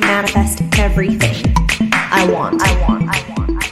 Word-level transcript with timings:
Manifest 0.00 0.62
everything 0.78 1.52
I 1.92 2.26
want. 2.32 2.62
I 2.62 2.88
want. 2.88 3.02
I 3.14 3.32
want. 3.32 3.62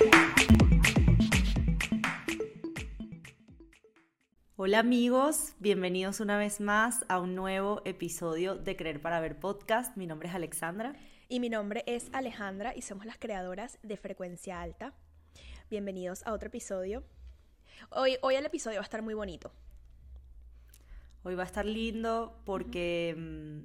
Hola 4.56 4.80
amigos, 4.80 5.54
bienvenidos 5.60 6.20
una 6.20 6.36
vez 6.36 6.60
más 6.60 7.06
a 7.08 7.18
un 7.20 7.34
nuevo 7.34 7.80
episodio 7.86 8.56
de 8.56 8.76
Creer 8.76 9.00
para 9.00 9.20
Ver 9.20 9.38
podcast. 9.38 9.96
Mi 9.96 10.06
nombre 10.06 10.28
es 10.28 10.34
Alexandra. 10.34 10.94
Y 11.30 11.40
mi 11.40 11.48
nombre 11.48 11.84
es 11.86 12.10
Alejandra 12.12 12.74
y 12.76 12.82
somos 12.82 13.06
las 13.06 13.16
creadoras 13.16 13.78
de 13.82 13.96
Frecuencia 13.96 14.60
Alta. 14.60 14.92
Bienvenidos 15.70 16.26
a 16.26 16.34
otro 16.34 16.48
episodio. 16.48 17.02
Hoy, 17.88 18.18
hoy 18.20 18.34
el 18.34 18.44
episodio 18.44 18.76
va 18.76 18.82
a 18.82 18.84
estar 18.84 19.00
muy 19.00 19.14
bonito. 19.14 19.52
Hoy 21.22 21.34
va 21.34 21.44
a 21.44 21.46
estar 21.46 21.64
lindo 21.64 22.40
porque 22.44 23.64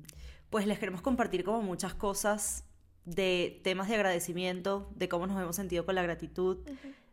pues 0.55 0.68
les 0.68 0.80
queremos 0.80 1.02
compartir 1.02 1.44
como 1.44 1.62
muchas 1.62 1.94
cosas 1.95 2.63
de 3.04 3.59
temas 3.66 3.90
de 3.90 3.96
agradecimiento, 3.96 4.90
de 4.96 5.09
cómo 5.09 5.27
nos 5.27 5.38
hemos 5.41 5.54
sentido 5.54 5.86
con 5.86 5.96
la 5.96 6.02
gratitud, 6.02 6.59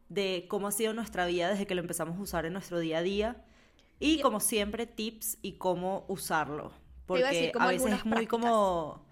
de 0.08 0.46
cómo 0.48 0.68
ha 0.68 0.70
sido 0.70 0.94
nuestra 0.94 1.26
vida 1.26 1.50
desde 1.50 1.66
que 1.66 1.74
lo 1.74 1.80
empezamos 1.80 2.16
a 2.16 2.20
usar 2.20 2.46
en 2.46 2.52
nuestro 2.52 2.78
día 2.78 2.98
a 2.98 3.02
día 3.02 3.44
y 3.98 4.20
como 4.20 4.38
siempre 4.38 4.86
tips 4.86 5.38
y 5.42 5.54
cómo 5.54 6.04
usarlo, 6.06 6.72
porque 7.04 7.52
a, 7.58 7.66
veces 7.66 7.92
es 7.94 8.04
muy 8.04 8.28
como 8.28 9.04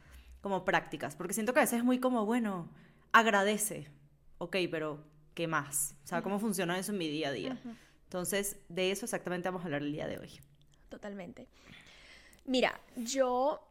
como 0.43 0.65
prácticas, 0.65 1.17
porque 1.17 1.35
siento 1.35 1.53
que 1.53 1.59
a 1.59 1.63
veces 1.65 1.79
es 1.79 1.85
muy 1.85 1.99
como, 1.99 2.25
bueno, 2.25 2.71
agradece, 3.11 3.89
ok, 4.39 4.59
pero 4.71 5.03
¿qué 5.35 5.49
más? 5.49 5.97
O 6.05 6.07
sea, 6.07 6.23
¿cómo 6.23 6.39
funciona 6.39 6.79
eso 6.79 6.93
en 6.93 6.99
mi 6.99 7.09
día 7.09 7.31
a 7.31 7.33
día? 7.33 7.61
Entonces, 8.05 8.61
de 8.69 8.93
eso 8.93 9.07
exactamente 9.07 9.49
vamos 9.49 9.63
a 9.63 9.65
hablar 9.65 9.83
el 9.83 9.91
día 9.91 10.07
de 10.07 10.21
hoy. 10.21 10.39
Totalmente. 10.89 11.49
Mira, 12.45 12.81
yo 12.97 13.67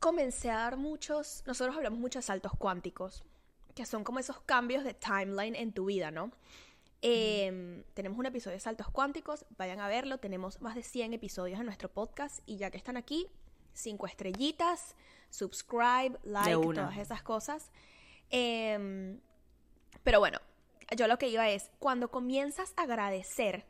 comencé 0.00 0.50
a 0.50 0.56
dar 0.56 0.76
muchos, 0.76 1.44
nosotros 1.46 1.76
hablamos 1.76 1.98
muchos 2.00 2.24
saltos 2.24 2.52
cuánticos, 2.58 3.22
que 3.74 3.86
son 3.86 4.02
como 4.02 4.18
esos 4.18 4.40
cambios 4.40 4.82
de 4.82 4.94
timeline 4.94 5.54
en 5.54 5.72
tu 5.72 5.84
vida, 5.84 6.10
¿no? 6.10 6.32
Em, 7.02 7.84
tenemos 7.94 8.18
un 8.18 8.26
episodio 8.26 8.56
de 8.56 8.60
saltos 8.60 8.88
cuánticos, 8.90 9.46
vayan 9.56 9.80
a 9.80 9.88
verlo, 9.88 10.18
tenemos 10.18 10.60
más 10.60 10.74
de 10.74 10.82
100 10.82 11.14
episodios 11.14 11.60
en 11.60 11.66
nuestro 11.66 11.90
podcast 11.90 12.40
y 12.46 12.56
ya 12.56 12.70
que 12.70 12.76
están 12.78 12.96
aquí, 12.96 13.26
cinco 13.72 14.06
estrellitas, 14.06 14.96
subscribe, 15.30 16.18
like, 16.24 16.52
todas 16.74 16.98
esas 16.98 17.22
cosas. 17.22 17.70
Em, 18.30 19.20
pero 20.02 20.18
bueno, 20.18 20.40
yo 20.96 21.06
lo 21.06 21.18
que 21.18 21.28
iba 21.28 21.48
es, 21.48 21.70
cuando 21.78 22.10
comienzas 22.10 22.72
a 22.76 22.82
agradecer, 22.82 23.64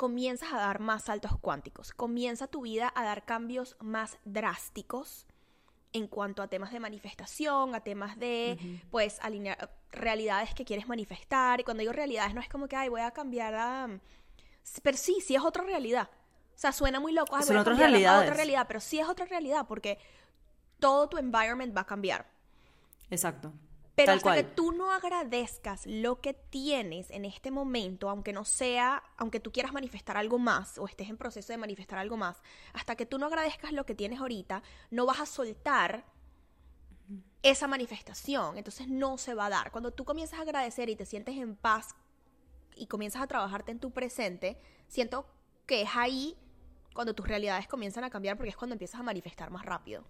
comienzas 0.00 0.50
a 0.54 0.56
dar 0.56 0.80
más 0.80 1.04
saltos 1.04 1.32
cuánticos, 1.42 1.92
comienza 1.92 2.46
tu 2.46 2.62
vida 2.62 2.90
a 2.96 3.04
dar 3.04 3.26
cambios 3.26 3.76
más 3.80 4.16
drásticos 4.24 5.26
en 5.92 6.06
cuanto 6.06 6.42
a 6.42 6.48
temas 6.48 6.72
de 6.72 6.80
manifestación, 6.80 7.74
a 7.74 7.80
temas 7.80 8.18
de, 8.18 8.80
pues, 8.90 9.18
alinear 9.20 9.70
realidades 9.90 10.54
que 10.54 10.64
quieres 10.64 10.88
manifestar. 10.88 11.60
Y 11.60 11.64
cuando 11.64 11.82
digo 11.82 11.92
realidades, 11.92 12.32
no 12.32 12.40
es 12.40 12.48
como 12.48 12.66
que, 12.66 12.76
ay, 12.76 12.88
voy 12.88 13.02
a 13.02 13.10
cambiar 13.10 13.54
a... 13.54 14.00
Pero 14.82 14.96
sí, 14.96 15.18
sí 15.20 15.34
es 15.34 15.42
otra 15.42 15.64
realidad. 15.64 16.08
O 16.54 16.58
sea, 16.58 16.72
suena 16.72 16.98
muy 16.98 17.12
loco. 17.12 17.36
Ay, 17.36 17.42
Son 17.42 17.58
otras 17.58 17.76
realidades. 17.76 18.22
otra 18.22 18.36
realidad, 18.36 18.64
pero 18.66 18.80
sí 18.80 18.98
es 18.98 19.06
otra 19.06 19.26
realidad 19.26 19.66
porque 19.68 19.98
todo 20.78 21.10
tu 21.10 21.18
environment 21.18 21.76
va 21.76 21.82
a 21.82 21.86
cambiar. 21.86 22.26
Exacto. 23.10 23.52
Pero 24.06 24.12
hasta 24.12 24.34
que 24.34 24.44
tú 24.44 24.72
no 24.72 24.92
agradezcas 24.92 25.86
lo 25.86 26.20
que 26.20 26.34
tienes 26.34 27.10
en 27.10 27.24
este 27.24 27.50
momento, 27.50 28.08
aunque 28.08 28.32
no 28.32 28.44
sea, 28.44 29.02
aunque 29.16 29.40
tú 29.40 29.52
quieras 29.52 29.72
manifestar 29.72 30.16
algo 30.16 30.38
más 30.38 30.78
o 30.78 30.86
estés 30.86 31.08
en 31.08 31.16
proceso 31.16 31.52
de 31.52 31.58
manifestar 31.58 31.98
algo 31.98 32.16
más, 32.16 32.42
hasta 32.72 32.96
que 32.96 33.06
tú 33.06 33.18
no 33.18 33.26
agradezcas 33.26 33.72
lo 33.72 33.84
que 33.86 33.94
tienes 33.94 34.20
ahorita, 34.20 34.62
no 34.90 35.06
vas 35.06 35.20
a 35.20 35.26
soltar 35.26 36.04
esa 37.42 37.66
manifestación. 37.66 38.58
Entonces 38.58 38.88
no 38.88 39.18
se 39.18 39.34
va 39.34 39.46
a 39.46 39.50
dar. 39.50 39.70
Cuando 39.70 39.90
tú 39.90 40.04
comienzas 40.04 40.38
a 40.38 40.42
agradecer 40.42 40.88
y 40.88 40.96
te 40.96 41.06
sientes 41.06 41.36
en 41.36 41.56
paz 41.56 41.94
y 42.76 42.86
comienzas 42.86 43.22
a 43.22 43.26
trabajarte 43.26 43.72
en 43.72 43.80
tu 43.80 43.90
presente, 43.90 44.58
siento 44.88 45.26
que 45.66 45.82
es 45.82 45.90
ahí 45.94 46.36
cuando 46.94 47.14
tus 47.14 47.26
realidades 47.26 47.68
comienzan 47.68 48.04
a 48.04 48.10
cambiar 48.10 48.36
porque 48.36 48.50
es 48.50 48.56
cuando 48.56 48.74
empiezas 48.74 49.00
a 49.00 49.02
manifestar 49.02 49.50
más 49.50 49.64
rápido. 49.64 50.04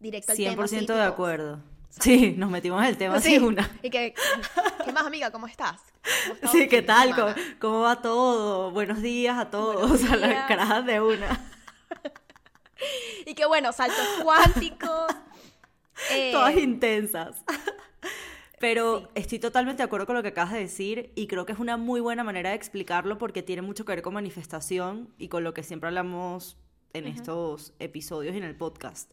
Directo 0.00 0.32
al 0.32 0.38
100% 0.38 0.86
de 0.86 1.02
acuerdo. 1.02 1.73
Sí, 2.00 2.34
nos 2.36 2.50
metimos 2.50 2.82
en 2.82 2.88
el 2.88 2.96
tema 2.96 3.20
sí. 3.20 3.38
una. 3.38 3.70
Y 3.82 3.90
que, 3.90 4.14
¿qué 4.84 4.92
más, 4.92 5.06
amiga? 5.06 5.30
¿Cómo 5.30 5.46
estás? 5.46 5.80
sí, 6.50 6.68
¿qué 6.68 6.82
tal? 6.82 7.14
¿Cómo, 7.60 7.80
va 7.80 8.02
todo? 8.02 8.70
Buenos 8.72 9.00
días 9.00 9.38
a 9.38 9.50
todos, 9.50 10.04
a 10.10 10.16
las 10.16 10.46
caras 10.46 10.84
de 10.84 11.00
una. 11.00 11.40
y 13.26 13.34
qué 13.34 13.46
bueno, 13.46 13.72
saltos 13.72 14.06
cuánticos. 14.22 15.12
Eh, 16.10 16.32
Todas 16.32 16.56
intensas. 16.56 17.44
Pero 18.58 19.08
estoy 19.14 19.38
totalmente 19.38 19.78
de 19.78 19.84
acuerdo 19.84 20.06
con 20.06 20.16
lo 20.16 20.22
que 20.22 20.30
acabas 20.30 20.52
de 20.52 20.58
decir 20.58 21.12
y 21.14 21.28
creo 21.28 21.46
que 21.46 21.52
es 21.52 21.60
una 21.60 21.76
muy 21.76 22.00
buena 22.00 22.24
manera 22.24 22.50
de 22.50 22.56
explicarlo 22.56 23.16
porque 23.16 23.44
tiene 23.44 23.62
mucho 23.62 23.84
que 23.84 23.92
ver 23.92 24.02
con 24.02 24.12
manifestación 24.12 25.14
y 25.18 25.28
con 25.28 25.44
lo 25.44 25.54
que 25.54 25.62
siempre 25.62 25.86
hablamos 25.86 26.56
en 26.94 27.06
estos 27.06 27.74
episodios 27.78 28.34
y 28.34 28.38
en 28.38 28.44
el 28.44 28.56
podcast. 28.56 29.12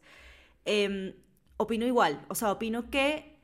Eh, 0.65 1.13
opino 1.61 1.85
igual, 1.85 2.25
o 2.27 2.35
sea, 2.35 2.51
opino 2.51 2.89
que 2.89 3.37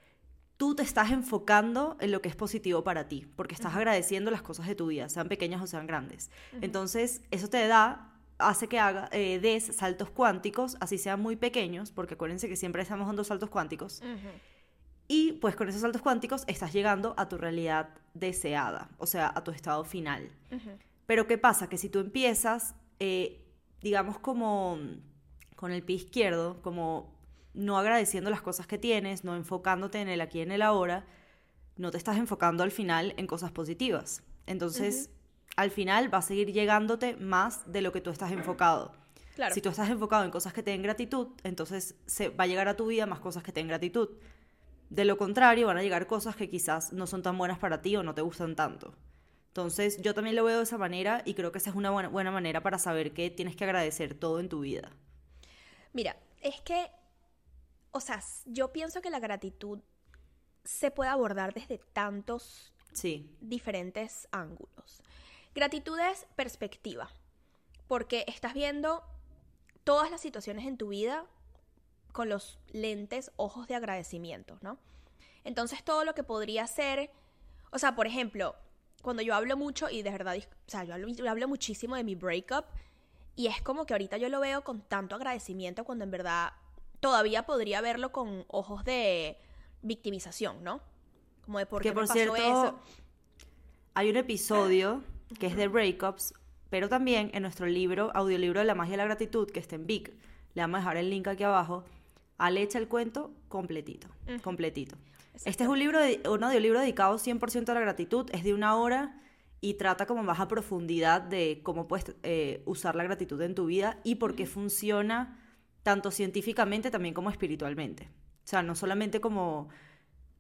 tú 0.57 0.75
te 0.75 0.83
estás 0.83 1.11
enfocando 1.11 1.97
en 1.99 2.11
lo 2.11 2.21
que 2.21 2.29
es 2.29 2.35
positivo 2.35 2.83
para 2.83 3.07
ti, 3.07 3.27
porque 3.35 3.53
estás 3.53 3.75
agradeciendo 3.75 4.31
las 4.31 4.41
cosas 4.41 4.67
de 4.67 4.75
tu 4.75 4.87
vida, 4.87 5.07
sean 5.07 5.29
pequeñas 5.29 5.61
o 5.61 5.67
sean 5.67 5.85
grandes. 5.85 6.31
Entonces, 6.61 7.21
eso 7.29 7.47
te 7.47 7.67
da, 7.67 8.13
hace 8.39 8.67
que 8.67 8.79
haga, 8.79 9.07
eh, 9.11 9.39
des 9.39 9.63
saltos 9.75 10.09
cuánticos, 10.09 10.75
así 10.79 10.97
sean 10.97 11.21
muy 11.21 11.35
pequeños, 11.35 11.91
porque 11.91 12.15
acuérdense 12.15 12.49
que 12.49 12.55
siempre 12.55 12.81
estamos 12.81 13.05
dando 13.05 13.23
saltos 13.23 13.49
cuánticos. 13.49 14.01
Y 15.07 15.33
pues 15.33 15.55
con 15.55 15.69
esos 15.69 15.81
saltos 15.81 16.01
cuánticos 16.01 16.43
estás 16.47 16.73
llegando 16.73 17.13
a 17.17 17.29
tu 17.29 17.37
realidad 17.37 17.89
deseada, 18.13 18.89
o 18.97 19.05
sea, 19.05 19.31
a 19.33 19.43
tu 19.43 19.51
estado 19.51 19.85
final. 19.85 20.29
Pero 21.05 21.27
¿qué 21.27 21.37
pasa? 21.37 21.69
Que 21.69 21.77
si 21.77 21.87
tú 21.87 21.99
empiezas, 21.99 22.75
eh, 22.99 23.45
digamos 23.81 24.17
como 24.19 24.79
con 25.55 25.71
el 25.71 25.83
pie 25.83 25.95
izquierdo, 25.97 26.61
como 26.61 27.16
no 27.53 27.77
agradeciendo 27.77 28.29
las 28.29 28.41
cosas 28.41 28.67
que 28.67 28.77
tienes, 28.77 29.23
no 29.23 29.35
enfocándote 29.35 29.99
en 29.99 30.09
el 30.09 30.21
aquí 30.21 30.39
y 30.39 30.41
en 30.41 30.51
el 30.51 30.61
ahora, 30.61 31.05
no 31.75 31.91
te 31.91 31.97
estás 31.97 32.17
enfocando 32.17 32.63
al 32.63 32.71
final 32.71 33.13
en 33.17 33.27
cosas 33.27 33.51
positivas. 33.51 34.23
Entonces, 34.45 35.09
al 35.55 35.71
final 35.71 36.13
va 36.13 36.19
a 36.19 36.21
seguir 36.21 36.51
llegándote 36.51 37.15
más 37.17 37.71
de 37.71 37.81
lo 37.81 37.91
que 37.91 38.01
tú 38.01 38.09
estás 38.09 38.31
enfocado. 38.31 38.93
Claro. 39.35 39.53
Si 39.53 39.61
tú 39.61 39.69
estás 39.69 39.89
enfocado 39.89 40.23
en 40.23 40.31
cosas 40.31 40.53
que 40.53 40.63
te 40.63 40.71
den 40.71 40.81
gratitud, 40.81 41.27
entonces 41.43 41.95
se 42.07 42.29
va 42.29 42.45
a 42.45 42.47
llegar 42.47 42.67
a 42.67 42.75
tu 42.75 42.87
vida 42.87 43.05
más 43.05 43.19
cosas 43.19 43.43
que 43.43 43.51
te 43.51 43.59
den 43.59 43.67
gratitud. 43.67 44.09
De 44.89 45.05
lo 45.05 45.17
contrario, 45.17 45.67
van 45.67 45.77
a 45.77 45.83
llegar 45.83 46.07
cosas 46.07 46.35
que 46.35 46.49
quizás 46.49 46.93
no 46.93 47.05
son 47.07 47.21
tan 47.21 47.37
buenas 47.37 47.59
para 47.59 47.81
ti 47.81 47.95
o 47.95 48.03
no 48.03 48.15
te 48.15 48.21
gustan 48.21 48.55
tanto. 48.55 48.95
Entonces, 49.49 50.01
yo 50.01 50.13
también 50.13 50.35
lo 50.35 50.43
veo 50.43 50.57
de 50.57 50.63
esa 50.63 50.77
manera 50.77 51.23
y 51.25 51.33
creo 51.33 51.51
que 51.51 51.57
esa 51.57 51.71
es 51.71 51.75
una 51.75 51.89
buena, 51.89 52.09
buena 52.09 52.31
manera 52.31 52.61
para 52.61 52.79
saber 52.79 53.13
que 53.13 53.29
tienes 53.29 53.55
que 53.55 53.63
agradecer 53.63 54.13
todo 54.13 54.39
en 54.39 54.49
tu 54.49 54.61
vida. 54.61 54.91
Mira, 55.93 56.15
es 56.41 56.61
que 56.61 56.87
o 57.91 57.99
sea, 57.99 58.21
yo 58.45 58.71
pienso 58.71 59.01
que 59.01 59.09
la 59.09 59.19
gratitud 59.19 59.79
se 60.63 60.91
puede 60.91 61.09
abordar 61.09 61.53
desde 61.53 61.79
tantos 61.93 62.73
diferentes 63.41 64.27
ángulos. 64.31 65.01
Gratitud 65.53 65.99
es 65.99 66.25
perspectiva, 66.35 67.09
porque 67.87 68.25
estás 68.27 68.53
viendo 68.53 69.03
todas 69.83 70.11
las 70.11 70.21
situaciones 70.21 70.65
en 70.65 70.77
tu 70.77 70.89
vida 70.89 71.25
con 72.11 72.29
los 72.29 72.59
lentes, 72.69 73.31
ojos 73.35 73.67
de 73.67 73.75
agradecimiento, 73.75 74.57
¿no? 74.61 74.79
Entonces 75.43 75.83
todo 75.83 76.03
lo 76.03 76.13
que 76.13 76.23
podría 76.23 76.65
ser, 76.67 77.11
o 77.71 77.79
sea, 77.79 77.95
por 77.95 78.07
ejemplo, 78.07 78.55
cuando 79.01 79.21
yo 79.21 79.35
hablo 79.35 79.55
mucho 79.55 79.89
y 79.89 80.01
de 80.01 80.11
verdad, 80.11 80.35
o 80.37 80.69
sea, 80.69 80.83
yo 80.83 80.93
hablo, 80.93 81.07
yo 81.07 81.29
hablo 81.29 81.47
muchísimo 81.47 81.95
de 81.95 82.03
mi 82.03 82.15
breakup 82.15 82.65
y 83.35 83.47
es 83.47 83.61
como 83.61 83.85
que 83.85 83.93
ahorita 83.93 84.17
yo 84.17 84.29
lo 84.29 84.39
veo 84.39 84.63
con 84.63 84.81
tanto 84.81 85.15
agradecimiento 85.15 85.85
cuando 85.85 86.03
en 86.03 86.11
verdad 86.11 86.53
todavía 86.99 87.45
podría 87.45 87.81
verlo 87.81 88.11
con 88.11 88.45
ojos 88.47 88.83
de 88.83 89.37
victimización, 89.81 90.63
¿no? 90.63 90.81
Como 91.45 91.59
de 91.59 91.65
por 91.65 91.81
qué 91.81 91.91
por 91.91 92.07
cierto, 92.07 92.35
eso. 92.35 92.79
Hay 93.93 94.09
un 94.09 94.17
episodio 94.17 95.03
que 95.39 95.47
es 95.47 95.55
de 95.55 95.67
breakups, 95.67 96.33
pero 96.69 96.89
también 96.89 97.31
en 97.33 97.41
nuestro 97.41 97.65
libro, 97.65 98.11
audiolibro 98.13 98.59
de 98.59 98.65
la 98.65 98.75
magia 98.75 98.91
de 98.91 98.97
la 98.97 99.05
gratitud, 99.05 99.49
que 99.49 99.59
está 99.59 99.75
en 99.75 99.87
Vic, 99.87 100.13
le 100.53 100.61
vamos 100.61 100.75
a 100.75 100.79
dejar 100.79 100.97
el 100.97 101.09
link 101.09 101.27
aquí 101.27 101.43
abajo, 101.43 101.83
Ale 102.37 102.61
echa 102.61 102.77
el 102.77 102.87
cuento 102.87 103.31
completito, 103.47 104.07
completito. 104.43 104.95
Este 105.45 105.63
es 105.63 105.69
un 105.69 105.79
libro, 105.79 105.99
de, 105.99 106.21
un 106.29 106.43
audiolibro 106.43 106.79
dedicado 106.79 107.17
100% 107.17 107.69
a 107.69 107.73
la 107.73 107.79
gratitud, 107.79 108.29
es 108.31 108.43
de 108.43 108.53
una 108.53 108.75
hora 108.75 109.21
y 109.61 109.75
trata 109.75 110.05
como 110.05 110.23
más 110.23 110.39
a 110.39 110.47
profundidad 110.47 111.21
de 111.21 111.61
cómo 111.63 111.87
puedes 111.87 112.15
eh, 112.23 112.61
usar 112.65 112.95
la 112.95 113.03
gratitud 113.03 113.41
en 113.41 113.55
tu 113.55 113.65
vida 113.65 113.99
y 114.03 114.15
por 114.15 114.35
qué 114.35 114.45
funciona 114.45 115.39
tanto 115.87 116.11
científicamente 116.11 116.91
también 116.91 117.13
como 117.13 117.29
espiritualmente. 117.29 118.09
O 118.43 118.47
sea, 118.47 118.61
no 118.61 118.75
solamente 118.75 119.21
como 119.21 119.69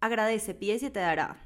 agradece, 0.01 0.53
pies 0.53 0.83
y 0.83 0.89
te 0.89 0.99
dará, 0.99 1.37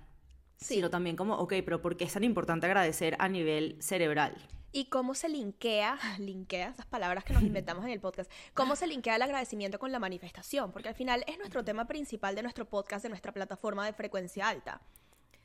sino 0.57 0.89
también 0.89 1.15
como, 1.15 1.35
ok, 1.35 1.53
pero 1.63 1.83
¿por 1.83 1.97
qué 1.97 2.05
es 2.05 2.13
tan 2.13 2.23
importante 2.23 2.65
agradecer 2.65 3.15
a 3.19 3.29
nivel 3.29 3.77
cerebral? 3.79 4.35
y 4.73 4.85
cómo 4.85 5.13
se 5.13 5.29
linkea, 5.29 5.99
linkea 6.17 6.69
esas 6.69 6.87
palabras 6.87 7.23
que 7.23 7.33
nos 7.33 7.43
inventamos 7.51 7.85
en 7.85 7.91
el 7.91 7.99
podcast, 7.99 8.31
cómo 8.55 8.75
se 8.75 8.87
linkea 8.87 9.17
el 9.17 9.21
agradecimiento 9.21 9.77
con 9.77 9.91
la 9.91 9.99
manifestación, 9.99 10.71
porque 10.71 10.89
al 10.89 10.95
final 10.95 11.23
es 11.27 11.37
nuestro 11.37 11.63
tema 11.63 11.85
principal 11.85 12.33
de 12.33 12.41
nuestro 12.41 12.65
podcast, 12.65 13.03
de 13.03 13.09
nuestra 13.09 13.31
plataforma 13.31 13.85
de 13.85 13.93
frecuencia 13.93 14.49
alta. 14.49 14.81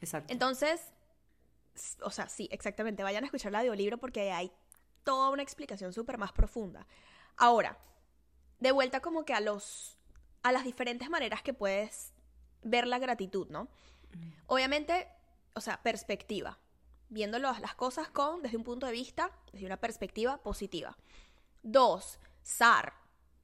Exacto. 0.01 0.33
Entonces, 0.33 0.81
o 2.01 2.11
sea, 2.11 2.27
sí, 2.31 2.49
exactamente, 2.51 3.03
vayan 3.03 3.25
a 3.25 3.27
escuchar 3.27 3.51
el 3.51 3.57
audiolibro 3.57 3.99
porque 3.99 4.33
hay 4.33 4.51
toda 5.05 5.29
una 5.29 5.43
explicación 5.43 5.93
súper 5.93 6.17
más 6.17 6.33
profunda. 6.33 6.87
Ahora, 7.37 7.77
de 8.61 8.73
vuelta 8.73 9.01
como 9.01 9.25
que 9.25 9.35
a 9.35 9.41
los 9.41 9.99
a 10.43 10.53
las 10.53 10.65
diferentes 10.65 11.11
maneras 11.11 11.43
que 11.43 11.53
puedes 11.53 12.13
ver 12.63 12.87
la 12.87 12.99
gratitud, 12.99 13.49
¿no? 13.49 13.69
Obviamente, 14.47 15.09
o 15.55 15.61
sea, 15.61 15.83
perspectiva 15.83 16.59
viendo 17.09 17.39
las 17.39 17.75
cosas 17.75 18.09
con, 18.09 18.43
desde 18.43 18.57
un 18.57 18.65
punto 18.65 18.87
de 18.87 18.93
vista, 18.93 19.31
desde 19.53 19.67
una 19.67 19.77
perspectiva 19.77 20.39
positiva. 20.39 20.97
Dos, 21.63 22.19
SAR, 22.43 22.95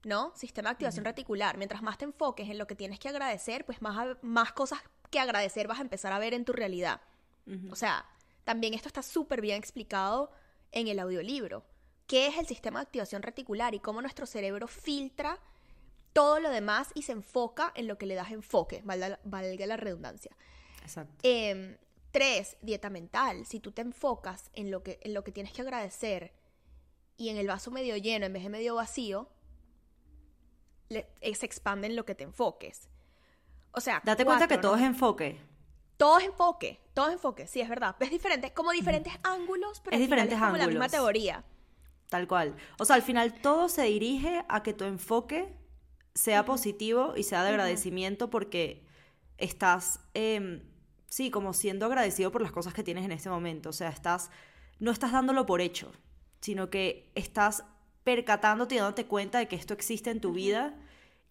¿no? 0.04 0.32
Sistema 0.34 0.70
de 0.70 0.72
activación 0.72 1.04
reticular. 1.04 1.56
Mientras 1.56 1.82
más 1.82 1.98
te 1.98 2.04
enfoques 2.04 2.48
en 2.48 2.58
lo 2.58 2.66
que 2.66 2.74
tienes 2.74 2.98
que 2.98 3.08
agradecer, 3.08 3.64
pues 3.64 3.82
más, 3.82 4.16
más 4.22 4.52
cosas 4.52 4.80
que 5.10 5.20
agradecer 5.20 5.68
vas 5.68 5.78
a 5.78 5.82
empezar 5.82 6.12
a 6.12 6.18
ver 6.18 6.34
en 6.34 6.44
tu 6.44 6.52
realidad. 6.52 7.00
O 7.70 7.74
sea, 7.74 8.06
también 8.44 8.72
esto 8.72 8.86
está 8.86 9.02
súper 9.02 9.40
bien 9.40 9.58
explicado 9.58 10.30
en 10.70 10.86
el 10.86 11.00
audiolibro. 11.00 11.64
¿Qué 12.12 12.26
es 12.26 12.36
el 12.36 12.46
sistema 12.46 12.80
de 12.80 12.82
activación 12.82 13.22
reticular 13.22 13.74
y 13.74 13.80
cómo 13.80 14.02
nuestro 14.02 14.26
cerebro 14.26 14.68
filtra 14.68 15.38
todo 16.12 16.40
lo 16.40 16.50
demás 16.50 16.90
y 16.92 17.04
se 17.04 17.12
enfoca 17.12 17.72
en 17.74 17.86
lo 17.86 17.96
que 17.96 18.04
le 18.04 18.14
das 18.14 18.32
enfoque, 18.32 18.82
valga, 18.84 19.18
valga 19.24 19.66
la 19.66 19.78
redundancia? 19.78 20.36
Exacto. 20.82 21.14
Eh, 21.22 21.78
Tres, 22.10 22.58
dieta 22.60 22.90
mental. 22.90 23.46
Si 23.46 23.58
tú 23.58 23.72
te 23.72 23.80
enfocas 23.80 24.50
en 24.52 24.70
lo 24.70 24.82
que, 24.82 25.00
en 25.02 25.14
lo 25.14 25.24
que 25.24 25.32
tienes 25.32 25.54
que 25.54 25.62
agradecer 25.62 26.34
y 27.16 27.30
en 27.30 27.38
el 27.38 27.46
vaso 27.46 27.70
medio 27.70 27.96
lleno 27.96 28.26
en 28.26 28.32
vez 28.34 28.42
de 28.42 28.50
medio 28.50 28.74
vacío, 28.74 29.30
eh, 30.90 31.34
se 31.34 31.46
expande 31.46 31.86
en 31.86 31.96
lo 31.96 32.04
que 32.04 32.14
te 32.14 32.24
enfoques. 32.24 32.90
O 33.72 33.80
sea, 33.80 34.02
date 34.04 34.26
cuenta 34.26 34.46
que 34.46 34.58
todo 34.58 34.76
es 34.76 34.82
enfoque. 34.82 35.40
Todo 35.96 36.18
es 36.18 36.26
enfoque, 36.26 36.78
todo 36.92 37.06
es 37.06 37.14
enfoque, 37.14 37.46
sí, 37.46 37.62
es 37.62 37.68
verdad. 37.70 37.96
Es 38.00 38.10
diferente, 38.10 38.52
como 38.52 38.72
diferentes 38.72 39.14
ángulos, 39.22 39.80
pero 39.80 39.96
es 39.96 40.02
diferentes 40.02 40.36
es 40.36 40.44
como 40.44 40.58
la 40.58 40.66
misma 40.66 40.90
teoría. 40.90 41.42
Tal 42.12 42.28
cual. 42.28 42.54
O 42.78 42.84
sea, 42.84 42.96
al 42.96 43.00
final 43.00 43.32
todo 43.32 43.70
se 43.70 43.84
dirige 43.84 44.44
a 44.50 44.62
que 44.62 44.74
tu 44.74 44.84
enfoque 44.84 45.56
sea 46.14 46.44
positivo 46.44 47.14
y 47.16 47.22
sea 47.22 47.42
de 47.42 47.48
agradecimiento 47.48 48.28
porque 48.28 48.84
estás 49.38 49.98
em, 50.12 50.60
sí, 51.08 51.30
como 51.30 51.54
siendo 51.54 51.86
agradecido 51.86 52.30
por 52.30 52.42
las 52.42 52.52
cosas 52.52 52.74
que 52.74 52.82
tienes 52.82 53.06
en 53.06 53.12
este 53.12 53.30
momento. 53.30 53.70
O 53.70 53.72
sea, 53.72 53.88
estás, 53.88 54.30
no 54.78 54.90
estás 54.90 55.12
dándolo 55.12 55.46
por 55.46 55.62
hecho, 55.62 55.90
sino 56.42 56.68
que 56.68 57.10
estás 57.14 57.64
percatándote 58.04 58.74
y 58.74 58.78
dándote 58.78 59.06
cuenta 59.06 59.38
de 59.38 59.48
que 59.48 59.56
esto 59.56 59.72
existe 59.72 60.10
en 60.10 60.20
tu 60.20 60.34
vida 60.34 60.78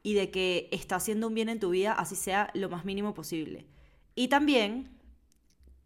y 0.02 0.16
de 0.16 0.32
que 0.32 0.68
está 0.72 0.96
haciendo 0.96 1.28
un 1.28 1.36
bien 1.36 1.50
en 1.50 1.60
tu 1.60 1.70
vida, 1.70 1.94
así 1.94 2.16
sea 2.16 2.50
lo 2.56 2.70
más 2.70 2.86
mínimo 2.86 3.14
posible. 3.14 3.68
Y 4.16 4.30
también, 4.30 5.00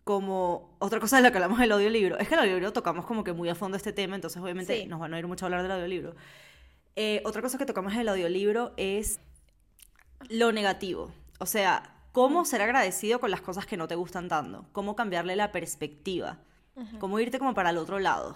como 0.05 0.77
otra 0.77 0.99
cosa 0.99 1.17
de 1.17 1.23
la 1.23 1.31
que 1.31 1.39
hablamos 1.39 1.57
del 1.59 1.71
audiolibro, 1.71 2.19
es 2.19 2.27
que 2.27 2.35
el 2.35 2.39
audiolibro 2.39 2.71
tocamos 2.71 3.05
como 3.07 3.23
que 3.23 3.33
muy 3.33 3.49
a 3.49 3.55
fondo 3.55 3.75
este 3.75 3.91
tema, 3.91 4.13
entonces 4.13 4.39
obviamente 4.41 4.85
nos 4.85 4.99
van 4.99 5.15
a 5.15 5.19
ir 5.19 5.25
mucho 5.25 5.45
a 5.45 5.47
hablar 5.47 5.63
del 5.63 5.71
audiolibro. 5.71 6.15
Eh, 6.95 7.23
otra 7.25 7.41
cosa 7.41 7.57
que 7.57 7.65
tocamos 7.65 7.91
en 7.93 8.01
el 8.01 8.09
audiolibro 8.09 8.73
es 8.77 9.19
lo 10.29 10.51
negativo. 10.51 11.11
O 11.39 11.47
sea, 11.47 11.95
cómo 12.11 12.45
ser 12.45 12.61
agradecido 12.61 13.19
con 13.19 13.31
las 13.31 13.41
cosas 13.41 13.65
que 13.65 13.77
no 13.77 13.87
te 13.87 13.95
gustan 13.95 14.29
tanto, 14.29 14.67
cómo 14.73 14.95
cambiarle 14.95 15.35
la 15.35 15.51
perspectiva, 15.51 16.37
cómo 16.99 17.19
irte 17.19 17.39
como 17.39 17.55
para 17.55 17.71
el 17.71 17.77
otro 17.79 17.97
lado 17.97 18.35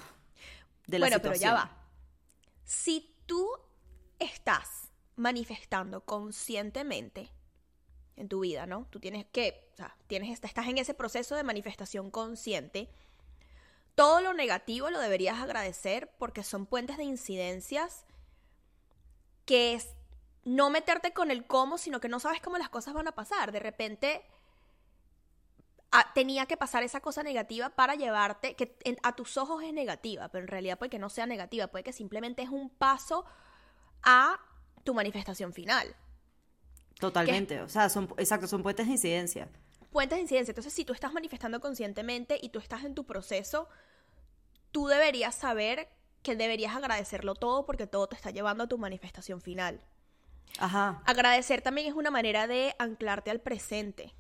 de 0.87 0.97
la 0.97 1.05
bueno, 1.05 1.21
pero 1.21 1.35
ya 1.35 1.53
va. 1.53 1.71
Si 2.65 3.15
tú 3.27 3.47
estás 4.17 4.89
manifestando 5.15 6.01
conscientemente 6.01 7.29
en 8.19 8.27
tu 8.27 8.41
vida, 8.41 8.65
¿no? 8.65 8.85
Tú 8.89 8.99
tienes 8.99 9.25
que, 9.25 9.69
o 9.73 9.77
sea, 9.77 9.95
tienes, 10.07 10.43
estás 10.43 10.67
en 10.67 10.77
ese 10.77 10.93
proceso 10.93 11.35
de 11.35 11.43
manifestación 11.43 12.11
consciente. 12.11 12.89
Todo 13.95 14.21
lo 14.21 14.33
negativo 14.33 14.89
lo 14.89 14.99
deberías 14.99 15.39
agradecer 15.39 16.11
porque 16.19 16.43
son 16.43 16.65
puentes 16.65 16.97
de 16.97 17.03
incidencias 17.03 18.05
que 19.45 19.73
es, 19.73 19.95
no 20.43 20.69
meterte 20.69 21.11
con 21.13 21.31
el 21.31 21.45
cómo, 21.45 21.77
sino 21.77 21.99
que 21.99 22.09
no 22.09 22.19
sabes 22.19 22.41
cómo 22.41 22.57
las 22.57 22.69
cosas 22.69 22.93
van 22.93 23.07
a 23.07 23.13
pasar. 23.13 23.51
De 23.51 23.59
repente 23.59 24.23
tenía 26.13 26.45
que 26.45 26.57
pasar 26.57 26.83
esa 26.83 26.99
cosa 26.99 27.23
negativa 27.23 27.69
para 27.69 27.95
llevarte, 27.95 28.55
que 28.55 28.77
a 29.01 29.15
tus 29.15 29.37
ojos 29.37 29.63
es 29.63 29.73
negativa, 29.73 30.29
pero 30.29 30.43
en 30.43 30.47
realidad 30.47 30.77
puede 30.77 30.91
que 30.91 30.99
no 30.99 31.09
sea 31.09 31.25
negativa, 31.25 31.67
puede 31.67 31.83
que 31.83 31.93
simplemente 31.93 32.43
es 32.43 32.49
un 32.49 32.69
paso 32.69 33.25
a 34.03 34.39
tu 34.83 34.93
manifestación 34.93 35.53
final. 35.53 35.95
Totalmente, 36.99 37.61
o 37.61 37.69
sea, 37.69 37.89
son, 37.89 38.13
exacto, 38.17 38.47
son 38.47 38.61
puentes 38.61 38.85
de 38.85 38.93
incidencia. 38.93 39.47
Puentes 39.91 40.17
de 40.17 40.21
incidencia, 40.21 40.51
entonces 40.51 40.73
si 40.73 40.85
tú 40.85 40.93
estás 40.93 41.13
manifestando 41.13 41.59
conscientemente 41.59 42.37
y 42.41 42.49
tú 42.49 42.59
estás 42.59 42.83
en 42.83 42.93
tu 42.93 43.05
proceso, 43.05 43.69
tú 44.71 44.87
deberías 44.87 45.33
saber 45.33 45.89
que 46.21 46.35
deberías 46.35 46.75
agradecerlo 46.75 47.35
todo 47.35 47.65
porque 47.65 47.87
todo 47.87 48.07
te 48.07 48.15
está 48.15 48.31
llevando 48.31 48.65
a 48.65 48.67
tu 48.67 48.77
manifestación 48.77 49.41
final. 49.41 49.81
Ajá. 50.59 51.01
Agradecer 51.05 51.61
también 51.61 51.87
es 51.87 51.93
una 51.93 52.11
manera 52.11 52.47
de 52.47 52.75
anclarte 52.79 53.31
al 53.31 53.39
presente. 53.39 54.13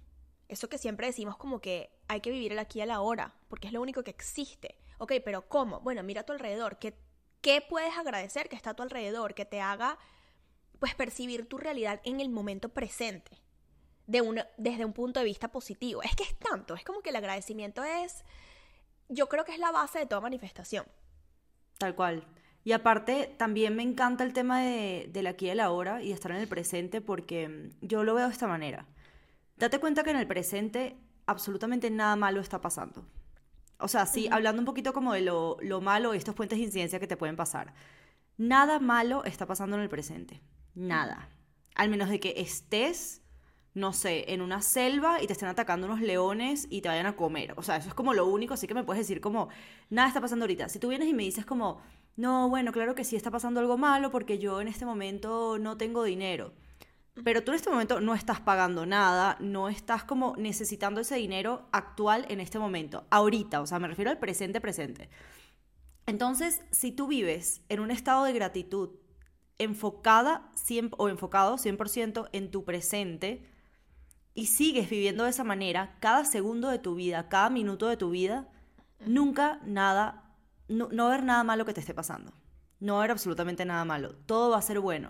Eso 0.47 0.69
que 0.69 0.77
siempre 0.77 1.07
decimos 1.07 1.37
como 1.37 1.59
que 1.59 1.91
hay 2.07 2.21
que 2.21 2.31
vivir 2.31 2.51
el 2.53 2.59
aquí 2.59 2.79
y 2.79 2.81
el 2.81 2.91
ahora, 2.91 3.35
porque 3.49 3.67
es 3.67 3.73
lo 3.73 3.81
único 3.81 4.03
que 4.03 4.11
existe. 4.11 4.75
Ok, 4.97 5.13
pero 5.23 5.47
¿cómo? 5.47 5.79
Bueno, 5.81 6.01
mira 6.03 6.21
a 6.21 6.25
tu 6.25 6.33
alrededor. 6.33 6.79
¿Qué, 6.79 6.97
qué 7.41 7.61
puedes 7.61 7.97
agradecer 7.97 8.49
que 8.49 8.55
está 8.55 8.71
a 8.71 8.73
tu 8.73 8.83
alrededor? 8.83 9.33
Que 9.33 9.45
te 9.45 9.61
haga, 9.61 9.97
pues, 10.79 10.95
percibir 10.95 11.47
tu 11.47 11.57
realidad 11.57 12.01
en 12.03 12.19
el 12.19 12.29
momento 12.29 12.69
presente. 12.69 13.31
De 14.07 14.23
desde 14.57 14.85
un 14.85 14.93
punto 14.93 15.19
de 15.19 15.25
vista 15.25 15.49
positivo. 15.49 16.01
Es 16.01 16.15
que 16.15 16.23
es 16.23 16.35
tanto, 16.39 16.73
es 16.73 16.83
como 16.83 17.01
que 17.01 17.11
el 17.11 17.15
agradecimiento 17.15 17.83
es, 17.83 18.23
yo 19.07 19.29
creo 19.29 19.45
que 19.45 19.51
es 19.51 19.59
la 19.59 19.71
base 19.71 19.99
de 19.99 20.05
toda 20.07 20.21
manifestación. 20.21 20.85
Tal 21.77 21.95
cual. 21.95 22.25
Y 22.63 22.71
aparte, 22.73 23.33
también 23.37 23.75
me 23.75 23.83
encanta 23.83 24.23
el 24.23 24.33
tema 24.33 24.61
de, 24.61 25.09
del 25.11 25.27
aquí 25.27 25.45
y 25.45 25.49
el 25.49 25.59
ahora 25.59 26.01
y 26.01 26.11
estar 26.11 26.31
en 26.31 26.37
el 26.37 26.47
presente 26.47 27.01
porque 27.01 27.47
mm, 27.47 27.85
yo 27.85 28.03
lo 28.03 28.15
veo 28.15 28.27
de 28.27 28.33
esta 28.33 28.47
manera. 28.47 28.85
Date 29.57 29.79
cuenta 29.79 30.03
que 30.03 30.11
en 30.11 30.17
el 30.17 30.27
presente 30.27 30.97
absolutamente 31.25 31.89
nada 31.89 32.15
malo 32.15 32.41
está 32.41 32.61
pasando. 32.61 33.05
O 33.79 33.87
sea, 33.87 34.05
sí, 34.05 34.27
hablando 34.31 34.61
un 34.61 34.65
poquito 34.65 34.93
como 34.93 35.13
de 35.13 35.21
lo, 35.21 35.57
lo 35.61 35.79
malo 35.81 36.13
y 36.13 36.17
estos 36.17 36.35
puentes 36.35 36.59
de 36.59 36.65
incidencia 36.65 36.99
que 36.99 37.07
te 37.07 37.17
pueden 37.17 37.35
pasar. 37.35 37.73
Nada 38.37 38.79
malo 38.79 39.23
está 39.23 39.45
pasando 39.45 39.77
en 39.77 39.83
el 39.83 39.89
presente. 39.89 40.41
Nada. 40.75 41.29
Al 41.75 41.89
menos 41.89 42.09
de 42.09 42.19
que 42.19 42.33
estés, 42.37 43.21
no 43.73 43.93
sé, 43.93 44.33
en 44.33 44.41
una 44.41 44.61
selva 44.61 45.21
y 45.21 45.27
te 45.27 45.33
estén 45.33 45.49
atacando 45.49 45.87
unos 45.87 46.01
leones 46.01 46.67
y 46.69 46.81
te 46.81 46.89
vayan 46.89 47.05
a 47.05 47.15
comer. 47.15 47.53
O 47.57 47.63
sea, 47.63 47.77
eso 47.77 47.89
es 47.89 47.93
como 47.93 48.13
lo 48.13 48.25
único, 48.25 48.53
así 48.53 48.67
que 48.67 48.73
me 48.73 48.83
puedes 48.83 49.01
decir 49.01 49.21
como, 49.21 49.49
nada 49.89 50.07
está 50.07 50.21
pasando 50.21 50.43
ahorita. 50.43 50.69
Si 50.69 50.79
tú 50.79 50.89
vienes 50.89 51.07
y 51.07 51.13
me 51.13 51.23
dices 51.23 51.45
como, 51.45 51.81
no, 52.15 52.49
bueno, 52.49 52.71
claro 52.71 52.95
que 52.95 53.03
sí 53.03 53.15
está 53.15 53.31
pasando 53.31 53.59
algo 53.59 53.77
malo 53.77 54.11
porque 54.11 54.39
yo 54.39 54.61
en 54.61 54.67
este 54.67 54.85
momento 54.85 55.57
no 55.59 55.77
tengo 55.77 56.03
dinero. 56.03 56.53
Pero 57.23 57.43
tú 57.43 57.51
en 57.51 57.55
este 57.55 57.69
momento 57.69 57.99
no 58.01 58.13
estás 58.13 58.39
pagando 58.39 58.85
nada, 58.85 59.37
no 59.39 59.69
estás 59.69 60.03
como 60.03 60.35
necesitando 60.37 61.01
ese 61.01 61.15
dinero 61.15 61.67
actual 61.71 62.25
en 62.29 62.39
este 62.39 62.59
momento, 62.59 63.05
ahorita, 63.09 63.61
o 63.61 63.67
sea, 63.67 63.79
me 63.79 63.87
refiero 63.87 64.11
al 64.11 64.19
presente 64.19 64.61
presente. 64.61 65.09
Entonces, 66.05 66.61
si 66.71 66.91
tú 66.91 67.07
vives 67.07 67.61
en 67.69 67.81
un 67.81 67.91
estado 67.91 68.23
de 68.23 68.33
gratitud 68.33 68.91
enfocada 69.59 70.49
o 70.97 71.09
enfocado 71.09 71.57
100% 71.57 72.29
en 72.31 72.51
tu 72.51 72.65
presente 72.65 73.45
y 74.33 74.47
sigues 74.47 74.89
viviendo 74.89 75.25
de 75.25 75.29
esa 75.29 75.43
manera 75.43 75.97
cada 75.99 76.25
segundo 76.25 76.69
de 76.69 76.79
tu 76.79 76.95
vida, 76.95 77.29
cada 77.29 77.49
minuto 77.49 77.87
de 77.87 77.97
tu 77.97 78.09
vida, 78.09 78.47
nunca 79.05 79.59
nada 79.65 80.29
no, 80.69 81.07
haber 81.07 81.23
nada 81.23 81.43
malo 81.43 81.65
que 81.65 81.73
te 81.73 81.79
esté 81.79 81.93
pasando. 81.93 82.31
No 82.79 82.93
va 82.93 82.99
a 82.99 83.01
haber 83.03 83.11
absolutamente 83.11 83.65
nada 83.65 83.83
malo. 83.85 84.15
Todo 84.25 84.51
va 84.51 84.57
a 84.57 84.61
ser 84.61 84.79
bueno. 84.79 85.09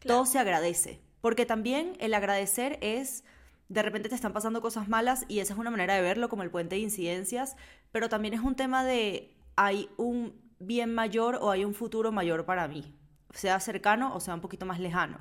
Todo 0.00 0.26
se 0.26 0.38
agradece. 0.38 1.00
Porque 1.20 1.46
también 1.46 1.96
el 2.00 2.12
agradecer 2.14 2.78
es, 2.82 3.24
de 3.68 3.82
repente 3.82 4.08
te 4.08 4.14
están 4.14 4.32
pasando 4.32 4.60
cosas 4.60 4.88
malas 4.88 5.24
y 5.28 5.38
esa 5.38 5.54
es 5.54 5.58
una 5.58 5.70
manera 5.70 5.94
de 5.94 6.02
verlo 6.02 6.28
como 6.28 6.42
el 6.42 6.50
puente 6.50 6.76
de 6.76 6.82
incidencias, 6.82 7.56
pero 7.92 8.08
también 8.08 8.34
es 8.34 8.40
un 8.40 8.56
tema 8.56 8.84
de 8.84 9.36
hay 9.56 9.88
un 9.96 10.34
bien 10.58 10.94
mayor 10.94 11.38
o 11.40 11.50
hay 11.50 11.64
un 11.64 11.74
futuro 11.74 12.12
mayor 12.12 12.44
para 12.44 12.68
mí, 12.68 12.94
sea 13.32 13.60
cercano 13.60 14.14
o 14.14 14.20
sea 14.20 14.34
un 14.34 14.40
poquito 14.40 14.66
más 14.66 14.80
lejano. 14.80 15.18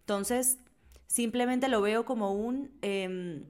Entonces, 0.00 0.58
simplemente 1.06 1.68
lo 1.68 1.80
veo 1.80 2.04
como 2.04 2.32
un... 2.32 2.76
Em, 2.82 3.44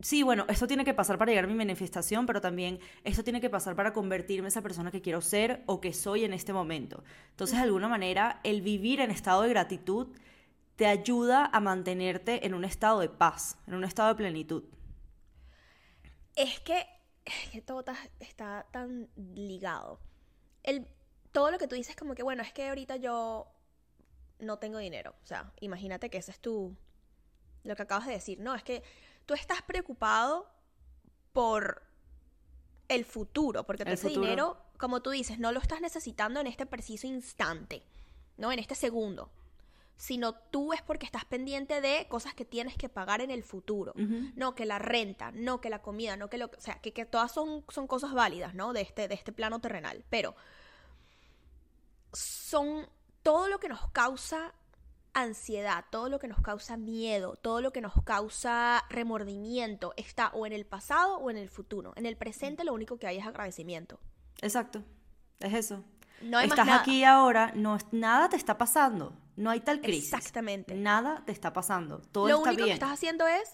sí, 0.00 0.22
bueno, 0.22 0.44
esto 0.48 0.66
tiene 0.66 0.84
que 0.84 0.94
pasar 0.94 1.18
para 1.18 1.30
llegar 1.30 1.44
a 1.44 1.48
mi 1.48 1.54
manifestación, 1.54 2.26
pero 2.26 2.40
también 2.40 2.80
esto 3.04 3.22
tiene 3.22 3.40
que 3.40 3.50
pasar 3.50 3.76
para 3.76 3.92
convertirme 3.92 4.46
en 4.46 4.48
esa 4.48 4.62
persona 4.62 4.90
que 4.90 5.00
quiero 5.00 5.20
ser 5.20 5.62
o 5.66 5.80
que 5.80 5.92
soy 5.92 6.24
en 6.24 6.32
este 6.32 6.52
momento. 6.52 7.04
Entonces, 7.30 7.56
de 7.56 7.64
alguna 7.64 7.88
manera, 7.88 8.40
el 8.42 8.62
vivir 8.62 9.00
en 9.00 9.10
estado 9.10 9.42
de 9.42 9.50
gratitud 9.50 10.08
te 10.76 10.86
ayuda 10.86 11.46
a 11.52 11.60
mantenerte 11.60 12.46
en 12.46 12.54
un 12.54 12.64
estado 12.64 13.00
de 13.00 13.08
paz, 13.08 13.58
en 13.66 13.74
un 13.74 13.84
estado 13.84 14.10
de 14.10 14.14
plenitud. 14.14 14.64
Es 16.36 16.60
que, 16.60 16.86
todo 17.66 17.84
está 18.20 18.66
tan 18.70 19.08
ligado. 19.16 20.00
el, 20.62 20.86
todo 21.32 21.50
lo 21.50 21.58
que 21.58 21.68
tú 21.68 21.74
dices 21.74 21.96
como 21.96 22.14
que, 22.14 22.22
bueno, 22.22 22.42
es 22.42 22.52
que 22.52 22.68
ahorita 22.68 22.96
yo 22.96 23.46
no 24.38 24.58
tengo 24.58 24.78
dinero. 24.78 25.14
O 25.22 25.26
sea, 25.26 25.52
imagínate 25.60 26.10
que 26.10 26.18
ese 26.18 26.30
es 26.30 26.40
tu, 26.40 26.76
lo 27.64 27.76
que 27.76 27.82
acabas 27.82 28.06
de 28.06 28.12
decir. 28.12 28.40
No, 28.40 28.54
es 28.54 28.62
que 28.62 28.82
tú 29.26 29.34
estás 29.34 29.62
preocupado 29.62 30.50
por 31.32 31.82
el 32.88 33.04
futuro, 33.04 33.64
porque 33.64 33.82
El 33.82 33.90
ese 33.90 34.08
futuro. 34.08 34.22
dinero, 34.22 34.56
como 34.78 35.02
tú 35.02 35.10
dices, 35.10 35.38
no 35.38 35.52
lo 35.52 35.60
estás 35.60 35.80
necesitando 35.80 36.40
en 36.40 36.46
este 36.46 36.66
preciso 36.66 37.06
instante, 37.06 37.82
¿no? 38.36 38.50
En 38.50 38.58
este 38.58 38.74
segundo. 38.74 39.30
Sino 39.96 40.34
tú 40.34 40.72
es 40.72 40.80
porque 40.80 41.04
estás 41.04 41.24
pendiente 41.24 41.80
de 41.80 42.06
cosas 42.08 42.32
que 42.32 42.44
tienes 42.44 42.76
que 42.76 42.88
pagar 42.88 43.20
en 43.20 43.32
el 43.32 43.42
futuro. 43.42 43.92
No 44.36 44.54
que 44.54 44.64
la 44.64 44.78
renta, 44.78 45.32
no 45.32 45.60
que 45.60 45.70
la 45.70 45.82
comida, 45.82 46.16
no 46.16 46.30
que 46.30 46.38
lo 46.38 46.46
o 46.46 46.60
sea, 46.60 46.76
que, 46.80 46.92
que 46.92 47.04
todas 47.04 47.32
son, 47.32 47.64
son 47.68 47.88
cosas 47.88 48.14
válidas, 48.14 48.54
¿no? 48.54 48.72
De 48.72 48.80
este, 48.80 49.08
de 49.08 49.14
este 49.16 49.32
plano 49.32 49.60
terrenal. 49.60 50.04
Pero 50.08 50.36
son 52.12 52.88
todo 53.22 53.48
lo 53.48 53.58
que 53.58 53.68
nos 53.68 53.90
causa 53.90 54.54
ansiedad, 55.14 55.84
todo 55.90 56.08
lo 56.08 56.18
que 56.18 56.28
nos 56.28 56.40
causa 56.40 56.76
miedo, 56.76 57.34
todo 57.36 57.60
lo 57.60 57.72
que 57.72 57.80
nos 57.80 57.92
causa 58.04 58.84
remordimiento, 58.88 59.92
está 59.96 60.28
o 60.28 60.46
en 60.46 60.52
el 60.52 60.64
pasado 60.66 61.16
o 61.18 61.30
en 61.30 61.36
el 61.36 61.48
futuro. 61.48 61.92
En 61.96 62.06
el 62.06 62.16
presente 62.16 62.62
lo 62.64 62.72
único 62.72 62.98
que 62.98 63.06
hay 63.06 63.18
es 63.18 63.26
agradecimiento. 63.26 63.98
Exacto. 64.40 64.84
Es 65.40 65.52
eso. 65.54 65.82
No 66.22 66.38
hay 66.38 66.46
más 66.48 66.56
Estás 66.58 66.66
nada. 66.66 66.80
aquí 66.80 67.04
ahora, 67.04 67.52
no, 67.54 67.76
es- 67.76 67.86
nada 67.92 68.28
te 68.28 68.36
está 68.36 68.58
pasando. 68.58 69.16
No 69.36 69.50
hay 69.50 69.60
tal 69.60 69.80
crisis. 69.80 70.12
Exactamente. 70.12 70.74
Nada 70.74 71.22
te 71.24 71.32
está 71.32 71.52
pasando. 71.52 72.00
Todo 72.12 72.28
lo 72.28 72.36
está 72.36 72.48
único 72.50 72.56
bien. 72.64 72.68
que 72.68 72.74
estás 72.74 72.92
haciendo 72.92 73.26
es 73.26 73.48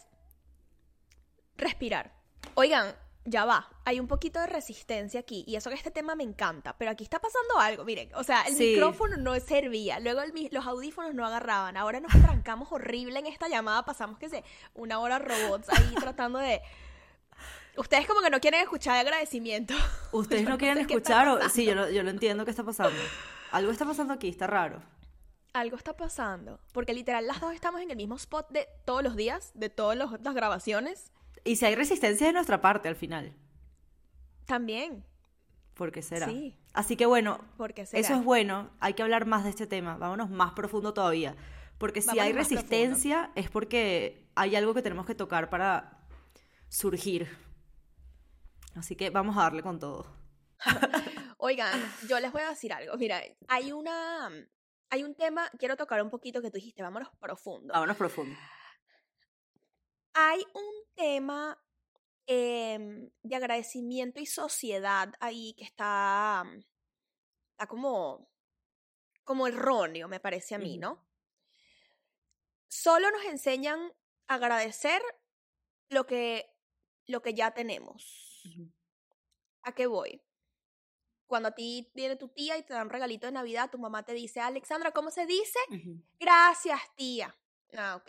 respirar. 1.56 2.12
Oigan, 2.54 2.94
ya 3.24 3.44
va. 3.44 3.68
Hay 3.84 4.00
un 4.00 4.06
poquito 4.08 4.38
de 4.40 4.46
resistencia 4.46 5.20
aquí. 5.20 5.44
Y 5.46 5.56
eso 5.56 5.70
que 5.70 5.76
este 5.76 5.90
tema 5.90 6.14
me 6.14 6.24
encanta. 6.24 6.76
Pero 6.76 6.90
aquí 6.90 7.04
está 7.04 7.20
pasando 7.20 7.58
algo. 7.58 7.84
Miren, 7.84 8.10
o 8.14 8.22
sea, 8.24 8.42
el 8.42 8.54
Sí. 8.54 8.72
micrófono 8.72 9.16
no 9.16 9.38
servía. 9.40 9.98
Luego 10.00 10.20
el 10.22 10.32
los 10.52 10.66
audífonos 10.66 11.14
no 11.14 11.24
agarraban. 11.26 11.76
Ahora 11.76 12.00
nos 12.00 12.12
trancamos 12.12 12.70
horrible 12.70 13.18
en 13.18 13.26
esta 13.26 13.48
llamada. 13.48 13.84
Pasamos, 13.84 14.18
que 14.18 14.28
sé, 14.28 14.44
una 14.74 14.98
hora 15.00 15.18
robots 15.18 15.68
ahí 15.70 15.94
tratando 16.12 16.38
de. 16.38 16.60
Ustedes 17.76 18.06
como 18.06 18.20
que 18.20 18.30
no 18.30 18.40
quieren 18.40 18.60
escuchar 18.60 18.98
agradecimiento. 18.98 19.74
Ustedes 20.12 20.42
Yo 20.44 20.48
no 20.50 20.58
quieren 20.58 20.78
escuchar 20.78 21.26
o... 21.28 21.48
Sí, 21.48 21.64
yo 21.64 21.74
lo, 21.74 21.90
yo 21.90 22.02
lo 22.04 22.10
entiendo 22.10 22.44
que 22.44 22.50
está 22.52 22.62
pasando. 22.62 22.96
Algo 23.50 23.72
está 23.72 23.84
pasando 23.84 24.14
aquí, 24.14 24.28
está 24.28 24.46
raro. 24.46 24.80
Algo 25.54 25.76
está 25.76 25.96
pasando. 25.96 26.60
Porque 26.72 26.92
literal 26.94 27.26
las 27.26 27.40
dos 27.40 27.52
estamos 27.52 27.80
en 27.80 27.90
el 27.90 27.96
mismo 27.96 28.14
spot 28.16 28.48
de 28.50 28.68
todos 28.84 29.02
los 29.02 29.16
días, 29.16 29.50
de 29.54 29.70
todas 29.70 29.96
las 29.96 30.34
grabaciones. 30.34 31.10
Y 31.44 31.56
si 31.56 31.66
hay 31.66 31.74
resistencia 31.74 32.26
de 32.26 32.32
nuestra 32.32 32.60
parte 32.60 32.88
al 32.88 32.96
final. 32.96 33.34
También. 34.46 35.04
¿Por 35.74 35.92
qué 35.92 36.02
será? 36.02 36.26
Sí. 36.26 36.56
Así 36.72 36.96
que 36.96 37.06
bueno, 37.06 37.40
Porque 37.56 37.86
será. 37.86 38.00
eso 38.00 38.14
es 38.14 38.24
bueno. 38.24 38.70
Hay 38.80 38.94
que 38.94 39.02
hablar 39.02 39.26
más 39.26 39.44
de 39.44 39.50
este 39.50 39.66
tema. 39.66 39.96
Vámonos 39.96 40.30
más 40.30 40.52
profundo 40.52 40.94
todavía. 40.94 41.36
Porque 41.78 42.00
si 42.00 42.08
Vámonos 42.08 42.26
hay 42.26 42.32
resistencia 42.32 43.30
es 43.34 43.50
porque 43.50 44.26
hay 44.34 44.56
algo 44.56 44.74
que 44.74 44.82
tenemos 44.82 45.06
que 45.06 45.14
tocar 45.14 45.50
para 45.50 45.98
surgir. 46.68 47.28
Así 48.74 48.96
que 48.96 49.10
vamos 49.10 49.36
a 49.36 49.42
darle 49.42 49.62
con 49.62 49.78
todo. 49.78 50.06
Oigan, 51.38 51.78
yo 52.08 52.18
les 52.20 52.32
voy 52.32 52.42
a 52.42 52.50
decir 52.50 52.72
algo. 52.72 52.96
Mira, 52.96 53.20
hay 53.48 53.72
una. 53.72 54.30
Hay 54.90 55.02
un 55.02 55.14
tema, 55.14 55.50
quiero 55.58 55.76
tocar 55.76 56.00
un 56.02 56.10
poquito 56.10 56.40
que 56.40 56.50
tú 56.50 56.56
dijiste, 56.56 56.82
vámonos 56.82 57.08
profundo. 57.18 57.72
Vámonos 57.72 57.96
profundo. 57.96 58.36
Hay 60.14 60.46
un 60.54 60.74
tema 60.94 61.60
em, 62.26 63.10
de 63.22 63.36
agradecimiento 63.36 64.20
y 64.20 64.26
sociedad 64.26 65.12
ahí 65.20 65.54
que 65.54 65.64
está. 65.64 66.44
Está 67.50 67.66
como. 67.66 68.30
como 69.24 69.46
erróneo, 69.46 70.08
me 70.08 70.20
parece 70.20 70.54
a 70.54 70.58
mí. 70.58 70.78
¿no? 70.78 71.06
Solo 72.68 73.10
nos 73.10 73.24
enseñan 73.24 73.92
a 74.26 74.34
agradecer 74.34 75.02
lo 75.88 76.06
que, 76.06 76.50
lo 77.06 77.22
que 77.22 77.34
ya 77.34 77.52
tenemos. 77.52 78.42
¿A 79.62 79.74
qué 79.74 79.86
voy? 79.86 80.22
Cuando 81.26 81.48
a 81.48 81.54
ti 81.54 81.90
viene 81.94 82.16
tu 82.16 82.28
tía 82.28 82.58
y 82.58 82.62
te 82.62 82.74
da 82.74 82.82
un 82.82 82.90
regalito 82.90 83.26
de 83.26 83.32
Navidad, 83.32 83.70
tu 83.70 83.78
mamá 83.78 84.04
te 84.04 84.12
dice, 84.12 84.40
Alexandra, 84.40 84.92
¿cómo 84.92 85.10
se 85.10 85.26
dice? 85.26 85.58
Gracias, 86.18 86.80
tía. 86.96 87.34
Ah, 87.76 87.96
ok. 87.96 88.08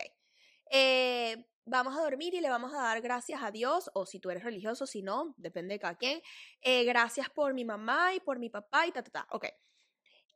Eh, 0.72 1.48
vamos 1.66 1.98
a 1.98 2.02
dormir 2.02 2.34
y 2.34 2.42
le 2.42 2.50
vamos 2.50 2.74
a 2.74 2.82
dar 2.82 3.02
gracias 3.02 3.42
a 3.44 3.52
Dios, 3.52 3.90
o 3.94 4.06
si 4.06 4.20
tú 4.20 4.30
eres 4.30 4.44
religioso, 4.44 4.86
si 4.86 5.02
no, 5.02 5.34
depende 5.38 5.76
de 5.76 5.80
cada 5.80 5.96
quien. 5.96 6.22
Eh, 6.62 6.84
gracias 6.84 7.30
por 7.30 7.54
mi 7.54 7.66
mamá 7.66 8.14
y 8.14 8.20
por 8.20 8.40
mi 8.40 8.50
papá 8.50 8.88
y 8.88 8.92
ta, 8.92 9.04
ta, 9.04 9.12
ta. 9.12 9.28
Ok. 9.32 9.46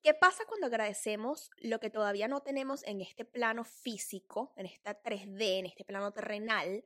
¿Qué 0.01 0.13
pasa 0.13 0.45
cuando 0.47 0.67
agradecemos 0.67 1.51
lo 1.57 1.79
que 1.79 1.89
todavía 1.89 2.27
no 2.27 2.41
tenemos 2.41 2.83
en 2.85 3.01
este 3.01 3.25
plano 3.25 3.65
físico, 3.65 4.53
en 4.55 4.65
esta 4.65 5.01
3D, 5.01 5.59
en 5.59 5.65
este 5.65 5.83
plano 5.83 6.11
terrenal, 6.13 6.85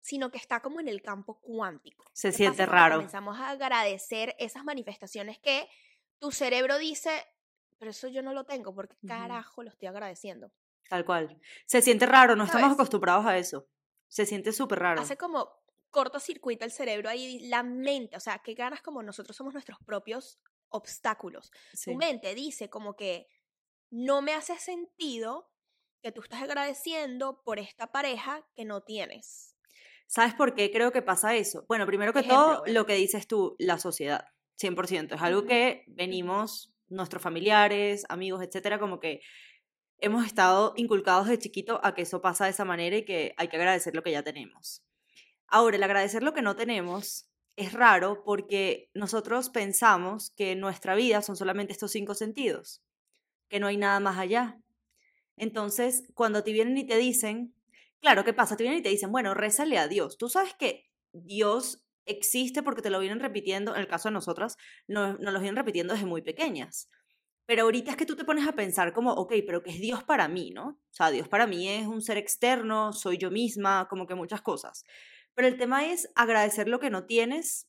sino 0.00 0.30
que 0.30 0.36
está 0.36 0.60
como 0.60 0.78
en 0.78 0.88
el 0.88 1.00
campo 1.00 1.40
cuántico? 1.40 2.04
Se 2.12 2.28
¿Qué 2.28 2.36
siente 2.36 2.66
raro. 2.66 2.96
Comenzamos 2.96 3.38
a 3.38 3.50
agradecer 3.50 4.34
esas 4.38 4.64
manifestaciones 4.64 5.38
que 5.38 5.66
tu 6.18 6.30
cerebro 6.30 6.76
dice, 6.76 7.10
pero 7.78 7.90
eso 7.90 8.08
yo 8.08 8.22
no 8.22 8.34
lo 8.34 8.44
tengo, 8.44 8.74
porque 8.74 8.96
carajo 9.06 9.62
lo 9.62 9.70
estoy 9.70 9.88
agradeciendo. 9.88 10.52
Tal 10.88 11.04
cual. 11.04 11.40
Se 11.66 11.82
siente 11.82 12.06
raro, 12.06 12.36
no 12.36 12.44
estamos 12.44 12.72
acostumbrados 12.72 13.26
a 13.26 13.38
eso. 13.38 13.66
Se 14.08 14.26
siente 14.26 14.52
súper 14.52 14.80
raro. 14.80 15.00
Hace 15.00 15.16
como 15.16 15.50
cortocircuito 15.90 16.64
el 16.64 16.70
cerebro 16.70 17.08
ahí, 17.08 17.40
la 17.48 17.62
mente, 17.62 18.16
o 18.16 18.20
sea, 18.20 18.38
que 18.38 18.54
ganas 18.54 18.82
como 18.82 19.02
nosotros 19.02 19.36
somos 19.36 19.52
nuestros 19.52 19.78
propios 19.84 20.40
obstáculos. 20.68 21.50
Sí. 21.74 21.92
Tu 21.92 21.96
mente 21.96 22.34
dice 22.34 22.68
como 22.70 22.96
que 22.96 23.28
no 23.90 24.22
me 24.22 24.32
hace 24.32 24.56
sentido 24.58 25.50
que 26.02 26.12
tú 26.12 26.22
estás 26.22 26.42
agradeciendo 26.42 27.42
por 27.44 27.58
esta 27.58 27.92
pareja 27.92 28.44
que 28.54 28.64
no 28.64 28.82
tienes. 28.82 29.54
¿Sabes 30.06 30.34
por 30.34 30.54
qué 30.54 30.70
creo 30.70 30.92
que 30.92 31.00
pasa 31.00 31.36
eso? 31.36 31.64
Bueno, 31.68 31.86
primero 31.86 32.12
que 32.12 32.20
Ejemplo, 32.20 32.62
todo, 32.62 32.62
lo 32.66 32.84
que 32.84 32.94
dices 32.94 33.26
tú, 33.26 33.56
la 33.58 33.78
sociedad, 33.78 34.26
100%. 34.60 35.14
Es 35.14 35.22
algo 35.22 35.44
que 35.44 35.84
venimos, 35.88 36.74
nuestros 36.88 37.22
familiares, 37.22 38.04
amigos, 38.08 38.42
etcétera, 38.42 38.78
como 38.78 39.00
que 39.00 39.20
hemos 40.02 40.26
estado 40.26 40.74
inculcados 40.76 41.28
de 41.28 41.38
chiquito 41.38 41.80
a 41.82 41.94
que 41.94 42.02
eso 42.02 42.20
pasa 42.20 42.44
de 42.44 42.50
esa 42.50 42.64
manera 42.64 42.96
y 42.96 43.04
que 43.04 43.34
hay 43.36 43.48
que 43.48 43.56
agradecer 43.56 43.94
lo 43.94 44.02
que 44.02 44.10
ya 44.10 44.22
tenemos. 44.22 44.84
Ahora, 45.46 45.76
el 45.76 45.82
agradecer 45.82 46.22
lo 46.22 46.34
que 46.34 46.42
no 46.42 46.56
tenemos 46.56 47.30
es 47.56 47.72
raro 47.72 48.22
porque 48.24 48.90
nosotros 48.94 49.50
pensamos 49.50 50.30
que 50.30 50.56
nuestra 50.56 50.94
vida 50.94 51.22
son 51.22 51.36
solamente 51.36 51.72
estos 51.72 51.92
cinco 51.92 52.14
sentidos, 52.14 52.82
que 53.48 53.60
no 53.60 53.68
hay 53.68 53.76
nada 53.76 54.00
más 54.00 54.18
allá. 54.18 54.58
Entonces, 55.36 56.04
cuando 56.14 56.42
te 56.42 56.52
vienen 56.52 56.76
y 56.78 56.86
te 56.86 56.96
dicen, 56.96 57.54
claro, 58.00 58.24
¿qué 58.24 58.32
pasa? 58.32 58.56
Te 58.56 58.64
vienen 58.64 58.80
y 58.80 58.82
te 58.82 58.88
dicen, 58.88 59.12
bueno, 59.12 59.34
rézale 59.34 59.78
a 59.78 59.86
Dios. 59.86 60.18
Tú 60.18 60.28
sabes 60.28 60.54
que 60.54 60.90
Dios 61.12 61.84
existe 62.06 62.62
porque 62.62 62.82
te 62.82 62.90
lo 62.90 62.98
vienen 62.98 63.20
repitiendo, 63.20 63.74
en 63.74 63.82
el 63.82 63.88
caso 63.88 64.08
de 64.08 64.14
nosotras, 64.14 64.56
nos, 64.88 65.20
nos 65.20 65.32
lo 65.32 65.38
vienen 65.38 65.56
repitiendo 65.56 65.94
desde 65.94 66.06
muy 66.06 66.22
pequeñas. 66.22 66.88
Pero 67.46 67.62
ahorita 67.64 67.90
es 67.90 67.96
que 67.96 68.06
tú 68.06 68.16
te 68.16 68.24
pones 68.24 68.46
a 68.46 68.52
pensar 68.52 68.92
como, 68.92 69.12
ok, 69.12 69.34
pero 69.46 69.62
¿qué 69.62 69.70
es 69.70 69.80
Dios 69.80 70.04
para 70.04 70.28
mí, 70.28 70.50
no? 70.50 70.68
O 70.68 70.94
sea, 70.94 71.10
Dios 71.10 71.28
para 71.28 71.46
mí 71.46 71.68
es 71.68 71.86
un 71.86 72.00
ser 72.00 72.16
externo, 72.16 72.92
soy 72.92 73.18
yo 73.18 73.30
misma, 73.30 73.88
como 73.88 74.06
que 74.06 74.14
muchas 74.14 74.42
cosas. 74.42 74.84
Pero 75.34 75.48
el 75.48 75.58
tema 75.58 75.86
es 75.86 76.10
agradecer 76.14 76.68
lo 76.68 76.78
que 76.78 76.90
no 76.90 77.04
tienes 77.06 77.68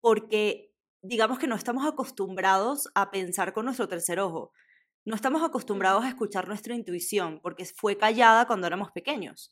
porque 0.00 0.72
digamos 1.02 1.38
que 1.38 1.46
no 1.46 1.54
estamos 1.54 1.86
acostumbrados 1.86 2.88
a 2.94 3.10
pensar 3.10 3.52
con 3.52 3.64
nuestro 3.64 3.88
tercer 3.88 4.20
ojo. 4.20 4.52
No 5.04 5.14
estamos 5.14 5.42
acostumbrados 5.42 6.04
a 6.04 6.08
escuchar 6.08 6.48
nuestra 6.48 6.74
intuición 6.74 7.40
porque 7.42 7.64
fue 7.64 7.96
callada 7.96 8.46
cuando 8.46 8.66
éramos 8.66 8.90
pequeños. 8.92 9.50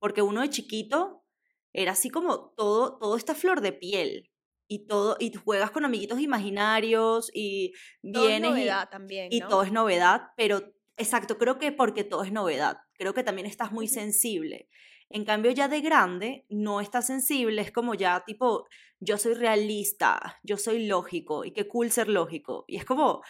Porque 0.00 0.22
uno 0.22 0.40
de 0.40 0.50
chiquito 0.50 1.24
era 1.72 1.92
así 1.92 2.10
como 2.10 2.50
todo, 2.56 2.98
todo 2.98 3.16
esta 3.16 3.34
flor 3.34 3.60
de 3.60 3.72
piel. 3.72 4.30
Y 4.68 4.86
todo, 4.86 5.16
y 5.18 5.32
juegas 5.32 5.70
con 5.70 5.84
amiguitos 5.86 6.20
imaginarios 6.20 7.30
y 7.32 7.72
Todo 8.12 8.24
es 8.24 8.28
vienes 8.28 8.50
y- 8.50 8.52
novedad 8.52 8.88
también, 8.90 9.28
y 9.32 9.40
todo 9.40 9.62
es 9.62 9.72
novedad, 9.72 10.28
pero 10.36 10.62
exacto, 10.96 11.38
creo 11.38 11.58
que 11.58 11.72
porque 11.72 12.04
todo 12.04 12.22
es 12.22 12.32
novedad, 12.32 12.76
creo 12.94 13.14
que 13.14 13.22
también 13.22 13.46
estás 13.46 13.72
muy 13.72 13.88
sensible. 13.88 14.68
En 15.10 15.24
cambio, 15.24 15.50
ya 15.52 15.68
de 15.68 15.80
grande, 15.80 16.44
no 16.50 16.82
estás 16.82 17.06
sensible, 17.06 17.62
es 17.62 17.72
como 17.72 17.94
ya 17.94 18.24
tipo, 18.26 18.68
yo 19.00 19.16
soy 19.16 19.32
realista, 19.34 20.38
yo 20.42 20.58
soy 20.58 20.86
lógico, 20.86 21.46
y 21.46 21.52
qué 21.52 21.66
cool 21.66 21.90
ser 21.90 22.08
lógico. 22.10 22.64
Y 22.68 22.76
es 22.76 22.84
como, 22.84 23.22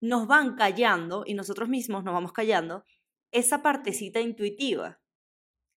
nos 0.00 0.26
van 0.26 0.56
callando, 0.56 1.24
y 1.26 1.34
nosotros 1.34 1.68
mismos 1.68 2.02
nos 2.02 2.14
vamos 2.14 2.32
callando, 2.32 2.84
esa 3.30 3.62
partecita 3.62 4.20
intuitiva, 4.20 5.00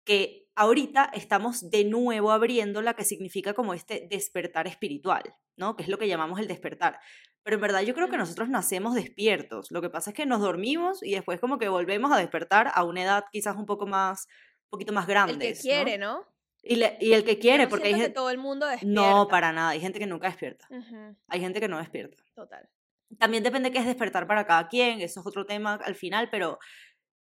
que 0.05 0.47
ahorita 0.61 1.11
estamos 1.13 1.69
de 1.69 1.83
nuevo 1.85 2.31
abriendo 2.31 2.81
la 2.81 2.93
que 2.93 3.03
significa 3.03 3.53
como 3.53 3.73
este 3.73 4.07
despertar 4.09 4.67
espiritual, 4.67 5.23
¿no? 5.57 5.75
Que 5.75 5.83
es 5.83 5.89
lo 5.89 5.97
que 5.97 6.07
llamamos 6.07 6.39
el 6.39 6.47
despertar. 6.47 6.99
Pero 7.43 7.55
en 7.55 7.61
verdad 7.61 7.81
yo 7.81 7.93
creo 7.95 8.09
que 8.09 8.17
nosotros 8.17 8.49
nacemos 8.49 8.93
despiertos. 8.93 9.71
Lo 9.71 9.81
que 9.81 9.89
pasa 9.89 10.11
es 10.11 10.15
que 10.15 10.25
nos 10.25 10.41
dormimos 10.41 11.01
y 11.03 11.13
después 11.13 11.39
como 11.39 11.57
que 11.57 11.69
volvemos 11.69 12.11
a 12.11 12.17
despertar 12.17 12.71
a 12.73 12.83
una 12.83 13.03
edad 13.03 13.25
quizás 13.31 13.55
un 13.57 13.65
poco 13.65 13.87
más, 13.87 14.27
un 14.65 14.69
poquito 14.69 14.93
más 14.93 15.07
grande. 15.07 15.47
El 15.49 15.53
que 15.55 15.59
quiere, 15.59 15.97
¿no? 15.97 16.23
Y, 16.63 16.75
le- 16.75 16.97
y 17.01 17.13
el 17.13 17.23
que 17.23 17.39
quiere, 17.39 17.63
no 17.63 17.69
porque 17.69 17.87
hay 17.87 17.93
que 17.93 17.99
gente... 18.01 18.13
todo 18.13 18.29
el 18.29 18.37
mundo 18.37 18.67
despierta. 18.67 19.01
No, 19.01 19.27
para 19.27 19.51
nada. 19.51 19.69
Hay 19.69 19.79
gente 19.81 19.97
que 19.97 20.05
nunca 20.05 20.27
despierta. 20.27 20.67
Ujú, 20.69 21.15
Hay 21.27 21.39
gente 21.39 21.59
que 21.59 21.67
no 21.67 21.79
despierta. 21.79 22.23
Total. 22.35 22.69
También 23.17 23.41
depende 23.43 23.71
qué 23.71 23.79
es 23.79 23.85
despertar 23.87 24.27
para 24.27 24.45
cada 24.45 24.67
quien, 24.67 25.01
eso 25.01 25.19
es 25.21 25.25
otro 25.25 25.45
tema 25.45 25.73
al 25.83 25.95
final, 25.95 26.29
pero 26.29 26.59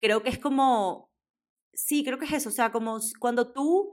creo 0.00 0.22
que 0.22 0.30
es 0.30 0.38
como, 0.38 1.10
sí, 1.74 2.04
creo 2.04 2.18
que 2.18 2.26
es 2.26 2.32
eso, 2.32 2.48
o 2.48 2.52
sea, 2.52 2.72
como 2.72 2.98
cuando 3.18 3.52
tú 3.52 3.92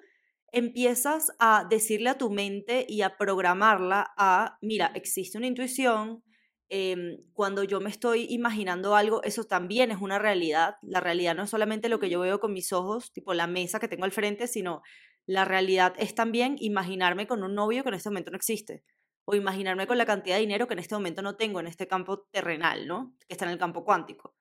empiezas 0.52 1.32
a 1.40 1.66
decirle 1.70 2.10
a 2.10 2.18
tu 2.18 2.30
mente 2.30 2.86
y 2.88 3.02
a 3.04 3.18
programarla 3.18 4.14
a, 4.18 4.58
mira, 4.62 4.92
existe 4.96 5.38
una 5.38 5.48
intuición, 5.48 6.24
em, 6.70 7.18
cuando 7.34 7.64
yo 7.64 7.80
me 7.82 7.90
estoy 7.90 8.28
imaginando 8.30 8.96
algo, 8.96 9.24
eso 9.24 9.46
también 9.46 9.92
es 9.92 10.02
una 10.02 10.20
realidad, 10.20 10.76
la 10.82 11.00
realidad 11.00 11.36
no 11.36 11.44
es 11.44 11.50
solamente 11.50 11.90
lo 11.90 12.00
que 12.00 12.10
yo 12.10 12.20
veo 12.22 12.40
con 12.40 12.54
mis 12.54 12.74
ojos, 12.74 13.12
tipo 13.14 13.34
la 13.34 13.48
mesa 13.48 13.80
que 13.80 13.88
tengo 13.88 14.06
al 14.06 14.12
frente, 14.12 14.48
sino 14.48 14.82
la 15.26 15.46
realidad 15.46 15.94
es 15.98 16.16
también 16.16 16.56
imaginarme 16.60 17.28
con 17.28 17.44
un 17.44 17.56
novio 17.56 17.84
que 17.84 17.90
en 17.90 17.96
este 17.96 18.10
momento 18.10 18.32
no 18.32 18.38
existe 18.38 18.84
o 19.26 19.36
imaginarme 19.36 19.88
con 19.88 19.98
la 19.98 20.06
cantidad 20.06 20.36
de 20.36 20.42
dinero 20.42 20.68
que 20.68 20.74
en 20.74 20.80
este 20.80 20.96
momento 20.96 21.22
no 21.22 21.36
tengo 21.36 21.60
en 21.60 21.68
este 21.68 21.88
campo 21.88 22.24
terrenal, 22.32 22.88
¿no? 22.88 23.16
Que 23.28 23.34
está 23.34 23.46
en 23.46 23.52
el 23.52 23.58
campo 23.58 23.84
cuántico. 23.84 24.36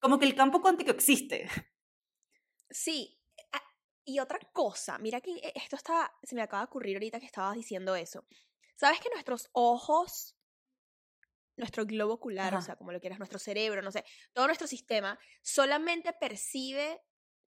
Como 0.00 0.18
que 0.18 0.26
el 0.26 0.34
campo 0.34 0.60
cuántico 0.60 0.90
existe. 0.90 1.48
Sí. 2.70 3.14
Y 4.04 4.20
otra 4.20 4.38
cosa, 4.54 4.96
mira 4.98 5.20
que 5.20 5.32
eh, 5.36 5.52
esto 5.54 5.76
está, 5.76 6.10
se 6.22 6.34
me 6.34 6.40
acaba 6.40 6.62
de 6.62 6.66
ocurrir 6.68 6.96
ahorita 6.96 7.20
que 7.20 7.26
estabas 7.26 7.54
diciendo 7.54 7.94
eso. 7.94 8.26
¿Sabes 8.74 9.00
que 9.00 9.10
nuestros 9.10 9.50
ojos, 9.52 10.34
nuestro 11.56 11.84
globo 11.84 12.14
ocular, 12.14 12.54
o 12.54 12.62
sea, 12.62 12.76
como 12.76 12.90
lo 12.92 13.00
quieras, 13.00 13.18
nuestro 13.18 13.38
cerebro, 13.38 13.82
no 13.82 13.92
sé, 13.92 14.04
todo 14.32 14.46
nuestro 14.46 14.66
sistema 14.66 15.18
solamente 15.42 16.12
percibe, 16.14 17.02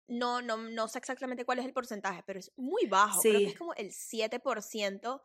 no, 0.08 0.42
no, 0.42 0.58
no 0.58 0.88
sé 0.90 0.98
exactamente 0.98 1.46
cuál 1.46 1.60
es 1.60 1.66
el 1.66 1.72
porcentaje, 1.74 2.24
pero 2.26 2.40
es 2.40 2.52
muy 2.58 2.88
bajo, 2.88 3.22
creo 3.22 3.34
que 3.36 3.40
Sí. 3.40 3.46
es 3.52 3.58
como 3.58 3.74
el 3.76 3.92
7% 3.94 5.22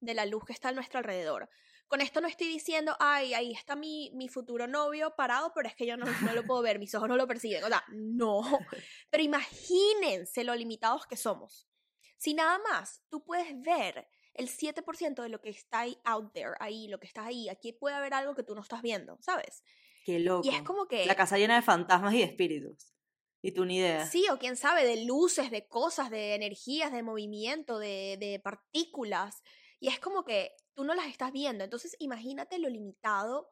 de 0.00 0.14
la 0.14 0.26
luz 0.26 0.44
que 0.44 0.54
está 0.54 0.70
a 0.70 0.72
nuestro 0.72 0.98
alrededor. 0.98 1.48
Con 1.94 2.00
esto 2.00 2.20
no 2.20 2.26
estoy 2.26 2.48
diciendo, 2.48 2.96
ay, 2.98 3.34
ahí 3.34 3.52
está 3.52 3.76
mi, 3.76 4.10
mi 4.14 4.26
futuro 4.26 4.66
novio 4.66 5.14
parado, 5.14 5.52
pero 5.54 5.68
es 5.68 5.76
que 5.76 5.86
yo 5.86 5.96
no, 5.96 6.06
no 6.22 6.34
lo 6.34 6.42
puedo 6.42 6.60
ver, 6.60 6.80
mis 6.80 6.92
ojos 6.96 7.08
no 7.08 7.16
lo 7.16 7.28
perciben. 7.28 7.62
O 7.62 7.68
sea, 7.68 7.84
no. 7.92 8.42
Pero 9.10 9.22
imagínense 9.22 10.42
lo 10.42 10.56
limitados 10.56 11.06
que 11.06 11.16
somos. 11.16 11.68
Si 12.16 12.34
nada 12.34 12.58
más 12.68 13.04
tú 13.08 13.24
puedes 13.24 13.46
ver 13.60 14.08
el 14.32 14.48
7% 14.48 15.22
de 15.22 15.28
lo 15.28 15.40
que 15.40 15.50
está 15.50 15.82
ahí 15.82 15.96
out 16.02 16.32
there, 16.32 16.54
ahí, 16.58 16.88
lo 16.88 16.98
que 16.98 17.06
está 17.06 17.26
ahí, 17.26 17.48
aquí 17.48 17.72
puede 17.72 17.94
haber 17.94 18.12
algo 18.12 18.34
que 18.34 18.42
tú 18.42 18.56
no 18.56 18.62
estás 18.62 18.82
viendo, 18.82 19.16
¿sabes? 19.20 19.62
Qué 20.04 20.18
loco. 20.18 20.48
Y 20.48 20.52
es 20.52 20.62
como 20.62 20.88
que... 20.88 21.06
La 21.06 21.14
casa 21.14 21.38
llena 21.38 21.54
de 21.54 21.62
fantasmas 21.62 22.12
y 22.14 22.18
de 22.18 22.24
espíritus. 22.24 22.92
Y 23.40 23.52
tú 23.52 23.64
ni 23.66 23.76
idea. 23.76 24.04
Sí, 24.04 24.26
o 24.32 24.38
quién 24.40 24.56
sabe, 24.56 24.84
de 24.84 25.04
luces, 25.04 25.52
de 25.52 25.68
cosas, 25.68 26.10
de 26.10 26.34
energías, 26.34 26.90
de 26.90 27.04
movimiento, 27.04 27.78
de, 27.78 28.16
de 28.18 28.40
partículas. 28.40 29.44
Y 29.78 29.86
es 29.86 30.00
como 30.00 30.24
que 30.24 30.56
tú 30.74 30.84
no 30.84 30.94
las 30.94 31.06
estás 31.06 31.32
viendo. 31.32 31.64
Entonces, 31.64 31.96
imagínate 31.98 32.58
lo 32.58 32.68
limitado 32.68 33.50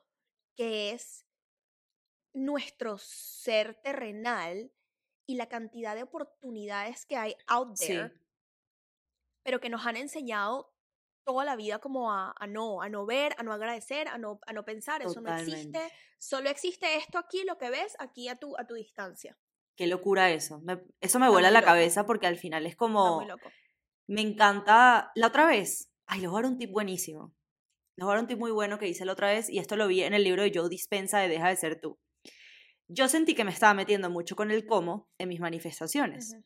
que 0.56 0.90
es 0.92 1.26
nuestro 2.34 2.98
ser 2.98 3.80
terrenal 3.82 4.72
y 5.26 5.36
la 5.36 5.48
cantidad 5.48 5.94
de 5.94 6.02
oportunidades 6.02 7.06
que 7.06 7.16
hay 7.16 7.34
out 7.46 7.76
Sí. 7.76 7.86
there, 7.88 8.12
pero 9.44 9.60
que 9.60 9.68
nos 9.68 9.86
han 9.86 9.96
enseñado 9.96 10.72
toda 11.24 11.44
la 11.44 11.56
vida 11.56 11.78
como 11.78 12.12
a, 12.12 12.34
a 12.36 12.46
no, 12.46 12.82
a 12.82 12.88
no 12.88 13.06
ver, 13.06 13.34
a 13.38 13.42
no 13.44 13.52
agradecer, 13.52 14.08
a 14.08 14.18
no, 14.18 14.40
a 14.46 14.52
no 14.52 14.64
pensar, 14.64 15.02
eso 15.02 15.20
no 15.20 15.32
existe. 15.36 15.80
Solo 16.18 16.48
existe 16.50 16.96
esto 16.96 17.18
aquí, 17.18 17.44
lo 17.44 17.58
que 17.58 17.70
ves 17.70 17.94
aquí 17.98 18.28
a 18.28 18.36
tu, 18.36 18.56
a 18.58 18.66
tu 18.66 18.74
distancia. 18.74 19.38
Qué 19.76 19.86
locura 19.86 20.30
eso. 20.30 20.60
Me- 20.60 20.82
eso 21.00 21.18
me 21.18 21.26
Está 21.26 21.30
vuela 21.32 21.50
la 21.50 21.60
loco. 21.60 21.70
cabeza 21.70 22.06
porque 22.06 22.26
al 22.26 22.36
final 22.38 22.64
es 22.66 22.72
Está 22.72 22.78
como... 22.78 23.16
muy 23.20 23.26
loco. 23.26 23.48
Me 24.08 24.20
encanta. 24.20 25.12
La 25.14 25.28
otra 25.28 25.46
vez. 25.46 25.91
Ay, 26.12 26.20
les 26.20 26.28
voy 26.28 26.40
a 26.40 26.42
dar 26.42 26.52
un 26.52 26.58
tip 26.58 26.70
buenísimo. 26.70 27.34
Les 27.96 28.04
voy 28.04 28.12
a 28.12 28.16
dar 28.16 28.22
un 28.24 28.28
tip 28.28 28.38
muy 28.38 28.50
bueno 28.50 28.78
que 28.78 28.86
hice 28.86 29.06
la 29.06 29.12
otra 29.12 29.28
vez 29.28 29.48
y 29.48 29.58
esto 29.58 29.76
lo 29.76 29.88
vi 29.88 30.02
en 30.02 30.12
el 30.12 30.24
libro 30.24 30.42
de 30.42 30.52
Joe 30.54 30.68
Dispensa 30.68 31.18
de 31.18 31.28
Deja 31.28 31.48
de 31.48 31.56
ser 31.56 31.80
tú. 31.80 31.98
Yo 32.86 33.08
sentí 33.08 33.34
que 33.34 33.44
me 33.44 33.50
estaba 33.50 33.72
metiendo 33.72 34.10
mucho 34.10 34.36
con 34.36 34.50
el 34.50 34.66
cómo 34.66 35.08
en 35.16 35.30
mis 35.30 35.40
manifestaciones. 35.40 36.36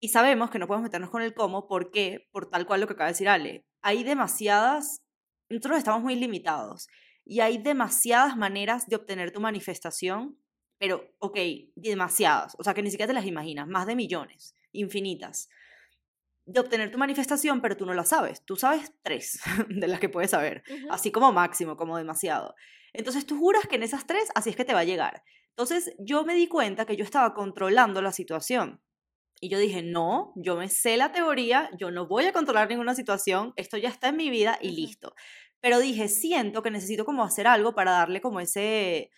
Y 0.00 0.08
sabemos 0.08 0.50
que 0.50 0.58
no 0.58 0.66
podemos 0.66 0.82
meternos 0.82 1.10
con 1.10 1.22
el 1.22 1.34
cómo, 1.34 1.68
¿por 1.68 1.92
qué? 1.92 2.26
Por 2.32 2.50
tal 2.50 2.66
cual 2.66 2.80
lo 2.80 2.88
que 2.88 2.94
acaba 2.94 3.06
de 3.06 3.12
decir 3.12 3.28
Ale. 3.28 3.64
Hay 3.80 4.02
demasiadas, 4.02 5.04
nosotros 5.48 5.78
estamos 5.78 6.02
muy 6.02 6.16
limitados 6.16 6.88
y 7.24 7.38
hay 7.38 7.58
demasiadas 7.58 8.36
maneras 8.36 8.88
de 8.88 8.96
obtener 8.96 9.30
tu 9.30 9.40
manifestación, 9.40 10.36
pero, 10.78 11.08
ok, 11.20 11.38
demasiadas, 11.76 12.56
o 12.58 12.64
sea 12.64 12.74
que 12.74 12.82
ni 12.82 12.90
siquiera 12.90 13.06
te 13.06 13.14
las 13.14 13.26
imaginas, 13.26 13.68
más 13.68 13.86
de 13.86 13.94
millones, 13.94 14.56
infinitas, 14.72 15.48
de 16.52 16.60
obtener 16.60 16.90
tu 16.90 16.98
manifestación, 16.98 17.60
pero 17.60 17.76
tú 17.76 17.86
no 17.86 17.94
la 17.94 18.04
sabes. 18.04 18.44
Tú 18.44 18.56
sabes 18.56 18.92
tres 19.02 19.40
de 19.68 19.86
las 19.86 20.00
que 20.00 20.08
puedes 20.08 20.32
saber, 20.32 20.62
así 20.90 21.12
como 21.12 21.32
máximo, 21.32 21.76
como 21.76 21.96
demasiado. 21.96 22.54
Entonces 22.92 23.24
tú 23.24 23.38
juras 23.38 23.66
que 23.68 23.76
en 23.76 23.84
esas 23.84 24.06
tres 24.06 24.30
así 24.34 24.50
es 24.50 24.56
que 24.56 24.64
te 24.64 24.74
va 24.74 24.80
a 24.80 24.84
llegar. 24.84 25.22
Entonces 25.50 25.94
yo 25.98 26.24
me 26.24 26.34
di 26.34 26.48
cuenta 26.48 26.86
que 26.86 26.96
yo 26.96 27.04
estaba 27.04 27.34
controlando 27.34 28.02
la 28.02 28.12
situación. 28.12 28.82
Y 29.40 29.48
yo 29.48 29.58
dije, 29.58 29.82
no, 29.82 30.32
yo 30.36 30.56
me 30.56 30.68
sé 30.68 30.96
la 30.96 31.12
teoría, 31.12 31.70
yo 31.78 31.90
no 31.90 32.06
voy 32.06 32.26
a 32.26 32.32
controlar 32.32 32.68
ninguna 32.68 32.94
situación, 32.94 33.54
esto 33.56 33.78
ya 33.78 33.88
está 33.88 34.08
en 34.08 34.16
mi 34.16 34.28
vida 34.28 34.58
y 34.60 34.72
listo. 34.72 35.14
Pero 35.60 35.78
dije, 35.78 36.08
siento 36.08 36.62
que 36.62 36.70
necesito 36.70 37.04
como 37.04 37.22
hacer 37.22 37.46
algo 37.46 37.74
para 37.74 37.92
darle 37.92 38.20
como 38.20 38.40
ese, 38.40 39.10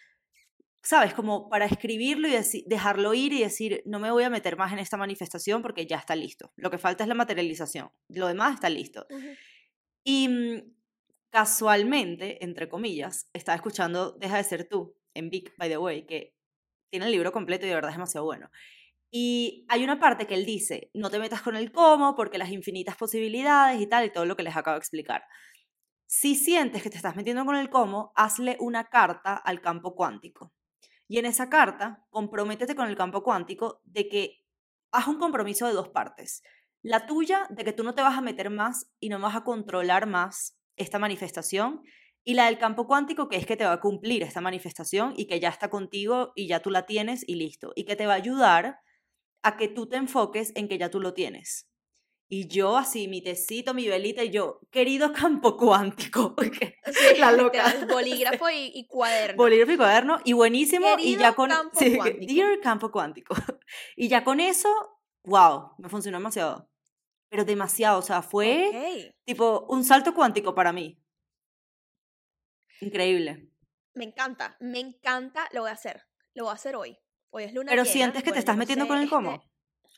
¿sabes? 0.82 1.14
Como 1.14 1.48
para 1.48 1.64
escribirlo 1.64 2.28
y 2.28 2.64
dejarlo 2.66 3.14
ir 3.14 3.32
y 3.32 3.40
decir, 3.40 3.82
no 3.86 3.98
me 3.98 4.10
voy 4.10 4.24
a 4.24 4.30
meter 4.30 4.56
más 4.56 4.72
en 4.72 4.78
esta 4.78 4.96
manifestación 4.96 5.62
porque 5.62 5.86
ya 5.86 5.96
está 5.96 6.16
listo. 6.16 6.52
Lo 6.56 6.70
que 6.70 6.78
falta 6.78 7.04
es 7.04 7.08
la 7.08 7.14
materialización, 7.14 7.90
lo 8.08 8.26
demás 8.26 8.54
está 8.54 8.68
listo. 8.68 9.06
Y 10.04 10.28
mm, 10.28 10.74
casualmente, 11.30 12.44
entre 12.44 12.68
comillas, 12.68 13.28
estaba 13.32 13.56
escuchando 13.56 14.12
Deja 14.12 14.36
de 14.36 14.44
ser 14.44 14.68
tú 14.68 14.96
en 15.14 15.30
Vic, 15.30 15.54
by 15.56 15.68
the 15.68 15.78
way, 15.78 16.06
que 16.06 16.34
tiene 16.90 17.06
el 17.06 17.12
libro 17.12 17.32
completo 17.32 17.64
y 17.64 17.68
de 17.68 17.74
verdad 17.74 17.90
es 17.90 17.96
demasiado 17.96 18.26
bueno. 18.26 18.50
Y 19.10 19.66
hay 19.68 19.84
una 19.84 20.00
parte 20.00 20.26
que 20.26 20.34
él 20.34 20.46
dice, 20.46 20.90
no 20.94 21.10
te 21.10 21.18
metas 21.18 21.42
con 21.42 21.54
el 21.54 21.70
cómo 21.70 22.16
porque 22.16 22.38
las 22.38 22.50
infinitas 22.50 22.96
posibilidades 22.96 23.80
y 23.80 23.86
tal, 23.86 24.06
y 24.06 24.10
todo 24.10 24.24
lo 24.24 24.36
que 24.36 24.42
les 24.42 24.56
acabo 24.56 24.74
de 24.74 24.78
explicar. 24.78 25.22
Si 26.06 26.34
sientes 26.34 26.82
que 26.82 26.90
te 26.90 26.96
estás 26.96 27.14
metiendo 27.14 27.44
con 27.44 27.56
el 27.56 27.70
cómo, 27.70 28.12
hazle 28.16 28.56
una 28.58 28.84
carta 28.84 29.36
al 29.36 29.60
campo 29.60 29.94
cuántico. 29.94 30.52
Y 31.12 31.18
en 31.18 31.26
esa 31.26 31.50
carta, 31.50 32.06
comprométete 32.08 32.74
con 32.74 32.88
el 32.88 32.96
campo 32.96 33.22
cuántico 33.22 33.82
de 33.84 34.08
que 34.08 34.46
haz 34.92 35.08
un 35.08 35.18
compromiso 35.18 35.66
de 35.66 35.74
dos 35.74 35.90
partes. 35.90 36.42
La 36.80 37.04
tuya, 37.04 37.46
de 37.50 37.64
que 37.64 37.74
tú 37.74 37.84
no 37.84 37.94
te 37.94 38.00
vas 38.00 38.16
a 38.16 38.22
meter 38.22 38.48
más 38.48 38.90
y 38.98 39.10
no 39.10 39.20
vas 39.20 39.36
a 39.36 39.44
controlar 39.44 40.06
más 40.06 40.58
esta 40.74 40.98
manifestación. 40.98 41.82
Y 42.24 42.32
la 42.32 42.46
del 42.46 42.56
campo 42.56 42.86
cuántico, 42.86 43.28
que 43.28 43.36
es 43.36 43.44
que 43.44 43.58
te 43.58 43.66
va 43.66 43.72
a 43.72 43.80
cumplir 43.80 44.22
esta 44.22 44.40
manifestación 44.40 45.12
y 45.14 45.26
que 45.26 45.38
ya 45.38 45.50
está 45.50 45.68
contigo 45.68 46.32
y 46.34 46.46
ya 46.48 46.60
tú 46.60 46.70
la 46.70 46.86
tienes 46.86 47.28
y 47.28 47.34
listo. 47.34 47.72
Y 47.76 47.84
que 47.84 47.94
te 47.94 48.06
va 48.06 48.14
a 48.14 48.16
ayudar 48.16 48.78
a 49.42 49.58
que 49.58 49.68
tú 49.68 49.90
te 49.90 49.96
enfoques 49.96 50.52
en 50.54 50.66
que 50.66 50.78
ya 50.78 50.88
tú 50.88 50.98
lo 50.98 51.12
tienes. 51.12 51.68
Y 52.34 52.48
yo 52.48 52.78
así, 52.78 53.08
mi 53.08 53.20
tecito, 53.20 53.74
mi 53.74 53.86
velita 53.88 54.24
y 54.24 54.30
yo, 54.30 54.58
querido 54.70 55.12
campo 55.12 55.58
cuántico, 55.58 56.34
Sí, 56.40 57.18
la 57.18 57.30
loca. 57.30 57.62
Bolígrafo 57.86 58.48
y, 58.50 58.72
y 58.74 58.86
cuaderno. 58.86 59.36
bolígrafo 59.36 59.72
y 59.72 59.76
cuaderno 59.76 60.18
y 60.24 60.32
buenísimo 60.32 60.86
y 60.94 60.96
Querido 60.96 61.20
ya 61.20 61.34
con 61.34 61.50
campo 61.50 61.78
sí, 61.78 61.94
cuántico. 61.94 62.32
dear 62.32 62.60
campo 62.62 62.90
cuántico 62.90 63.34
y 63.96 64.08
ya 64.08 64.24
con 64.24 64.40
eso 64.40 64.68
wow 65.24 65.72
me 65.76 65.90
funcionó 65.90 66.16
demasiado 66.16 66.70
pero 67.28 67.44
demasiado 67.44 67.98
o 67.98 68.02
sea 68.02 68.22
fue 68.22 68.68
Ok. 69.10 69.14
tipo 69.26 69.66
un 69.68 69.84
salto 69.84 70.14
cuántico 70.14 70.54
para 70.54 70.72
mí 70.72 70.98
increíble 72.80 73.50
Me 73.94 74.04
encanta, 74.04 74.56
me 74.58 74.80
encanta, 74.80 75.48
lo 75.52 75.60
voy 75.60 75.70
a 75.70 75.74
hacer. 75.74 76.00
Lo 76.34 76.44
voy 76.44 76.52
a 76.52 76.54
hacer 76.54 76.76
hoy. 76.76 76.96
Hoy 77.30 77.44
es 77.44 77.52
luna 77.52 77.68
pero 77.70 77.82
llena, 77.82 77.92
sientes 77.92 78.22
que 78.22 78.32
te 78.32 78.38
estás 78.38 78.56
metiendo 78.56 78.88
con 78.88 78.96
el 78.96 79.10
cómo 79.10 79.44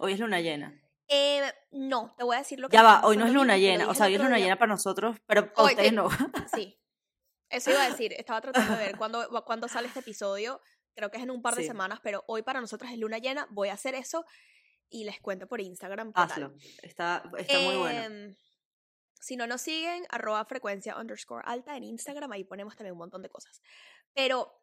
hoy 0.00 0.12
es 0.14 0.18
luna 0.18 0.40
llena 0.40 0.80
eh, 1.08 1.52
no, 1.72 2.14
te 2.16 2.24
voy 2.24 2.36
a 2.36 2.38
decir 2.40 2.58
lo 2.60 2.68
que 2.68 2.76
ya 2.76 2.82
va 2.82 3.02
hoy 3.04 3.16
no 3.16 3.26
es 3.26 3.32
luna 3.32 3.56
llena 3.58 3.88
o 3.88 3.94
sea 3.94 4.06
hoy 4.06 4.14
es 4.14 4.20
luna 4.20 4.36
día. 4.36 4.46
llena 4.46 4.58
para 4.58 4.72
nosotros 4.72 5.16
pero 5.26 5.52
para 5.52 5.62
Hoy, 5.66 5.72
ustedes 5.72 5.92
no 5.92 6.08
Sí, 6.54 6.78
eso 7.50 7.70
iba 7.70 7.84
a 7.84 7.90
decir. 7.90 8.12
Estaba 8.14 8.40
tratando 8.40 8.72
de 8.72 8.78
ver 8.78 8.96
cuándo, 8.96 9.44
cuándo 9.44 9.68
sale 9.68 9.86
este 9.88 10.00
episodio. 10.00 10.60
Creo 10.96 11.10
que 11.10 11.18
es 11.18 11.22
en 11.22 11.30
un 11.30 11.42
par 11.42 11.54
de 11.54 11.62
Sí. 11.62 11.68
semanas, 11.68 12.00
pero 12.02 12.24
hoy 12.26 12.42
para 12.42 12.60
nosotros 12.60 12.90
es 12.90 12.98
luna 12.98 13.18
llena. 13.18 13.46
Voy 13.50 13.68
a 13.68 13.74
hacer 13.74 13.94
eso 13.94 14.24
y 14.88 15.04
les 15.04 15.20
cuento 15.20 15.46
por 15.46 15.60
Instagram. 15.60 16.12
tal. 16.12 16.24
hazlo 16.30 16.54
está 16.82 17.22
está 17.38 17.58
muy 17.60 17.76
bueno 17.76 18.00
Em, 18.06 18.36
Si 19.20 19.36
no 19.36 19.46
nos 19.46 19.60
siguen, 19.62 20.04
arroba 20.10 20.44
frecuencia 20.46 20.96
underscore 20.98 21.44
alta 21.46 21.76
en 21.76 21.84
Instagram, 21.84 22.32
ahí 22.32 22.44
ponemos 22.44 22.74
también 22.76 22.92
un 22.92 22.98
montón 22.98 23.22
de 23.22 23.28
cosas. 23.28 23.60
Pero, 24.14 24.60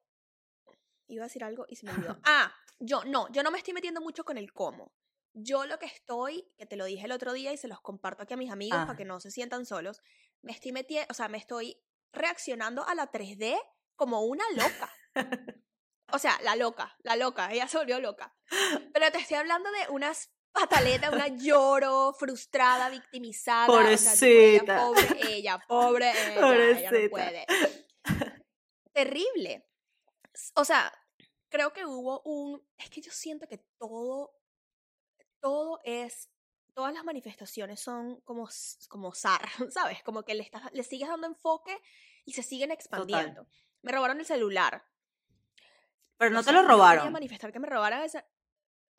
iba 1.07 1.23
a 1.23 1.27
decir 1.27 1.43
algo 1.43 1.65
y 1.69 1.75
se 1.77 1.85
me 1.85 1.91
olvidó. 1.93 2.17
Ah, 2.25 2.53
yo 2.79 3.03
no, 3.05 3.27
yo 3.31 3.41
no 3.43 3.51
me 3.51 3.57
estoy 3.57 3.73
metiendo 3.73 4.01
mucho 4.01 4.23
con 4.23 4.37
el 4.37 4.51
cómo. 4.53 4.91
Yo 5.33 5.65
lo 5.65 5.79
que 5.79 5.85
estoy, 5.85 6.51
que 6.57 6.65
te 6.65 6.75
lo 6.75 6.85
dije 6.85 7.05
el 7.05 7.11
otro 7.11 7.33
día 7.33 7.53
y 7.53 7.57
se 7.57 7.67
los 7.67 7.79
comparto 7.81 8.23
aquí 8.23 8.33
a 8.33 8.37
mis 8.37 8.51
amigos 8.51 8.79
para 8.79 8.97
que 8.97 9.05
no 9.05 9.19
se 9.19 9.31
sientan 9.31 9.65
solos, 9.65 10.01
me 10.41 10.51
estoy 10.51 10.71
metiendo, 10.71 11.07
o 11.09 11.13
sea, 11.13 11.29
me 11.29 11.37
estoy 11.37 11.81
reaccionando 12.11 12.85
a 12.85 12.95
la 12.95 13.11
3D 13.11 13.57
como 13.95 14.21
una 14.21 14.43
loca. 14.55 14.93
O 16.13 16.19
sea, 16.19 16.37
la 16.43 16.57
loca, 16.57 16.97
la 17.03 17.15
loca, 17.15 17.53
ella 17.53 17.69
se 17.69 17.77
volvió 17.77 18.01
loca. 18.01 18.35
Pero 18.93 19.11
te 19.13 19.19
estoy 19.19 19.37
hablando 19.37 19.71
de 19.71 19.93
unas 19.93 20.29
pataleta, 20.51 21.09
una 21.09 21.27
lloro, 21.27 22.13
frustrada, 22.13 22.89
victimizada. 22.89 23.67
Pobrecita. 23.67 24.89
O 24.89 24.95
sea, 24.95 25.07
tipo, 25.07 25.27
ella, 25.27 25.59
pobre 25.67 26.11
ella, 26.11 26.39
pobre 26.39 26.71
ella, 26.75 26.89
ella 26.89 26.91
no 26.91 27.09
puede. 27.09 27.45
Terrible. 28.93 29.67
O 30.55 30.65
sea, 30.65 30.91
creo 31.49 31.71
que 31.73 31.85
hubo 31.85 32.21
un... 32.23 32.61
Es 32.77 32.89
que 32.89 33.01
yo 33.01 33.11
siento 33.11 33.47
que 33.47 33.59
todo, 33.77 34.33
todo 35.41 35.79
es... 35.83 36.29
Todas 36.73 36.93
las 36.93 37.03
manifestaciones 37.03 37.81
son 37.81 38.21
como, 38.21 38.47
como 38.87 39.13
zar, 39.13 39.41
¿sabes? 39.71 40.01
Como 40.03 40.23
que 40.23 40.35
le, 40.35 40.43
estás, 40.43 40.71
le 40.71 40.83
sigues 40.83 41.09
dando 41.09 41.27
enfoque 41.27 41.77
y 42.23 42.31
se 42.31 42.43
siguen 42.43 42.71
expandiendo. 42.71 43.45
Me 43.81 43.91
robaron 43.91 44.19
el 44.19 44.25
celular. 44.25 44.85
Pero 46.17 46.31
no 46.31 46.43
te 46.43 46.53
lo 46.53 46.61
robaron. 46.61 47.05
Yo 47.05 47.11
manifestar 47.11 47.51
que 47.51 47.59
me 47.59 47.67
robaran. 47.67 48.07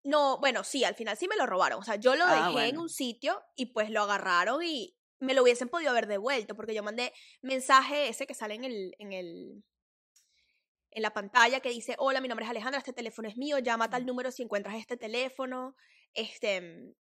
No, 0.05 0.39
bueno, 0.39 0.65
sí, 0.65 0.85
al 0.85 0.97
final 0.97 1.17
sí 1.17 1.29
me 1.29 1.37
lo 1.37 1.47
robaron. 1.47 1.79
O 1.79 1.85
sea, 1.85 1.97
yo 1.97 2.15
lo 2.15 2.25
Ah, 2.27 2.49
dejé 2.49 2.69
en 2.69 2.79
un 2.79 2.91
sitio 2.91 3.43
y 3.57 3.67
pues 3.67 3.89
lo 3.89 4.03
agarraron 4.03 4.63
y 4.63 4.99
me 5.21 5.33
lo 5.33 5.43
hubiesen 5.43 5.69
podido 5.69 5.93
haber 5.93 6.09
devuelto 6.09 6.57
porque 6.57 6.75
yo 6.75 6.83
mandé 6.83 7.13
mensaje 7.41 8.09
ese 8.09 8.27
que 8.27 8.35
sale 8.35 8.55
en 8.55 8.65
el, 8.65 8.97
en 8.99 9.13
el 9.13 9.65
en 10.91 11.03
la 11.03 11.15
pantalla 11.15 11.61
que 11.61 11.71
dice, 11.71 11.95
hola, 11.99 12.21
mi 12.21 12.29
nombre 12.29 12.45
es 12.45 12.51
Alejandra, 12.51 12.79
este 12.79 12.93
teléfono 12.93 13.27
es 13.27 13.37
mío, 13.37 13.59
llama 13.59 13.87
a 13.87 13.91
tal 13.91 14.05
número 14.05 14.31
si 14.31 14.43
encuentras 14.43 14.75
este 14.77 14.97
teléfono. 14.97 15.75
Este, 16.15 16.95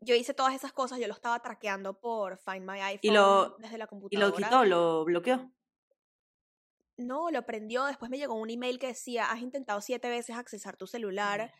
yo 0.00 0.14
hice 0.14 0.34
todas 0.34 0.54
esas 0.54 0.72
cosas, 0.72 0.98
yo 0.98 1.06
lo 1.08 1.14
estaba 1.14 1.40
traqueando 1.40 2.00
por 2.00 2.38
Find 2.38 2.68
My 2.68 2.80
iPhone 2.80 3.00
Y 3.02 3.10
lo- 3.10 3.56
desde 3.58 3.78
la 3.78 3.84
Y 3.84 3.88
computadora. 3.88 4.28
lo 4.30 4.36
quitó, 4.36 4.64
lo 4.64 5.04
bloqueó. 5.04 5.50
No, 6.96 7.30
lo 7.30 7.46
prendió, 7.46 7.84
después 7.86 8.10
me 8.10 8.18
llegó 8.18 8.34
un 8.34 8.50
email 8.50 8.78
que 8.78 8.88
decía, 8.88 9.30
has 9.30 9.40
intentado 9.40 9.80
siete 9.80 10.10
veces 10.10 10.36
accesar 10.36 10.76
tu 10.76 10.86
celular, 10.86 11.52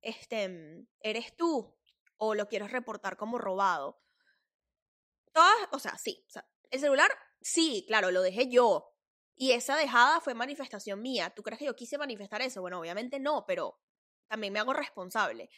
este, 0.00 0.48
mm, 0.48 0.86
¿eres 1.00 1.36
tú? 1.36 1.76
O 2.16 2.34
lo 2.34 2.48
quieres 2.48 2.70
reportar 2.72 3.16
como 3.18 3.36
robado. 3.36 4.00
Todas, 5.32 5.54
o 5.72 5.78
sea, 5.78 5.98
sí, 5.98 6.24
o 6.26 6.30
sea, 6.30 6.48
el 6.70 6.80
celular, 6.80 7.10
sí, 7.42 7.84
claro, 7.86 8.10
lo 8.10 8.22
dejé 8.22 8.48
yo. 8.48 8.92
Y 9.34 9.52
esa 9.52 9.76
dejada 9.76 10.20
fue 10.22 10.32
manifestación 10.34 11.02
mía. 11.02 11.28
¿Tú 11.30 11.42
crees 11.42 11.58
que 11.58 11.66
yo 11.66 11.76
quise 11.76 11.98
manifestar 11.98 12.40
eso? 12.40 12.62
Bueno, 12.62 12.80
obviamente 12.80 13.20
no, 13.20 13.44
pero 13.46 13.78
también 14.28 14.52
me 14.54 14.60
hago 14.60 14.72
responsable. 14.72 15.50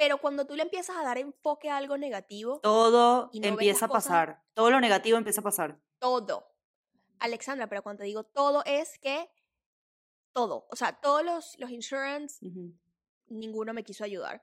Pero 0.00 0.16
cuando 0.18 0.46
tú 0.46 0.56
le 0.56 0.62
empiezas 0.62 0.96
a 0.96 1.02
dar 1.02 1.18
enfoque 1.18 1.68
a 1.68 1.76
algo 1.76 1.98
negativo, 1.98 2.58
Todo 2.60 3.28
no 3.34 3.46
empieza 3.48 3.84
a 3.84 3.88
las 3.88 3.96
cosas- 3.96 4.04
pasar. 4.10 4.42
Todo 4.54 4.70
lo 4.70 4.80
negativo 4.80 5.18
empieza 5.18 5.42
a 5.42 5.44
pasar. 5.44 5.78
todo. 5.98 6.46
Alexandra, 7.18 7.66
pero 7.68 7.82
cuando 7.82 7.98
te 8.00 8.06
digo 8.06 8.24
todo 8.24 8.62
es 8.64 8.98
que 8.98 9.28
todo. 10.32 10.66
O 10.70 10.74
sea, 10.76 10.98
todos 11.02 11.22
los, 11.22 11.54
los 11.58 11.68
insurance, 11.70 12.38
Ujú. 12.46 12.72
ninguno 13.26 13.74
me 13.74 13.84
quiso 13.84 14.04
ayudar. 14.04 14.42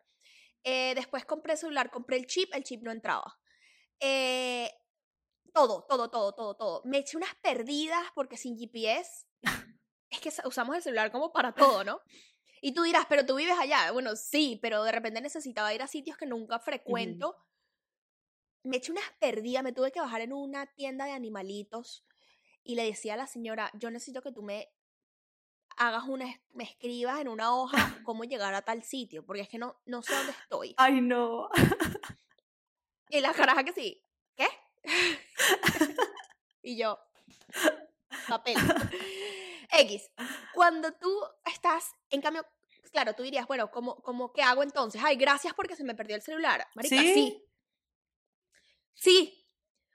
Eh, 0.64 0.94
después 0.94 1.26
compré 1.26 1.58
celular, 1.58 1.90
compré 1.90 2.18
el 2.18 2.28
chip, 2.28 2.54
el 2.54 2.64
chip 2.64 2.84
no 2.84 2.92
entraba. 2.92 3.40
Eh, 4.00 4.72
todo, 5.56 5.86
todo, 5.90 6.12
todo, 6.12 6.34
todo, 6.36 6.56
todo. 6.56 6.82
Me 6.86 7.00
eché 7.00 7.18
unas 7.18 7.34
perdidas 7.42 8.04
porque 8.14 8.38
sin 8.38 8.56
GPS 8.60 9.26
es 10.12 10.20
que 10.22 10.30
sa- 10.30 10.48
usamos 10.48 10.76
el 10.76 10.84
celular 10.84 11.12
como 11.12 11.32
para 11.34 11.56
todo, 11.56 11.84
¿no? 11.84 12.00
Y 12.62 12.74
tú 12.74 12.84
dirás, 12.84 13.06
pero 13.08 13.26
tú 13.26 13.36
vives 13.36 13.58
allá. 13.60 13.92
Bueno, 13.92 14.16
sí, 14.16 14.60
pero 14.62 14.84
de 14.84 14.92
repente 14.92 15.22
necesitaba 15.22 15.74
ir 15.74 15.82
a 15.82 15.88
sitios 15.88 16.18
que 16.18 16.26
nunca 16.26 16.60
frecuento. 16.60 17.36
Me 18.64 18.78
eché 18.78 18.92
unas 18.92 19.10
perdidas, 19.20 19.64
me 19.64 19.72
tuve 19.72 19.92
que 19.92 20.02
bajar 20.02 20.22
en 20.22 20.34
una 20.34 20.66
tienda 20.74 21.06
de 21.06 21.12
animalitos 21.12 22.06
y 22.64 22.76
le 22.76 22.84
decía 22.84 23.14
a 23.14 23.18
la 23.18 23.28
señora, 23.28 23.72
yo 23.76 23.90
necesito 23.92 24.22
que 24.22 24.32
tú 24.32 24.44
me 24.44 24.70
hagas 25.78 26.04
una, 26.08 26.26
me 26.54 26.66
escribas 26.66 27.20
en 27.22 27.30
una 27.30 27.56
hoja 27.56 27.78
cómo 28.04 28.24
llegar 28.26 28.54
a 28.54 28.62
tal 28.62 28.84
sitio, 28.84 29.26
porque 29.26 29.44
es 29.44 29.50
que 29.50 29.58
no, 29.58 29.80
no 29.86 30.02
sé 30.02 30.14
dónde 30.14 30.34
estoy. 30.34 30.76
Ay, 30.78 31.02
no. 31.02 31.50
Y 33.10 33.22
la 33.22 33.34
caraja 33.34 33.64
que 33.64 33.72
sí, 33.72 34.04
¿qué? 34.36 34.48
y 36.62 36.78
yo, 36.78 37.00
papel. 38.28 38.58
X, 39.72 40.12
cuando 40.54 40.94
tú 40.94 41.10
estás, 41.68 41.92
en 42.10 42.22
cambio, 42.22 42.46
claro, 42.92 43.14
tú 43.14 43.24
dirías, 43.24 43.48
bueno, 43.48 43.70
¿cómo, 43.72 43.96
cómo 44.02 44.32
qué 44.34 44.42
hago 44.42 44.64
entonces? 44.64 45.02
Ay, 45.04 45.16
gracias 45.16 45.54
porque 45.54 45.76
se 45.76 45.84
me 45.84 45.96
perdió 45.96 46.16
el 46.16 46.22
celular. 46.22 46.66
Marica, 46.76 46.96
¿Sí? 46.98 47.14
sí. 47.14 47.44
Sí. 48.96 49.48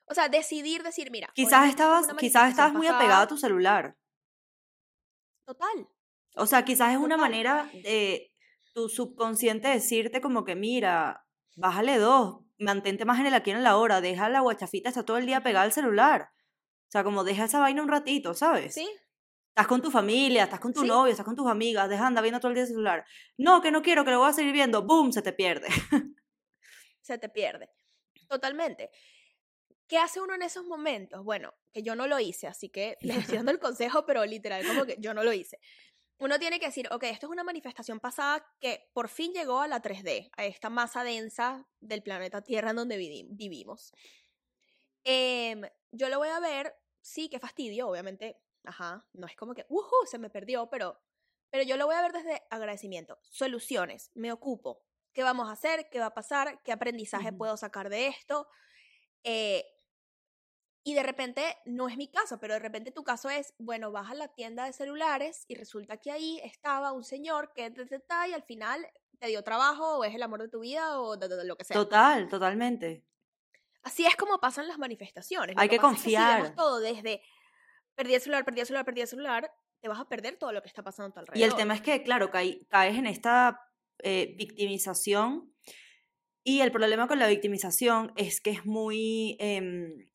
O 0.07 0.15
sea, 0.15 0.29
decidir, 0.29 0.83
decir, 0.83 1.11
mira. 1.11 1.31
Quizás 1.35 1.69
estabas, 1.69 2.07
quizás 2.19 2.51
estabas 2.51 2.73
muy 2.75 2.87
apegado 2.87 3.23
a 3.23 3.29
tu 3.29 3.37
celular. 3.37 3.97
Total. 5.45 5.89
O 6.37 6.47
sea, 6.47 6.65
quizás 6.65 6.93
es 6.93 6.99
una 6.99 7.17
manera 7.17 7.71
de 7.73 8.31
tu 8.75 8.89
subconsciente 8.89 9.69
decirte 9.69 10.21
como 10.21 10.45
que, 10.45 10.55
mira, 10.55 11.27
bájale 11.57 11.99
dos, 11.99 12.41
mantente 12.59 13.05
más 13.05 13.21
en 13.21 13.27
el 13.27 13.35
aquí 13.35 13.51
en 13.51 13.63
la 13.63 13.77
hora, 13.77 14.01
deja 14.01 14.29
la 14.29 14.41
guachafita, 14.41 14.89
está 14.89 15.05
todo 15.05 15.19
el 15.19 15.27
día 15.27 15.43
pegada 15.43 15.65
al 15.65 15.73
celular. 15.73 16.31
O 16.33 16.91
sea, 16.93 17.05
como 17.05 17.25
deja 17.25 17.45
esa 17.45 17.59
vaina 17.59 17.83
un 17.83 17.89
ratito, 17.89 18.35
¿sabes? 18.35 18.75
¿Sí? 18.75 18.89
Estás 19.55 19.67
con 19.67 19.83
tu 19.83 19.91
familia, 19.91 20.45
estás 20.45 20.61
con 20.61 20.73
tu 20.73 20.81
Sí. 20.81 20.87
novio, 20.87 21.11
estás 21.11 21.27
con 21.27 21.37
tus 21.37 21.47
amigas, 21.47 21.87
deja 21.91 22.03
de 22.05 22.07
andar 22.09 22.23
viendo 22.23 22.41
todo 22.41 22.49
el 22.49 22.55
día 22.55 22.63
el 22.63 22.69
celular. 22.71 23.05
No, 23.37 23.61
que 23.61 23.71
no 23.71 23.83
quiero, 23.83 24.03
que 24.03 24.11
lo 24.11 24.19
voy 24.21 24.31
a 24.31 24.33
seguir 24.33 24.53
viendo. 24.53 24.83
¡Boom! 24.83 25.13
Se 25.13 25.21
te 25.21 25.35
pierde. 25.35 25.69
se 27.03 27.19
te 27.19 27.29
pierde. 27.29 27.69
Totalmente. 28.29 28.91
¿Qué 29.87 29.99
hace 29.99 30.23
uno 30.23 30.35
en 30.35 30.41
esos 30.41 30.65
momentos? 30.65 31.23
Bueno, 31.23 31.53
que 31.71 31.83
yo 31.83 31.95
no 31.95 32.07
lo 32.07 32.19
hice, 32.19 32.47
así 32.47 32.71
que 32.71 32.97
les 33.03 33.19
estoy 33.19 33.37
dando 33.37 33.53
el 33.53 33.59
consejo, 33.59 34.07
pero 34.07 34.25
literal, 34.25 34.67
como 34.67 34.87
que 34.87 34.97
yo 34.99 35.13
no 35.13 35.23
lo 35.23 35.35
hice. 35.35 35.59
Uno 36.19 36.39
tiene 36.39 36.59
que 36.59 36.67
decir, 36.67 36.89
ok, 36.91 37.03
esto 37.05 37.27
es 37.27 37.31
una 37.33 37.45
manifestación 37.45 38.01
pasada 38.01 38.47
que 38.59 38.89
por 38.95 39.11
fin 39.11 39.35
llegó 39.35 39.61
a 39.61 39.69
la 39.69 39.83
3D, 39.83 40.31
a 40.35 40.47
esta 40.47 40.71
masa 40.71 41.05
densa 41.05 41.69
del 41.81 42.03
planeta 42.03 42.41
Tierra 42.43 42.71
en 42.71 42.77
donde 42.77 42.97
vivi- 42.97 43.27
vivimos. 43.29 43.93
Em, 45.05 45.61
yo 45.91 46.09
lo 46.09 46.17
voy 46.19 46.29
a 46.29 46.41
ver, 46.41 46.75
sí, 47.03 47.29
qué 47.29 47.39
fastidio, 47.39 47.89
obviamente, 47.89 48.39
ajá, 48.65 49.07
no 49.13 49.27
es 49.27 49.37
como 49.37 49.55
que, 49.55 49.67
¡uhu! 49.69 50.07
se 50.07 50.19
me 50.19 50.31
perdió, 50.31 50.69
pero, 50.71 51.01
pero 51.51 51.65
yo 51.65 51.77
lo 51.77 51.87
voy 51.87 51.95
a 51.97 52.03
ver 52.03 52.13
desde 52.13 52.43
agradecimiento. 52.51 53.19
Soluciones, 53.23 54.11
me 54.15 54.33
ocupo. 54.33 54.85
¿Qué 55.13 55.23
vamos 55.23 55.49
a 55.49 55.53
hacer? 55.53 55.89
¿Qué 55.91 55.99
va 56.01 56.07
a 56.07 56.15
pasar? 56.15 56.63
¿Qué 56.63 56.73
aprendizaje 56.73 57.33
puedo 57.33 57.57
sacar 57.57 57.89
de 57.91 58.07
esto? 58.09 58.49
Eh, 59.25 59.65
y 60.85 60.95
de 60.95 61.03
repente, 61.05 61.59
no 61.65 61.89
es 61.89 61.97
mi 61.97 62.09
caso, 62.11 62.41
pero 62.41 62.55
de 62.55 62.61
repente 62.61 62.91
tu 62.91 63.05
caso 63.05 63.31
es, 63.31 63.55
bueno, 63.59 63.93
vas 63.93 64.11
a 64.11 64.15
la 64.15 64.29
tienda 64.29 64.65
de 64.65 64.73
celulares 64.73 65.45
y 65.47 65.55
resulta 65.55 65.99
que 65.99 66.11
ahí 66.11 66.41
estaba 66.43 66.93
un 66.93 67.05
señor 67.05 67.53
que 67.55 67.71
te, 67.71 67.87
y 68.29 68.33
al 68.33 68.43
final 68.43 68.85
te 69.21 69.29
dio 69.29 69.45
trabajo 69.45 69.99
o 69.99 70.05
es 70.05 70.13
el 70.15 70.23
amor 70.25 70.41
de 70.43 70.49
tu 70.49 70.61
vida 70.61 71.01
o 71.01 71.17
de, 71.17 71.29
de- 71.29 71.37
de 71.37 71.45
lo 71.45 71.57
que 71.57 71.65
sea. 71.65 71.77
Total, 71.77 72.29
totalmente. 72.29 73.05
Así 73.85 74.07
es 74.07 74.17
como 74.17 74.39
pasan 74.39 74.67
las 74.67 74.79
manifestaciones. 74.79 75.55
Lo 75.55 75.63
Hay 75.63 75.69
que 75.69 75.77
pasa 75.77 75.95
es 75.95 76.01
si 76.03 76.11
vemos 76.17 76.51
confiar. 76.51 76.55
todo 76.57 76.81
desde 76.81 77.23
perdí 77.95 78.15
el 78.15 78.21
celular, 78.21 78.45
perdí 78.45 78.61
el 78.61 78.67
celular, 78.67 78.85
perdí 78.85 79.01
el 79.03 79.09
celular, 79.09 79.53
te 79.81 79.89
vas 79.89 80.01
a 80.01 80.09
perder 80.09 80.37
todo 80.37 80.53
lo 80.53 80.63
que 80.63 80.69
está 80.69 80.83
pasando 80.83 81.11
a 81.11 81.13
tu 81.13 81.21
alrededor. 81.21 81.39
Y 81.41 81.43
el 81.51 81.57
tema 81.57 81.75
es 81.75 81.81
que, 81.83 82.03
claro, 82.03 82.31
cae- 82.31 82.67
caes 82.69 82.97
en 82.97 83.07
esta 83.07 83.61
eh, 84.03 84.35
victimización 84.39 85.53
y 86.45 86.61
el 86.61 86.73
problema 86.73 87.07
con 87.09 87.19
la 87.19 87.27
victimización 87.29 88.13
es 88.17 88.41
que 88.41 88.51
es 88.51 88.65
muy... 88.67 89.37
em, 89.41 90.09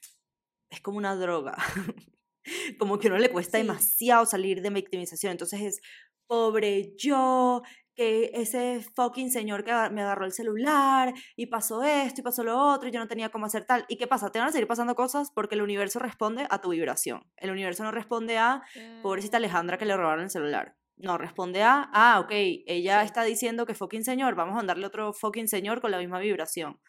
es 0.70 0.82
como 0.82 0.98
una 0.98 1.16
droga. 1.16 1.56
como 2.80 2.98
que 3.00 3.08
a 3.08 3.12
uno 3.12 3.20
le 3.20 3.30
cuesta 3.32 3.58
Sí. 3.58 3.64
demasiado 3.64 4.26
salir 4.26 4.62
de 4.62 4.70
victimización. 4.70 5.32
Entonces 5.32 5.62
es, 5.62 5.82
pobre 6.28 6.94
yo, 6.98 7.62
que 7.98 8.30
ese 8.36 8.86
fucking 8.96 9.32
señor 9.32 9.64
que 9.64 9.72
me 9.90 10.04
agarró 10.04 10.26
el 10.26 10.32
celular 10.32 11.16
y 11.36 11.48
pasó 11.48 11.84
esto 11.84 12.22
y 12.22 12.24
pasó 12.24 12.44
lo 12.44 12.56
otro 12.56 12.88
y 12.88 12.92
yo 12.92 13.00
no 13.00 13.08
tenía 13.08 13.30
cómo 13.30 13.48
hacer 13.48 13.66
tal. 13.66 13.86
¿Y 13.90 13.98
qué 13.98 14.06
pasa? 14.06 14.32
Te 14.32 14.38
van 14.38 14.50
a 14.50 14.52
seguir 14.52 14.68
pasando 14.68 14.94
cosas 14.94 15.32
porque 15.32 15.56
el 15.56 15.64
universo 15.64 15.98
responde 15.98 16.46
a 16.48 16.62
tu 16.62 16.70
vibración. 16.70 17.26
El 17.38 17.50
universo 17.50 17.84
no 17.84 17.92
responde 17.92 18.38
a, 18.38 18.62
pobrecita 19.02 19.38
Alejandra 19.38 19.80
que 19.80 19.86
le 19.86 19.98
robaron 19.98 20.26
el 20.26 20.30
celular. 20.30 20.78
No, 20.96 21.18
responde 21.18 21.64
a, 21.64 21.90
ah, 21.92 22.20
ok, 22.20 22.32
ella 22.32 23.02
está 23.02 23.24
diciendo 23.24 23.66
que 23.66 23.74
fucking 23.74 24.04
señor, 24.04 24.36
vamos 24.36 24.54
a 24.54 24.58
mandarle 24.58 24.86
otro 24.86 25.12
fucking 25.12 25.48
señor 25.48 25.82
con 25.82 25.90
la 25.90 25.98
misma 25.98 26.20
vibración. 26.20 26.80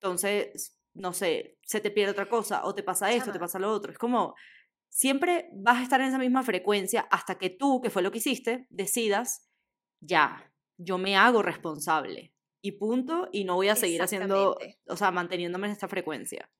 Entonces, 0.00 0.78
no 0.94 1.12
sé, 1.12 1.58
se 1.62 1.80
te 1.80 1.90
pierde 1.90 2.12
otra 2.12 2.28
cosa, 2.28 2.64
o 2.64 2.76
te 2.76 2.84
pasa 2.84 3.10
esto, 3.10 3.26
te 3.26 3.38
Chama. 3.38 3.40
pasa 3.40 3.58
lo 3.58 3.72
otro. 3.72 3.90
Es 3.90 3.98
como, 3.98 4.36
siempre 4.88 5.48
vas 5.52 5.78
a 5.78 5.82
estar 5.82 6.00
en 6.00 6.08
esa 6.08 6.18
misma 6.18 6.44
frecuencia 6.44 7.08
hasta 7.10 7.38
que 7.38 7.50
tú, 7.50 7.80
que 7.80 7.90
fue 7.90 8.02
lo 8.02 8.12
que 8.12 8.18
hiciste, 8.18 8.68
decidas, 8.70 9.48
ya, 10.06 10.52
yo 10.76 10.98
me 10.98 11.16
hago 11.16 11.42
responsable. 11.42 12.32
Y 12.62 12.72
punto, 12.72 13.28
y 13.32 13.44
no 13.44 13.56
voy 13.56 13.68
a 13.68 13.76
seguir 13.76 14.00
haciendo, 14.02 14.56
o 14.86 14.96
sea, 14.96 15.10
manteniéndome 15.10 15.66
en 15.66 15.72
esta 15.72 15.86
frecuencia. 15.88 16.50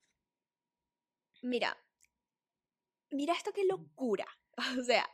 Mira, 1.42 1.76
mira 3.11 3.35
esto 3.35 3.52
qué 3.52 3.64
locura. 3.64 4.26
O 4.80 4.85
sea, 4.85 5.04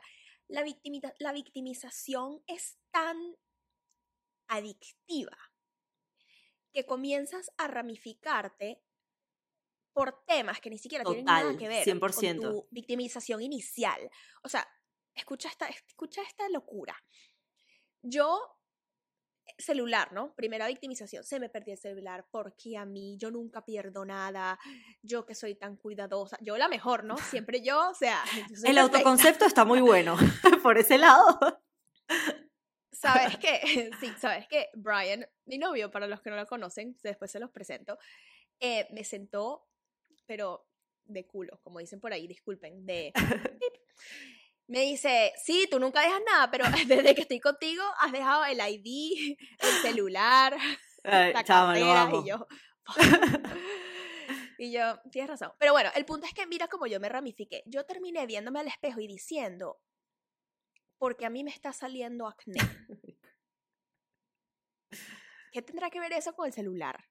la, 0.49 0.63
victimita- 0.63 1.15
la 1.19 1.31
victimización 1.33 2.43
es 2.45 2.77
tan 2.91 3.17
adictiva 4.47 5.35
que 6.73 6.85
comienzas 6.85 7.51
a 7.57 7.67
ramificarte 7.67 8.83
por 9.93 10.23
temas 10.25 10.61
que 10.61 10.69
ni 10.69 10.77
siquiera 10.77 11.03
tienen 11.03 11.25
nada 11.25 11.57
que 11.57 11.67
ver 11.67 11.85
100%. 11.85 12.01
con 12.41 12.51
tu 12.51 12.67
victimización 12.71 13.41
inicial. 13.41 14.09
O 14.43 14.47
sea, 14.49 14.65
escucha 15.15 15.49
esta, 15.49 15.67
escucha 15.67 16.21
esta 16.21 16.47
locura. 16.49 16.95
Yo 18.03 18.39
celular, 19.57 20.11
¿no? 20.11 20.33
Primera 20.35 20.67
victimización, 20.67 21.23
se 21.23 21.39
me 21.39 21.49
perdió 21.49 21.73
el 21.73 21.79
celular 21.79 22.25
porque 22.31 22.77
a 22.77 22.85
mí 22.85 23.17
yo 23.17 23.31
nunca 23.31 23.63
pierdo 23.63 24.05
nada, 24.05 24.59
yo 25.01 25.25
que 25.25 25.35
soy 25.35 25.55
tan 25.55 25.77
cuidadosa, 25.77 26.37
yo 26.41 26.57
la 26.57 26.67
mejor, 26.67 27.03
¿no? 27.03 27.15
Siempre 27.47 27.61
yo, 27.61 27.89
o 27.89 27.93
sea, 27.93 28.23
el 28.65 28.77
autoconcepto 28.77 29.45
está 29.45 29.65
muy 29.65 29.81
bueno 29.81 30.15
por 30.63 30.77
ese 30.77 30.97
lado. 30.97 31.39
¿Sabes 32.91 33.37
qué? 33.37 33.89
Sí, 33.99 34.11
¿sabes 34.19 34.47
qué? 34.47 34.69
Brian, 34.73 35.25
mi 35.45 35.57
novio, 35.57 35.89
para 35.89 36.07
los 36.07 36.21
que 36.21 36.29
no 36.29 36.35
lo 36.35 36.45
conocen, 36.45 36.97
después 37.01 37.31
se 37.31 37.39
los 37.39 37.49
presento, 37.49 37.97
eh, 38.59 38.87
me 38.91 39.03
sentó, 39.03 39.67
pero 40.27 40.67
de 41.05 41.25
culo, 41.25 41.59
como 41.63 41.79
dicen 41.79 41.99
por 41.99 42.13
ahí, 42.13 42.27
disculpen, 42.27 42.85
de... 42.85 43.11
me 44.67 44.81
dice, 44.81 45.33
sí, 45.43 45.67
tú 45.69 45.79
nunca 45.79 46.01
dejas 46.01 46.21
nada, 46.25 46.49
pero 46.51 46.65
desde 46.87 47.15
que 47.15 47.21
estoy 47.21 47.39
contigo 47.39 47.83
has 47.99 48.11
dejado 48.11 48.45
el 48.45 48.59
ID, 48.59 49.37
el 49.59 49.81
celular, 49.81 50.57
la 51.03 51.43
cartera, 51.43 52.09
y 52.13 52.27
yo... 52.27 52.47
y 54.57 54.71
yo, 54.71 54.99
tienes 55.11 55.29
razón. 55.29 55.51
Pero 55.59 55.73
bueno, 55.73 55.89
el 55.95 56.05
punto 56.05 56.25
es 56.25 56.33
que 56.33 56.47
mira 56.47 56.67
cómo 56.67 56.87
yo 56.87 56.99
me 56.99 57.09
ramifiqué. 57.09 57.63
Yo 57.65 57.85
terminé 57.85 58.25
viéndome 58.25 58.59
al 58.59 58.67
espejo 58.67 58.99
y 58.99 59.07
diciendo, 59.07 59.81
porque 60.97 61.25
a 61.25 61.29
mí 61.29 61.43
me 61.43 61.51
está 61.51 61.73
saliendo 61.73 62.27
acné. 62.27 62.59
¿Qué 65.51 65.61
tendrá 65.61 65.89
que 65.89 65.99
ver 65.99 66.13
eso 66.13 66.33
con 66.33 66.47
el 66.47 66.53
celular? 66.53 67.09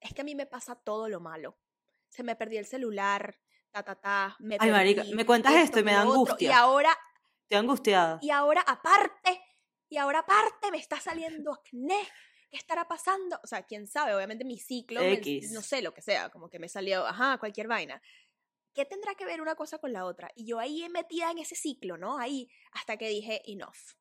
Es 0.00 0.14
que 0.14 0.20
a 0.20 0.24
mí 0.24 0.34
me 0.34 0.46
pasa 0.46 0.76
todo 0.76 1.08
lo 1.08 1.20
malo. 1.20 1.58
Se 2.10 2.22
me 2.22 2.36
perdió 2.36 2.60
el 2.60 2.66
celular, 2.66 3.40
ta, 3.72 3.82
ta, 3.82 3.94
ta. 3.94 4.36
Me 4.40 4.56
Ay, 4.60 4.70
marica, 4.70 5.04
me 5.14 5.26
cuentas 5.26 5.54
esto, 5.54 5.80
y 5.80 5.84
me 5.84 5.92
da 5.92 6.02
angustia. 6.02 6.48
Y 6.48 6.52
ahora... 6.52 6.96
Estoy 7.42 7.58
angustiada. 7.58 8.18
Y 8.22 8.30
ahora, 8.30 8.62
aparte, 8.66 9.42
y 9.88 9.96
ahora 9.96 10.20
aparte 10.20 10.70
me 10.70 10.78
está 10.78 11.00
saliendo 11.00 11.52
acné. 11.52 12.00
¿Qué 12.50 12.58
estará 12.58 12.86
pasando? 12.86 13.40
O 13.42 13.46
sea, 13.46 13.62
quién 13.62 13.86
sabe, 13.86 14.14
obviamente 14.14 14.44
mi 14.44 14.58
ciclo, 14.58 15.00
no 15.52 15.62
sé, 15.62 15.80
lo 15.80 15.94
que 15.94 16.02
sea, 16.02 16.28
como 16.28 16.50
que 16.50 16.58
me 16.58 16.68
salió, 16.68 17.06
ajá, 17.06 17.38
cualquier 17.38 17.66
vaina. 17.66 18.00
¿qué 18.74 18.84
tendrá 18.84 19.14
que 19.14 19.24
ver 19.24 19.40
una 19.40 19.54
cosa 19.54 19.78
con 19.78 19.92
la 19.92 20.04
otra? 20.04 20.30
Y 20.34 20.46
yo 20.46 20.58
ahí 20.58 20.86
metida 20.88 21.30
en 21.30 21.38
ese 21.38 21.54
ciclo, 21.54 21.96
¿no? 21.96 22.18
Ahí, 22.18 22.48
hasta 22.72 22.96
que 22.96 23.08
dije, 23.08 23.42
enough. 23.50 23.94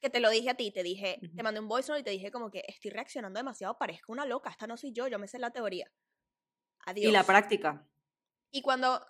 Que 0.00 0.10
te 0.10 0.20
lo 0.20 0.30
dije 0.30 0.50
a 0.50 0.54
ti, 0.54 0.70
te 0.70 0.82
dije, 0.82 1.18
te 1.34 1.42
mandé 1.42 1.60
un 1.60 1.68
voice 1.68 1.90
note 1.90 2.00
y 2.00 2.04
te 2.04 2.10
dije 2.10 2.30
como 2.30 2.50
que 2.50 2.62
estoy 2.68 2.90
reaccionando 2.90 3.38
demasiado, 3.38 3.78
parezco 3.78 4.12
una 4.12 4.26
loca, 4.26 4.50
esta 4.50 4.66
no 4.66 4.76
soy 4.76 4.92
yo, 4.92 5.08
yo 5.08 5.18
me 5.18 5.26
sé 5.26 5.38
la 5.38 5.50
teoría. 5.50 5.90
Adiós. 6.84 7.08
Y 7.08 7.12
la 7.12 7.24
práctica. 7.24 7.88
Y 8.50 8.62
cuando, 8.62 9.04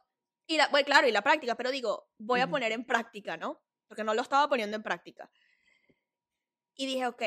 y 0.46 0.56
la, 0.56 0.68
bueno, 0.68 0.86
claro, 0.86 1.08
y 1.08 1.12
la 1.12 1.22
práctica, 1.22 1.54
pero 1.56 1.70
digo, 1.70 2.08
voy 2.18 2.40
a 2.40 2.50
poner 2.50 2.72
en 2.72 2.84
práctica, 2.84 3.36
¿no? 3.36 3.62
Porque 3.88 4.04
no 4.04 4.14
lo 4.14 4.22
estaba 4.22 4.48
poniendo 4.48 4.76
en 4.76 4.82
práctica. 4.82 5.30
Y 6.74 6.86
dije, 6.86 7.06
ok, 7.06 7.22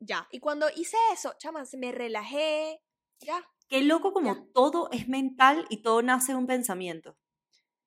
ya. 0.00 0.28
Y 0.30 0.40
cuando 0.40 0.68
hice 0.74 0.96
eso, 1.12 1.34
chamas, 1.38 1.74
me 1.74 1.92
relajé, 1.92 2.80
ya. 3.20 3.44
Qué 3.68 3.82
loco 3.82 4.12
como 4.12 4.48
todo 4.54 4.88
es 4.92 5.08
mental 5.08 5.66
y 5.68 5.82
todo 5.82 6.02
nace 6.02 6.32
de 6.32 6.38
un 6.38 6.46
pensamiento. 6.46 7.18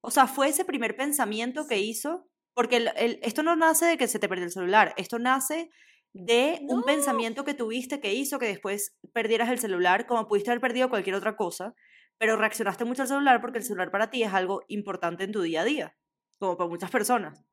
O 0.02 0.12
sea, 0.12 0.28
fue 0.28 0.50
ese 0.50 0.66
primer 0.66 0.96
pensamiento 0.96 1.68
que 1.68 1.80
hizo, 1.80 2.28
porque 2.54 2.92
esto 3.22 3.44
no 3.44 3.56
nace 3.56 3.86
de 3.86 3.98
que 3.98 4.08
se 4.08 4.20
te 4.20 4.28
perdió 4.28 4.46
el 4.46 4.52
celular, 4.52 4.94
esto 4.98 5.20
nace 5.20 5.70
de 6.14 6.60
un 6.68 6.84
pensamiento 6.84 7.46
que 7.46 7.54
tuviste 7.54 8.02
que 8.02 8.14
hizo 8.14 8.38
que 8.38 8.48
después 8.48 8.98
perdieras 9.14 9.50
el 9.50 9.60
celular, 9.60 10.08
como 10.08 10.28
pudiste 10.28 10.52
haber 10.52 10.62
perdido 10.62 10.90
cualquier 10.90 11.16
otra 11.16 11.36
cosa, 11.36 11.74
pero 12.18 12.36
reaccionaste 12.36 12.86
mucho 12.86 13.02
al 13.02 13.08
celular 13.08 13.42
porque 13.42 13.60
el 13.60 13.64
celular 13.64 13.92
para 13.92 14.10
ti 14.10 14.24
es 14.24 14.34
algo 14.34 14.64
importante 14.68 15.24
en 15.24 15.32
tu 15.32 15.42
día 15.42 15.62
a 15.62 15.66
día, 15.66 15.98
como 16.40 16.58
para 16.58 16.70
muchas 16.70 16.92
personas. 16.92 17.44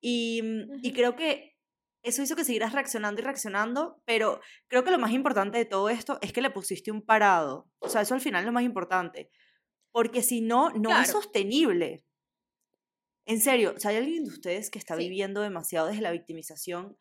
y, 0.00 0.42
y 0.82 0.92
creo 0.92 1.16
que 1.16 1.54
eso 2.04 2.22
hizo 2.22 2.36
que 2.36 2.44
siguieras 2.44 2.74
reaccionando 2.74 3.20
y 3.20 3.24
reaccionando, 3.24 4.02
pero 4.04 4.40
creo 4.68 4.84
que 4.84 4.90
lo 4.90 4.98
más 4.98 5.12
importante 5.12 5.56
de 5.56 5.64
todo 5.64 5.88
esto 5.88 6.18
es 6.20 6.32
que 6.32 6.42
le 6.42 6.50
pusiste 6.50 6.92
un 6.92 7.00
parado. 7.00 7.70
O 7.78 7.88
sea, 7.88 8.02
eso 8.02 8.14
al 8.14 8.20
final 8.20 8.40
es 8.40 8.46
lo 8.46 8.52
más 8.52 8.62
importante. 8.62 9.30
Porque 9.90 10.22
si 10.22 10.42
no, 10.42 10.70
no 10.70 11.00
es 11.00 11.08
sostenible. 11.08 12.04
En 13.26 13.40
serio, 13.40 13.74
si 13.78 13.88
hay 13.88 13.96
alguien 13.96 14.24
de 14.24 14.30
ustedes 14.30 14.70
que 14.70 14.78
está 14.78 14.96
viviendo 14.96 15.40
demasiado 15.40 15.86
desde 15.86 16.02
la 16.02 16.10
victimización, 16.10 16.98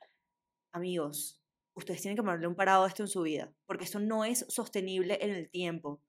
amigos, 0.72 1.44
ustedes 1.76 2.02
tienen 2.02 2.16
que 2.16 2.24
ponerle 2.24 2.48
un 2.48 2.56
parado 2.56 2.86
a 2.86 2.88
esto 2.88 3.04
en 3.04 3.10
su 3.10 3.24
vida, 3.24 3.54
porque 3.66 3.84
esto 3.84 4.00
no 4.00 4.24
es 4.24 4.46
sostenible 4.48 5.18
en 5.22 5.32
el 5.32 5.50
tiempo. 5.50 6.02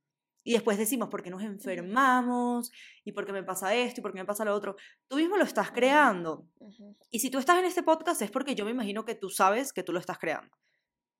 Y 0.46 0.52
después 0.52 0.76
decimos, 0.76 1.08
¿por 1.08 1.22
qué 1.22 1.30
nos 1.30 1.42
enfermamos? 1.42 2.70
¿Y 3.02 3.12
por 3.12 3.24
qué 3.24 3.32
me 3.32 3.42
pasa 3.42 3.74
esto? 3.74 4.00
¿Y 4.00 4.02
por 4.02 4.12
qué 4.12 4.18
me 4.18 4.26
pasa 4.26 4.44
lo 4.44 4.54
otro? 4.54 4.76
Tú 5.08 5.16
mismo 5.16 5.38
lo 5.38 5.44
estás 5.44 5.70
creando. 5.70 6.46
Y 7.10 7.20
si 7.20 7.30
tú 7.30 7.38
estás 7.38 7.58
en 7.58 7.64
este 7.64 7.82
podcast 7.82 8.20
es 8.20 8.30
porque 8.30 8.54
yo 8.54 8.66
me 8.66 8.70
imagino 8.70 9.06
que 9.06 9.14
tú 9.14 9.30
sabes 9.30 9.72
que 9.72 9.82
tú 9.82 9.92
lo 9.94 9.98
estás 9.98 10.18
creando. 10.18 10.54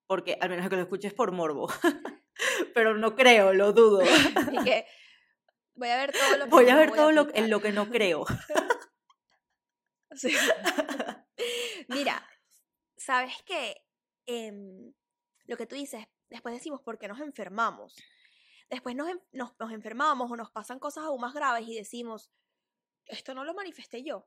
Porque 0.06 0.37
al 0.38 0.50
menos 0.50 0.68
que 0.68 0.76
lo 0.76 0.82
escuches 0.82 1.14
por 1.14 1.32
morbo. 1.32 1.68
Pero 2.74 2.98
no 2.98 3.16
creo, 3.16 3.54
lo 3.54 3.72
dudo. 3.72 4.02
y 4.52 4.62
que 4.62 4.84
voy 5.74 5.88
a 5.88 5.96
ver 5.96 6.12
todo 6.12 6.37
lo 6.37 6.44
que 6.44 6.50
Voy 6.50 6.68
a 6.68 6.76
ver 6.76 6.92
todo 6.92 7.10
lo, 7.10 7.34
en 7.34 7.48
lo 7.48 7.62
que 7.62 7.72
no 7.72 7.88
creo. 7.88 8.26
Mira, 11.88 12.28
¿sabes 12.98 13.32
qué? 13.46 13.87
Em, 14.26 14.92
lo 15.46 15.56
que 15.56 15.66
tú 15.66 15.76
dices, 15.76 16.04
después 16.28 16.54
decimos, 16.54 16.82
¿por 16.82 16.98
qué 16.98 17.08
nos 17.08 17.20
enfermamos? 17.20 17.96
Después 18.70 18.96
nos, 18.96 19.09
nos, 19.33 19.55
nos 19.59 19.72
enfermamos 19.72 20.31
o 20.31 20.37
nos 20.37 20.50
pasan 20.50 20.79
cosas 20.79 21.05
aún 21.05 21.20
más 21.20 21.35
graves 21.35 21.66
y 21.68 21.74
decimos, 21.74 22.31
esto 23.07 23.35
no 23.35 23.44
lo 23.44 23.55
manifesté 23.55 24.03
yo. 24.03 24.27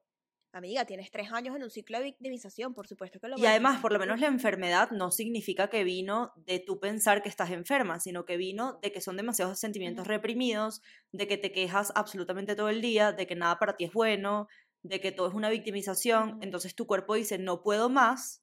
Amiga, 0.54 0.86
tienes 0.86 1.12
tres 1.12 1.32
años 1.32 1.56
en 1.56 1.64
un 1.64 1.70
ciclo 1.70 1.98
de 1.98 2.06
victimización, 2.06 2.74
por 2.74 2.88
supuesto 2.88 3.20
que 3.20 3.28
lo 3.28 3.38
Y 3.38 3.46
además, 3.46 3.82
por 3.82 3.92
lo 3.92 4.00
menos 4.00 4.20
la 4.20 4.28
enfermedad 4.28 4.90
no 4.92 5.12
significa 5.12 5.70
que 5.70 5.84
vino 5.84 6.32
de 6.36 6.60
tu 6.60 6.80
pensar 6.80 7.22
que 7.22 7.30
estás 7.30 7.52
enferma, 7.52 8.00
sino 8.00 8.26
que 8.26 8.38
vino 8.38 8.80
de 8.82 8.92
que 8.92 9.02
son 9.02 9.18
demasiados 9.18 9.60
sentimientos 9.60 10.08
reprimidos, 10.08 10.82
de 11.12 11.28
que 11.28 11.38
te 11.38 11.52
quejas 11.52 11.92
absolutamente 11.96 12.56
todo 12.56 12.70
el 12.70 12.82
día, 12.82 13.12
de 13.12 13.28
que 13.28 13.36
nada 13.36 13.60
para 13.60 13.76
ti 13.76 13.84
es 13.84 13.94
bueno, 13.94 14.48
de 14.84 15.02
que 15.02 15.12
todo 15.12 15.28
es 15.28 15.34
una 15.34 15.50
victimización. 15.50 16.40
Entonces 16.42 16.76
tu 16.76 16.88
cuerpo 16.88 17.16
dice, 17.16 17.38
no 17.38 17.62
puedo 17.62 17.90
más, 17.90 18.42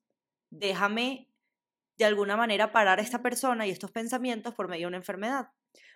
déjame 0.51 1.31
de 1.97 2.05
alguna 2.05 2.37
manera 2.37 2.71
parar 2.71 2.99
a 2.99 3.03
esta 3.03 3.23
persona 3.23 3.67
y 3.67 3.71
estos 3.71 3.91
pensamientos 3.91 4.55
por 4.55 4.69
medio 4.69 4.83
de 4.83 4.89
una 4.89 4.97
enfermedad. 4.99 5.49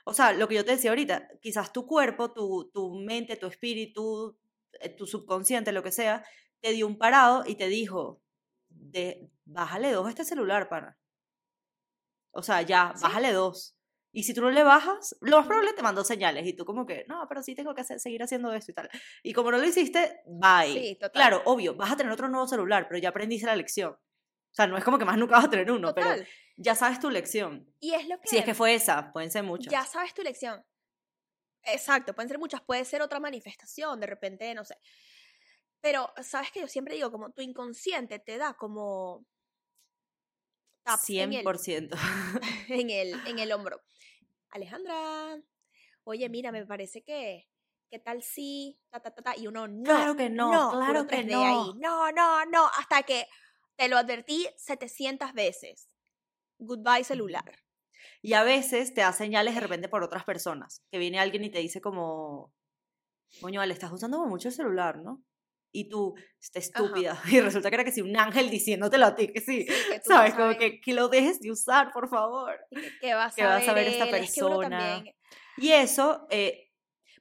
O 0.05 0.15
sea, 0.15 0.33
lo 0.33 0.49
que 0.49 0.55
yo 0.55 0.65
te 0.65 0.73
decía 0.73 0.91
ahorita, 0.91 1.29
quizás 1.41 1.73
tu 1.73 1.87
cuerpo, 1.87 2.33
tu, 2.33 2.71
tu 2.73 2.95
mente, 2.95 3.37
tu 3.37 3.47
espíritu, 3.47 4.39
eh, 4.81 4.89
tu 4.89 5.07
subconsciente, 5.07 5.73
lo 5.73 5.83
que 5.83 5.93
sea, 5.93 6.25
te 6.61 6.73
dio 6.73 6.87
un 6.87 6.99
parado 6.99 7.45
y 7.47 7.57
te 7.57 7.69
dijo, 7.69 8.23
de, 8.69 9.31
bájale 9.45 9.93
dos 9.93 10.07
a 10.07 10.11
este 10.11 10.25
celular, 10.25 10.69
para. 10.69 10.99
O 12.31 12.43
sea, 12.43 12.63
ya, 12.63 12.95
bájale 13.01 13.33
dos. 13.33 13.77
Y 14.13 14.23
si 14.23 14.33
tú 14.33 14.41
no 14.41 14.51
le 14.51 14.63
bajas, 14.63 15.17
lo 15.21 15.37
más 15.37 15.47
probable 15.47 15.75
te 15.75 15.83
mandó 15.83 16.03
señales 16.03 16.47
y 16.47 16.55
tú 16.55 16.65
como 16.65 16.87
que, 16.87 17.05
no, 17.09 17.27
pero 17.29 17.43
sí 17.43 17.55
tengo 17.55 17.75
que 17.75 17.85
seguir 17.85 18.23
haciendo 18.23 18.53
esto 18.53 18.73
y 18.73 18.75
tal. 18.75 18.89
Y 19.23 19.33
como 19.33 19.51
no 19.51 19.59
lo 19.59 19.65
hiciste, 19.65 20.21
bye. 20.27 20.73
Sí, 20.73 20.95
total. 20.95 21.13
Claro, 21.13 21.43
obvio, 21.45 21.75
vas 21.75 21.93
a 21.93 21.97
tener 21.97 22.13
otro 22.13 22.29
nuevo 22.29 22.47
celular, 22.49 22.87
pero 22.89 22.99
ya 22.99 23.11
aprendiste 23.11 23.47
la 23.47 23.57
lección. 23.57 23.93
O 23.93 24.55
sea, 24.55 24.67
no 24.67 24.79
es 24.79 24.85
como 24.85 24.99
que 24.99 25.05
más 25.05 25.19
nunca 25.19 25.37
vas 25.37 25.45
a 25.45 25.51
tener 25.51 25.71
uno, 25.71 25.95
pero 25.95 26.11
ya 26.59 26.75
sabes 26.75 26.99
tu 26.99 27.09
lección. 27.09 27.73
Y 27.81 27.95
es 27.95 28.07
lo 28.09 28.21
que... 28.21 28.29
Si 28.29 28.37
es 28.37 28.45
que 28.45 28.55
fue 28.55 28.75
esa, 28.75 29.13
pueden 29.13 29.31
ser 29.31 29.45
muchas. 29.45 29.73
Ya 29.73 29.85
sabes 29.85 30.13
tu 30.13 30.23
lección. 30.23 30.65
Exacto, 31.63 32.15
pueden 32.15 32.29
ser 32.29 32.39
muchas, 32.39 32.61
puede 32.63 32.85
ser 32.85 33.01
otra 33.01 33.21
manifestación, 33.21 34.01
de 34.01 34.07
repente, 34.07 34.53
no 34.55 34.65
sé. 34.65 34.77
Pero, 35.81 36.13
¿sabes 36.23 36.51
que 36.51 36.61
Yo 36.61 36.67
siempre 36.67 36.95
digo, 36.95 37.13
como 37.13 37.31
tu 37.31 37.43
inconsciente 37.43 38.19
te 38.19 38.37
da 38.39 38.55
como... 38.55 39.25
100%. 40.85 41.91
En 42.71 42.91
el, 42.91 43.15
en 43.27 43.39
el, 43.39 43.53
hombro. 43.53 43.83
Alejandra, 44.51 45.41
oye, 46.05 46.29
mira, 46.29 46.51
me 46.51 46.67
parece 46.67 47.03
que... 47.03 47.49
¿Qué 47.91 47.99
tal 47.99 48.23
si? 48.23 48.79
Ta, 48.91 49.01
ta, 49.01 49.15
ta, 49.15 49.35
y 49.35 49.47
uno, 49.47 49.67
no. 49.67 49.85
Claro 49.85 50.15
que 50.15 50.29
no, 50.29 50.73
claro 50.73 51.07
que 51.07 51.25
no. 51.25 51.43
Ahí. 51.43 51.73
No, 51.79 52.13
no, 52.13 52.45
no. 52.45 52.67
Hasta 52.79 53.03
que 53.03 53.27
te 53.77 53.89
lo 53.89 53.97
advertí 53.97 54.47
700 54.59 55.33
veces 55.33 55.89
goodbye 56.59 57.05
celular. 57.05 57.45
Y 58.23 58.33
a 58.33 58.43
veces 58.43 58.95
te 58.95 59.01
da 59.01 59.13
señales 59.13 59.55
de 59.55 59.61
repente 59.61 59.89
por 59.89 60.03
otras 60.03 60.25
personas, 60.25 60.83
que 60.91 60.99
viene 60.99 61.19
alguien 61.19 61.45
y 61.45 61.51
te 61.51 61.59
dice 61.59 61.81
como, 61.81 62.53
coño, 63.41 63.65
le 63.65 63.73
estás 63.73 63.93
usando 63.93 64.25
mucho 64.27 64.49
el 64.49 64.55
celular, 64.55 64.99
¿no? 64.99 65.23
Y 65.71 65.89
tú, 65.89 66.15
está 66.41 66.59
estúpida. 66.59 67.21
Y 67.31 67.41
resulta 67.41 67.69
que 67.69 67.75
era 67.75 67.85
que 67.85 67.93
sí, 67.93 68.01
un 68.01 68.17
ángel 68.17 68.51
diciéndotelo 68.51 69.07
a 69.07 69.15
ti, 69.15 69.29
que 69.29 69.41
sí. 69.41 69.67
¿Sabes? 70.05 70.35
Como 70.35 70.57
que, 70.57 70.81
que 70.81 70.95
lo 70.95 71.09
dejes 71.09 71.41
de 71.41 71.51
usar, 71.51 71.93
por 71.93 72.09
favor. 72.09 72.59
Que, 73.01 73.15
vas, 73.15 73.39
a, 73.39 73.73
ver 73.73 73.89
esta 73.89 74.11
persona. 74.11 75.05
Y 75.59 75.73
eso... 75.73 76.27
Eh, 76.31 76.73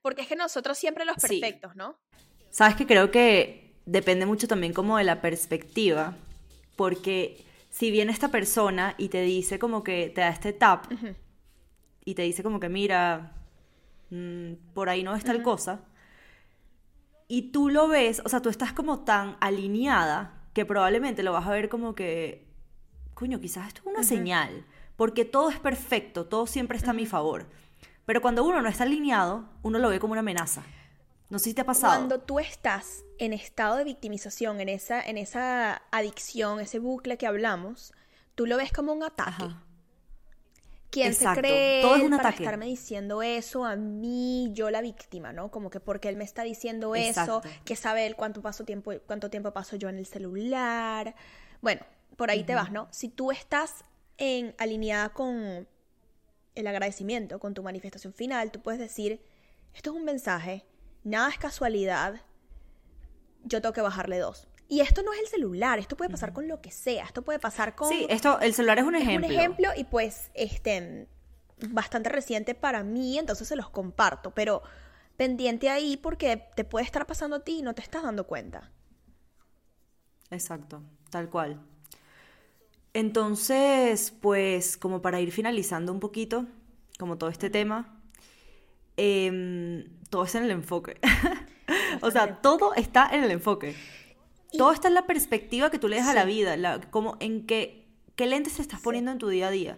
Porque 0.02 0.22
es 0.22 0.28
que 0.28 0.36
nosotros 0.36 0.78
siempre 0.78 1.06
los 1.06 1.18
perfectos, 1.18 1.76
¿no? 1.76 2.00
Sabes 2.50 2.76
que 2.76 2.88
creo 2.88 3.12
que 3.12 3.76
depende 3.86 4.26
mucho 4.26 4.48
también 4.48 4.74
como 4.74 4.98
de 4.98 5.04
la 5.04 5.22
perspectiva, 5.22 6.16
porque 6.76 7.46
si 7.78 7.92
viene 7.92 8.12
esta 8.12 8.30
persona 8.30 8.96
y 8.98 9.10
te 9.10 9.22
dice 9.22 9.60
como 9.60 9.84
que 9.84 10.10
te 10.10 10.22
da 10.22 10.30
este 10.30 10.52
tap 10.52 10.86
y 12.04 12.16
te 12.16 12.24
dice 12.24 12.42
como 12.42 12.60
que 12.60 12.70
mira, 12.70 13.34
mm, 14.10 14.54
por 14.74 14.90
ahí 14.90 15.04
no 15.04 15.16
es 15.16 15.24
tal 15.24 15.44
cosa, 15.44 15.82
y 17.28 17.52
tú 17.52 17.70
lo 17.70 17.88
ves, 17.88 18.24
o 18.26 18.30
sea, 18.30 18.42
tú 18.42 18.50
estás 18.50 18.74
como 18.74 19.02
tan 19.02 19.38
alineada 19.42 20.42
que 20.54 20.66
probablemente 20.66 21.22
lo 21.22 21.34
vas 21.34 21.46
a 21.46 21.52
ver 21.52 21.70
como 21.70 21.94
que 21.94 22.48
coño, 23.14 23.40
quizás 23.40 23.68
esto 23.68 23.82
es 23.82 23.88
una 23.88 24.02
señal, 24.02 24.66
porque 24.96 25.24
todo 25.24 25.52
es 25.52 25.60
perfecto, 25.60 26.26
todo 26.26 26.48
siempre 26.48 26.80
está 26.80 26.92
a 26.92 26.96
mi 26.96 27.06
favor. 27.06 27.46
Pero 28.08 28.24
cuando 28.24 28.44
uno 28.44 28.60
no 28.60 28.70
está 28.70 28.86
alineado, 28.86 29.50
uno 29.62 29.78
lo 29.78 29.90
ve 29.90 30.00
como 30.00 30.14
una 30.14 30.22
amenaza. 30.22 30.64
No 31.30 31.40
sé 31.40 31.46
si 31.46 31.54
te 31.54 31.62
ha 31.62 31.66
pasado. 31.66 31.94
Cuando 31.94 32.20
tú 32.20 32.40
estás 32.40 33.04
en 33.18 33.34
estado 33.34 33.76
de 33.76 33.84
victimización, 33.84 34.62
en 34.62 34.70
esa, 34.70 35.02
en 35.02 35.18
esa 35.18 35.82
adicción, 35.92 36.60
ese 36.60 36.80
bucle 36.80 37.18
que 37.18 37.28
hablamos, 37.28 37.94
tú 38.36 38.46
lo 38.46 38.58
ves 38.58 38.72
como 38.72 38.94
un 38.94 39.04
ataque. 39.04 39.44
Ajá. 39.44 39.64
¿Quién 40.90 41.08
Exacto. 41.08 41.36
se 41.36 41.42
cree 41.42 41.82
Todo 41.82 41.98
es 41.98 42.04
un 42.04 42.12
para 42.12 42.30
ataque. 42.30 42.44
estarme 42.44 42.66
diciendo 42.66 43.22
eso 43.22 43.66
a 43.66 43.76
mí, 43.76 44.52
yo 44.54 44.70
la 44.70 44.80
víctima, 44.82 45.34
¿no? 45.34 45.52
Como 45.52 45.70
que 45.70 45.82
porque 45.82 46.08
él 46.08 46.16
me 46.16 46.24
está 46.24 46.44
diciendo 46.44 46.96
eso, 46.96 47.42
que 47.66 47.76
sabe 47.76 48.06
él 48.06 48.16
cuánto 48.16 48.42
paso 48.42 48.64
tiempo, 48.64 48.94
cuánto 49.06 49.30
tiempo 49.30 49.52
paso 49.52 49.76
yo 49.76 49.90
en 49.90 49.98
el 49.98 50.06
celular. 50.06 51.14
Bueno, 51.62 51.82
por 52.16 52.32
ahí 52.32 52.46
te 52.46 52.56
vas, 52.56 52.72
¿no? 52.72 52.88
Si 52.92 53.10
tú 53.10 53.32
estás 53.32 53.84
en 54.18 54.56
alineada 54.58 55.10
con 55.10 55.68
el 56.56 56.68
agradecimiento, 56.68 57.38
con 57.38 57.54
tu 57.54 57.64
manifestación 57.64 58.14
final, 58.14 58.52
tú 58.52 58.62
puedes 58.62 58.80
decir, 58.80 59.22
esto 59.74 59.92
es 59.92 59.96
un 59.98 60.06
mensaje, 60.06 60.66
nada 61.08 61.30
es 61.30 61.38
casualidad, 61.38 62.22
yo 63.44 63.62
tengo 63.62 63.74
que 63.74 63.82
bajarle 63.82 64.20
dos. 64.20 64.48
Y 64.70 64.82
esto 64.82 65.02
no 65.02 65.14
es 65.14 65.20
el 65.22 65.28
celular, 65.28 65.80
esto 65.80 65.96
puede 65.96 66.10
pasar 66.12 66.34
con 66.34 66.48
lo 66.48 66.62
que 66.62 66.72
sea, 66.72 67.06
esto 67.06 67.22
puede 67.22 67.40
pasar 67.40 67.76
con... 67.76 67.90
Sí, 67.90 68.06
esto, 68.10 68.40
el 68.42 68.54
celular 68.54 68.80
es 68.80 68.86
un 68.86 68.96
Es 68.96 69.04
ejemplo. 69.04 69.28
un 69.28 69.34
ejemplo 69.34 69.70
y 69.78 69.86
pues 69.86 70.30
este 70.34 71.08
bastante 71.70 72.10
reciente 72.10 72.54
para 72.54 72.84
mí, 72.84 73.18
entonces 73.18 73.48
se 73.48 73.56
los 73.56 73.70
comparto, 73.70 74.32
pero 74.32 74.62
pendiente 75.16 75.70
ahí 75.70 75.98
porque 75.98 76.44
te 76.56 76.64
puede 76.66 76.86
estar 76.86 77.08
pasando 77.08 77.38
a 77.38 77.44
ti 77.44 77.60
y 77.60 77.62
no 77.64 77.74
te 77.74 77.82
estás 77.82 78.04
dando 78.04 78.28
cuenta. 78.28 78.72
Exacto, 80.30 80.84
tal 81.10 81.30
cual. 81.30 81.62
Entonces, 82.94 84.12
pues 84.22 84.76
como 84.78 85.02
para 85.02 85.22
ir 85.22 85.32
finalizando 85.32 85.92
un 85.92 86.00
poquito, 86.00 86.46
como 87.00 87.18
todo 87.18 87.30
este 87.30 87.50
tema, 87.50 88.02
em, 88.98 89.86
todo 90.10 90.24
está 90.26 90.38
en 90.40 90.46
el 90.46 90.52
enfoque. 90.52 91.00
o 92.02 92.12
sea, 92.12 92.42
todo 92.42 92.74
está 92.76 93.10
en 93.12 93.24
el 93.24 93.32
enfoque. 93.32 93.76
Todo 94.58 94.72
está 94.72 94.88
en 94.88 94.94
la 94.94 95.06
perspectiva 95.06 95.70
que 95.70 95.80
tú 95.80 95.88
le 95.88 95.98
das 95.98 96.08
a 96.08 96.14
la 96.14 96.26
vida, 96.26 96.56
la- 96.58 96.80
como 96.80 97.18
en 97.20 97.46
qué, 97.46 97.86
qué 98.16 98.26
lentes 98.28 98.56
te 98.56 98.62
estás 98.62 98.80
poniendo 98.80 99.12
en 99.12 99.18
tu 99.18 99.28
día 99.30 99.48
a 99.48 99.52
día. 99.52 99.78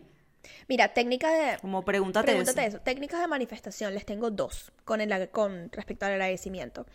Mira, 0.68 0.94
técnicas 0.94 1.32
de 1.34 1.58
Como 1.60 1.84
pregúntate, 1.84 2.28
pregúntate 2.28 2.66
eso. 2.66 2.78
eso. 2.78 2.84
Técnicas 2.84 3.20
de 3.20 3.28
manifestación, 3.28 3.94
les 3.94 4.06
tengo 4.06 4.30
dos 4.32 4.72
con, 4.86 5.02
el, 5.02 5.30
con 5.32 5.70
respecto 5.72 6.06
al 6.06 6.14
agradecimiento. 6.14 6.86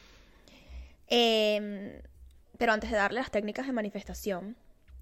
Em, 1.08 2.00
pero 2.58 2.72
antes 2.72 2.90
de 2.90 2.96
darle 2.96 3.20
las 3.20 3.30
técnicas 3.30 3.66
de 3.66 3.72
manifestación, 3.72 4.56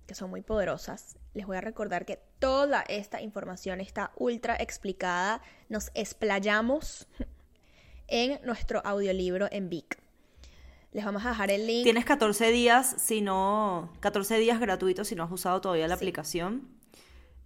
que 0.07 0.15
son 0.15 0.31
muy 0.31 0.43
poderosas, 0.43 1.17
les 1.35 1.47
voy 1.47 1.57
a 1.57 1.61
recordar 1.61 2.05
que 2.05 2.19
toda 2.39 2.83
esta 2.89 3.23
información 3.23 3.81
está 3.81 4.11
ultra 4.17 4.57
explicada. 4.57 5.41
Nos 5.69 5.91
explayamos 5.95 7.07
en 8.13 8.39
nuestro 8.45 8.83
audiolibro 8.85 9.49
en 9.51 9.71
Vic. 9.71 9.99
Les 10.93 11.05
vamos 11.05 11.25
a 11.25 11.31
dejar 11.31 11.51
el 11.51 11.67
link. 11.67 11.85
Tienes 11.85 12.05
14 12.05 12.53
días, 12.53 12.95
si 12.99 13.23
no, 13.23 13.91
14 14.01 14.37
días 14.37 14.61
gratuitos 14.61 15.09
si 15.09 15.15
no 15.15 15.25
has 15.25 15.33
usado 15.33 15.63
todavía 15.63 15.89
la 15.89 15.95
aplicación. 15.95 16.69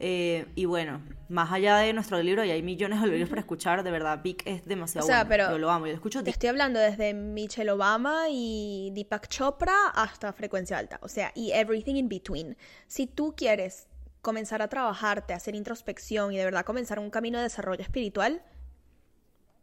Eh, 0.00 0.46
y 0.56 0.64
bueno, 0.64 1.00
más 1.28 1.52
allá 1.52 1.76
de 1.78 1.92
nuestro 1.92 2.20
libro, 2.20 2.44
y 2.44 2.50
hay 2.50 2.62
millones 2.62 3.00
de 3.00 3.06
libros 3.06 3.28
para 3.28 3.40
escuchar, 3.40 3.84
de 3.84 3.92
verdad, 3.92 4.20
Vic 4.22 4.42
es 4.44 4.66
demasiado 4.66 5.06
O 5.06 5.08
sea, 5.08 5.24
bueno. 5.24 5.28
pero 5.30 5.50
Yo 5.52 5.58
lo 5.58 5.70
amo, 5.70 5.86
yo 5.86 5.92
lo 5.92 5.96
escucho 5.96 6.22
Te 6.22 6.30
estoy 6.30 6.48
hablando 6.48 6.80
desde 6.80 7.14
Michelle 7.14 7.70
Obama 7.70 8.24
y 8.28 8.90
Deepak 8.92 9.28
Chopra 9.28 9.88
hasta 9.94 10.32
frecuencia 10.32 10.76
alta, 10.76 10.98
o 11.00 11.08
sea, 11.08 11.32
y 11.34 11.52
everything 11.52 11.94
in 11.94 12.08
between. 12.08 12.56
Si 12.88 13.06
tú 13.06 13.34
quieres 13.36 13.86
comenzar 14.20 14.60
a 14.60 14.68
trabajarte, 14.68 15.32
hacer 15.32 15.54
introspección 15.54 16.32
y 16.32 16.36
de 16.36 16.44
verdad 16.44 16.64
comenzar 16.64 16.98
un 16.98 17.08
camino 17.08 17.38
de 17.38 17.44
desarrollo 17.44 17.82
espiritual, 17.82 18.42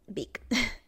Vic. 0.08 0.42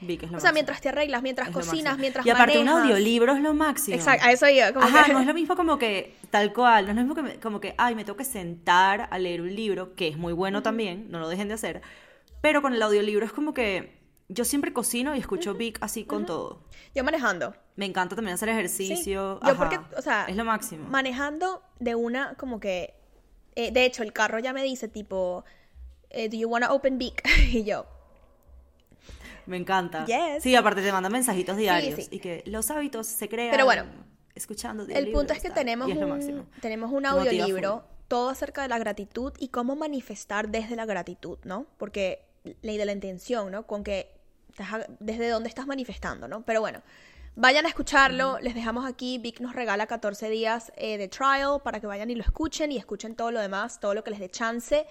Vic 0.00 0.22
es 0.22 0.30
lo 0.30 0.36
O 0.36 0.40
sea, 0.40 0.48
máximo. 0.50 0.52
mientras 0.54 0.80
te 0.80 0.88
arreglas, 0.90 1.22
mientras 1.22 1.48
Es 1.48 1.54
cocinas, 1.54 1.98
mientras 1.98 2.24
Y 2.26 2.30
aparte, 2.30 2.58
un 2.58 2.64
manejas. 2.66 2.82
audiolibro 2.84 3.32
es 3.34 3.40
lo 3.42 3.54
máximo. 3.54 3.96
Exacto, 3.96 4.26
a 4.26 4.32
eso 4.32 4.48
iba. 4.48 4.72
Como 4.72 4.86
Ajá, 4.86 5.04
que- 5.04 5.12
no 5.12 5.20
es 5.20 5.26
lo 5.26 5.34
mismo 5.40 5.56
como 5.56 5.78
que, 5.78 6.14
tal 6.30 6.52
cual, 6.52 6.84
no 6.84 6.90
es 6.92 6.96
lo 6.96 7.02
mismo 7.02 7.14
que 7.14 7.22
me- 7.22 7.40
como 7.40 7.60
que, 7.60 7.74
ay, 7.78 7.94
me 7.94 8.04
tengo 8.04 8.16
que 8.16 8.24
sentar 8.24 9.08
a 9.10 9.18
leer 9.18 9.40
un 9.40 9.54
libro, 9.54 9.94
que 9.94 10.08
es 10.08 10.16
muy 10.16 10.32
bueno 10.32 10.62
también, 10.62 11.10
no 11.10 11.18
lo 11.18 11.28
dejen 11.28 11.48
de 11.48 11.54
hacer, 11.54 11.82
pero 12.40 12.62
con 12.62 12.72
el 12.74 12.82
audiolibro 12.82 13.26
es 13.26 13.32
como 13.32 13.52
que 13.54 13.98
yo 14.28 14.44
siempre 14.44 14.72
cocino 14.72 15.14
y 15.16 15.18
escucho 15.18 15.54
Vic 15.54 15.78
así 15.80 16.04
con 16.04 16.26
todo. 16.26 16.62
Yo 16.94 17.02
manejando. 17.02 17.54
Me 17.76 17.86
encanta 17.86 18.14
también 18.14 18.34
hacer 18.34 18.48
ejercicio. 18.50 19.38
Sí. 19.42 19.48
Yo 19.48 19.56
porque, 19.56 19.78
o 19.96 20.02
sea, 20.02 20.26
es 20.26 20.36
lo 20.36 20.44
máximo. 20.44 20.86
Manejando 20.88 21.62
de 21.78 21.94
una 21.94 22.34
como 22.34 22.60
que... 22.60 22.94
eh, 23.56 23.72
de 23.72 23.84
hecho, 23.86 24.02
el 24.02 24.12
carro 24.12 24.38
ya 24.38 24.52
me 24.52 24.62
dice 24.62 24.86
tipo, 24.88 25.44
eh, 26.10 26.28
¿do 26.28 26.36
you 26.36 26.46
want 26.48 26.64
to 26.66 26.72
open 26.74 26.98
Vic? 26.98 27.22
y 27.52 27.64
yo, 27.64 27.86
Me 29.48 29.56
encanta. 29.56 30.04
Yes. 30.04 30.42
Sí, 30.42 30.54
aparte 30.54 30.82
te 30.82 30.92
manda 30.92 31.08
mensajitos 31.08 31.56
diarios 31.56 32.04
sí. 32.04 32.08
y 32.10 32.18
que 32.20 32.42
los 32.46 32.70
hábitos 32.70 33.06
se 33.06 33.28
crean 33.28 33.50
Pero 33.50 33.64
bueno, 33.64 33.84
escuchando 34.34 34.86
El 34.88 35.10
punto 35.10 35.32
es 35.32 35.40
que 35.40 35.50
tenemos 35.50 35.90
es 35.90 35.96
un, 35.96 36.46
tenemos 36.60 36.92
un 36.92 37.06
audiolibro, 37.06 37.84
todo 38.08 38.28
acerca 38.28 38.62
de 38.62 38.68
la 38.68 38.78
gratitud 38.78 39.32
y 39.38 39.48
cómo 39.48 39.74
manifestar 39.74 40.48
desde 40.50 40.76
la 40.76 40.84
gratitud, 40.84 41.38
¿no? 41.44 41.66
Porque 41.78 42.26
ley 42.62 42.76
de 42.76 42.84
la 42.84 42.92
intención, 42.92 43.50
¿no? 43.50 43.66
Con 43.66 43.84
que 43.84 44.12
estás- 44.50 44.86
desde 45.00 45.28
dónde 45.30 45.48
estás 45.48 45.66
manifestando, 45.66 46.28
¿no? 46.28 46.42
Pero 46.42 46.60
bueno, 46.60 46.82
vayan 47.34 47.64
a 47.64 47.68
escucharlo, 47.70 48.38
les 48.40 48.54
dejamos 48.54 48.84
aquí, 48.84 49.16
Vic 49.16 49.40
nos 49.40 49.54
regala 49.54 49.86
14 49.86 50.28
días 50.28 50.72
eh, 50.76 50.98
de 50.98 51.08
trial 51.08 51.62
para 51.64 51.80
que 51.80 51.86
vayan 51.86 52.10
y 52.10 52.14
lo 52.14 52.22
escuchen 52.22 52.70
y 52.70 52.76
escuchen 52.76 53.14
todo 53.14 53.30
lo 53.30 53.40
demás, 53.40 53.80
todo 53.80 53.94
lo 53.94 54.04
que 54.04 54.10
les 54.10 54.20
dé 54.20 54.28
chance 54.28 54.86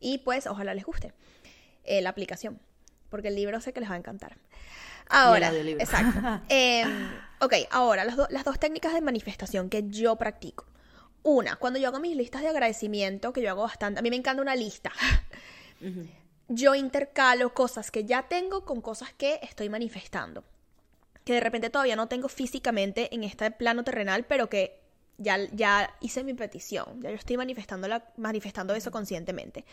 y 0.00 0.18
pues 0.18 0.48
ojalá 0.48 0.74
les 0.74 0.84
guste 0.84 1.12
eh, 1.84 2.00
la 2.02 2.10
aplicación, 2.10 2.58
porque 3.08 3.28
el 3.28 3.34
libro 3.36 3.60
sé 3.60 3.72
que 3.72 3.80
les 3.80 3.90
va 3.90 3.94
a 3.94 3.98
encantar. 3.98 4.36
Ahora, 5.08 5.50
exacto. 5.82 6.20
Em, 6.48 7.10
ok, 7.40 7.54
ahora 7.70 8.04
las, 8.04 8.16
do- 8.16 8.26
las 8.30 8.44
dos 8.44 8.58
técnicas 8.58 8.92
de 8.94 9.00
manifestación 9.00 9.68
que 9.70 9.84
yo 9.88 10.16
practico. 10.16 10.64
Una, 11.22 11.56
cuando 11.56 11.78
yo 11.78 11.88
hago 11.88 11.98
mis 12.00 12.16
listas 12.16 12.42
de 12.42 12.48
agradecimiento, 12.48 13.32
que 13.32 13.42
yo 13.42 13.50
hago 13.50 13.62
bastante, 13.62 13.98
a 13.98 14.02
mí 14.02 14.10
me 14.10 14.16
encanta 14.16 14.42
una 14.42 14.54
lista. 14.56 14.92
Yo 16.48 16.74
intercalo 16.76 17.52
cosas 17.54 17.90
que 17.90 18.04
ya 18.04 18.22
tengo 18.28 18.64
con 18.64 18.80
cosas 18.80 19.12
que 19.12 19.40
estoy 19.42 19.68
manifestando. 19.68 20.44
Que 21.24 21.32
de 21.34 21.40
repente 21.40 21.70
todavía 21.70 21.96
no 21.96 22.06
tengo 22.06 22.28
físicamente 22.28 23.12
en 23.14 23.24
este 23.24 23.50
plano 23.50 23.82
terrenal, 23.82 24.24
pero 24.26 24.48
que 24.48 24.80
ya, 25.18 25.38
ya 25.52 25.92
hice 26.00 26.22
mi 26.22 26.34
petición. 26.34 27.02
Ya 27.02 27.10
yo 27.10 27.16
estoy 27.16 27.36
manifestando, 27.36 27.88
la- 27.88 28.04
manifestando 28.16 28.74
eso 28.74 28.92
conscientemente. 28.92 29.64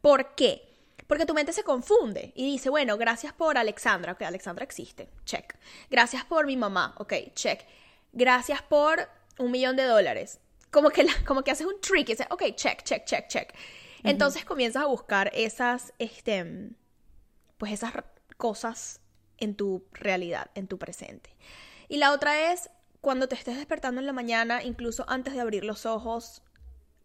¿Por 0.00 0.34
qué? 0.34 0.68
Porque 1.06 1.26
tu 1.26 1.34
mente 1.34 1.52
se 1.52 1.62
confunde 1.62 2.32
y 2.34 2.44
dice, 2.50 2.68
bueno, 2.68 2.96
gracias 2.98 3.32
por 3.32 3.58
Alexandra, 3.58 4.12
ok, 4.12 4.22
Alexandra 4.22 4.64
existe, 4.64 5.08
check. 5.24 5.54
Gracias 5.90 6.24
por 6.24 6.46
mi 6.46 6.56
mamá, 6.56 6.94
ok, 6.98 7.12
check. 7.34 7.60
Gracias 8.12 8.62
por 8.62 9.08
un 9.38 9.50
millón 9.52 9.76
de 9.76 9.84
dólares. 9.84 10.40
Como 10.70 10.90
que, 10.90 11.04
la- 11.04 11.24
como 11.26 11.42
que 11.44 11.50
haces 11.52 11.66
un 11.66 11.80
trick 11.80 12.08
y 12.08 12.12
dices, 12.12 12.26
ok, 12.30 12.42
check, 12.56 12.82
check, 12.82 13.04
check, 13.04 13.28
check. 13.28 13.54
Entonces 14.02 14.44
comienzas 14.44 14.82
a 14.82 14.86
buscar 14.86 15.30
esas, 15.34 15.92
este, 15.98 16.70
pues 17.58 17.72
esas 17.72 17.92
cosas 18.36 19.00
en 19.38 19.54
tu 19.54 19.84
realidad, 19.92 20.50
en 20.54 20.66
tu 20.66 20.78
presente. 20.78 21.30
Y 21.88 21.98
la 21.98 22.12
otra 22.12 22.52
es 22.52 22.68
cuando 23.00 23.28
te 23.28 23.34
estés 23.36 23.56
despertando 23.56 24.00
en 24.00 24.06
la 24.06 24.12
mañana, 24.12 24.62
incluso 24.62 25.04
antes 25.08 25.34
de 25.34 25.40
abrir 25.40 25.64
los 25.64 25.86
ojos, 25.86 26.42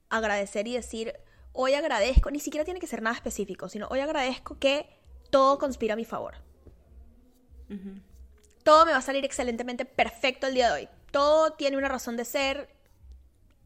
agradecer 0.09 0.67
y 0.67 0.73
decir, 0.73 1.13
hoy 1.53 1.73
agradezco, 1.73 2.31
ni 2.31 2.39
siquiera 2.39 2.65
tiene 2.65 2.79
que 2.79 2.87
ser 2.87 3.01
nada 3.01 3.15
específico, 3.15 3.69
sino 3.69 3.87
hoy 3.89 3.99
agradezco 3.99 4.57
que 4.59 4.89
todo 5.29 5.57
conspira 5.57 5.93
a 5.93 5.97
mi 5.97 6.05
favor. 6.05 6.35
Todo 8.63 8.85
me 8.85 8.91
va 8.91 8.97
a 8.97 9.01
salir 9.01 9.23
excelentemente 9.25 9.85
perfecto 9.85 10.47
el 10.47 10.53
día 10.55 10.67
de 10.67 10.81
hoy. 10.81 10.89
Todo 11.11 11.53
tiene 11.53 11.77
una 11.77 11.87
razón 11.87 12.17
de 12.17 12.25
ser. 12.25 12.69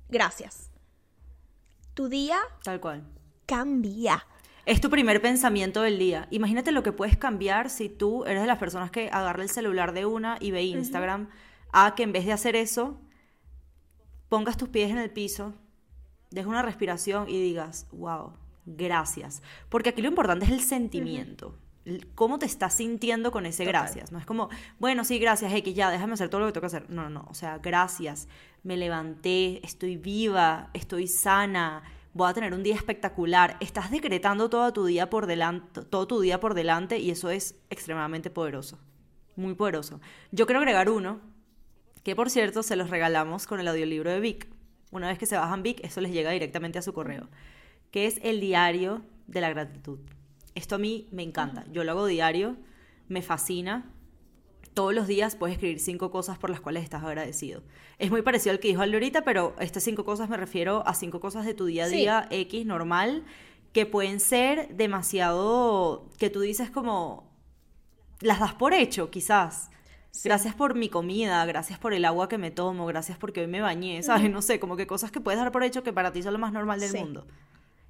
Gracias. 0.09 0.69
Tu 1.95 2.07
día 2.07 2.38
Tal 2.63 2.79
cual. 2.79 3.03
cambia. 3.45 4.25
Es 4.65 4.81
tu 4.81 4.89
primer 4.89 5.21
pensamiento 5.21 5.81
del 5.81 5.99
día. 5.99 6.27
Imagínate 6.31 6.71
lo 6.71 6.83
que 6.83 6.91
puedes 6.91 7.17
cambiar 7.17 7.69
si 7.69 7.88
tú 7.89 8.25
eres 8.25 8.41
de 8.41 8.47
las 8.47 8.57
personas 8.57 8.89
que 8.91 9.09
agarra 9.09 9.43
el 9.43 9.49
celular 9.49 9.93
de 9.93 10.05
una 10.05 10.38
y 10.39 10.51
ve 10.51 10.63
Instagram, 10.63 11.29
a 11.71 11.93
que 11.95 12.03
en 12.03 12.11
vez 12.11 12.25
de 12.25 12.31
hacer 12.33 12.55
eso, 12.55 12.99
pongas 14.29 14.57
tus 14.57 14.69
pies 14.69 14.89
en 14.89 14.97
el 14.97 15.11
piso, 15.11 15.53
dejes 16.32 16.47
una 16.47 16.61
respiración 16.61 17.30
y 17.30 17.41
digas, 17.41 17.88
wow, 17.91 18.34
gracias. 18.65 19.41
Porque 19.69 19.89
aquí 19.89 20.01
lo 20.01 20.09
importante 20.09 20.45
es 20.45 20.51
el 20.51 20.61
sentimiento. 20.61 21.57
¿Cómo 22.15 22.39
te 22.39 22.47
estás 22.47 22.73
sintiendo 22.73 23.32
con 23.32 23.45
ese 23.45 23.63
Total. 23.63 23.82
gracias? 23.84 24.11
No 24.11 24.17
es 24.17 24.26
como, 24.26 24.49
bueno, 24.80 25.03
sí, 25.03 25.19
gracias, 25.19 25.53
X, 25.53 25.76
ya, 25.76 25.91
déjame 25.91 26.13
hacer 26.13 26.30
todo 26.30 26.41
lo 26.41 26.47
que 26.47 26.53
tengo 26.53 26.61
que 26.61 26.76
hacer. 26.76 26.89
No, 26.89 27.03
no, 27.03 27.09
no. 27.09 27.28
O 27.30 27.36
sea, 27.36 27.59
gracias. 27.59 28.28
Me 28.63 28.76
levanté, 28.76 29.63
estoy 29.63 29.95
viva, 29.95 30.71
estoy 30.73 31.07
sana, 31.07 31.84
voy 32.13 32.30
a 32.30 32.34
tener 32.34 32.53
un 32.53 32.63
día 32.63 32.73
espectacular. 32.73 33.57
Estás 33.59 33.91
decretando 33.91 34.49
todo 34.49 34.73
tu 34.73 34.86
día 34.86 35.11
por 35.11 35.28
delante, 35.28 35.84
todo 35.84 36.07
tu 36.07 36.21
día 36.21 36.39
por 36.39 36.55
delante 36.55 36.97
y 36.97 37.11
eso 37.11 37.30
es 37.30 37.55
extremadamente 37.69 38.32
poderoso. 38.32 38.80
Muy 39.36 39.53
poderoso. 39.53 40.01
Yo 40.32 40.47
quiero 40.47 40.59
agregar 40.59 40.89
uno, 40.89 41.19
que 42.03 42.15
por 42.15 42.30
cierto 42.32 42.63
se 42.63 42.76
los 42.76 42.89
regalamos 42.89 43.45
con 43.45 43.59
el 43.59 43.67
audiolibro 43.67 44.09
de 44.09 44.19
Vic. 44.21 44.55
Una 44.97 45.07
vez 45.09 45.17
que 45.17 45.25
se 45.25 45.35
bajan 45.35 45.63
Vic, 45.63 45.79
eso 45.83 46.01
les 46.01 46.11
llega 46.11 46.31
directamente 46.31 46.79
a 46.79 46.81
su 46.81 46.93
correo, 46.93 47.29
que 47.91 48.05
es 48.05 48.19
el 48.23 48.39
diario 48.39 49.01
de 49.27 49.41
la 49.41 49.49
gratitud. 49.49 49.99
Esto 50.55 50.75
a 50.75 50.77
mí 50.77 51.07
me 51.11 51.23
encanta. 51.23 51.65
Yo 51.71 51.83
lo 51.83 51.91
hago 51.91 52.05
diario, 52.05 52.55
me 53.07 53.21
fascina. 53.21 53.91
Todos 54.73 54.93
los 54.93 55.07
días 55.07 55.35
puedes 55.35 55.55
escribir 55.55 55.79
cinco 55.79 56.11
cosas 56.11 56.37
por 56.37 56.49
las 56.49 56.61
cuales 56.61 56.83
estás 56.83 57.03
agradecido. 57.03 57.63
Es 57.97 58.11
muy 58.11 58.21
parecido 58.21 58.51
al 58.51 58.59
que 58.59 58.69
dijo 58.69 58.81
Ale 58.81 58.95
ahorita, 58.95 59.23
pero 59.23 59.55
estas 59.59 59.83
cinco 59.83 60.03
cosas 60.03 60.29
me 60.29 60.37
refiero 60.37 60.85
a 60.85 60.93
cinco 60.93 61.19
cosas 61.19 61.45
de 61.45 61.53
tu 61.53 61.65
día 61.65 61.85
a 61.85 61.87
día 61.87 62.27
X 62.29 62.65
normal 62.65 63.23
que 63.71 63.85
pueden 63.85 64.19
ser 64.19 64.75
demasiado 64.75 66.09
que 66.17 66.29
tú 66.29 66.39
dices 66.39 66.69
como 66.69 67.29
las 68.21 68.39
das 68.39 68.53
por 68.53 68.73
hecho, 68.73 69.11
quizás. 69.11 69.69
Gracias 70.24 70.55
por 70.55 70.76
mi 70.76 70.89
comida, 70.89 71.45
gracias 71.45 71.80
por 71.80 71.93
el 71.93 72.05
agua 72.05 72.30
que 72.30 72.38
me 72.38 72.51
tomo, 72.51 72.86
gracias 72.86 73.18
porque 73.18 73.41
hoy 73.41 73.47
me 73.47 73.61
bañé, 73.61 74.01
¿sabes? 74.03 74.30
No 74.32 74.41
sé, 74.41 74.59
como 74.59 74.76
que 74.78 74.88
cosas 74.88 75.11
que 75.11 75.20
puedes 75.20 75.39
dar 75.39 75.51
por 75.51 75.63
hecho 75.63 75.84
que 75.84 75.93
para 75.93 76.11
ti 76.11 76.24
son 76.24 76.34
lo 76.34 76.39
más 76.39 76.53
normal 76.53 76.80
del 76.80 76.93
mundo. 76.93 77.28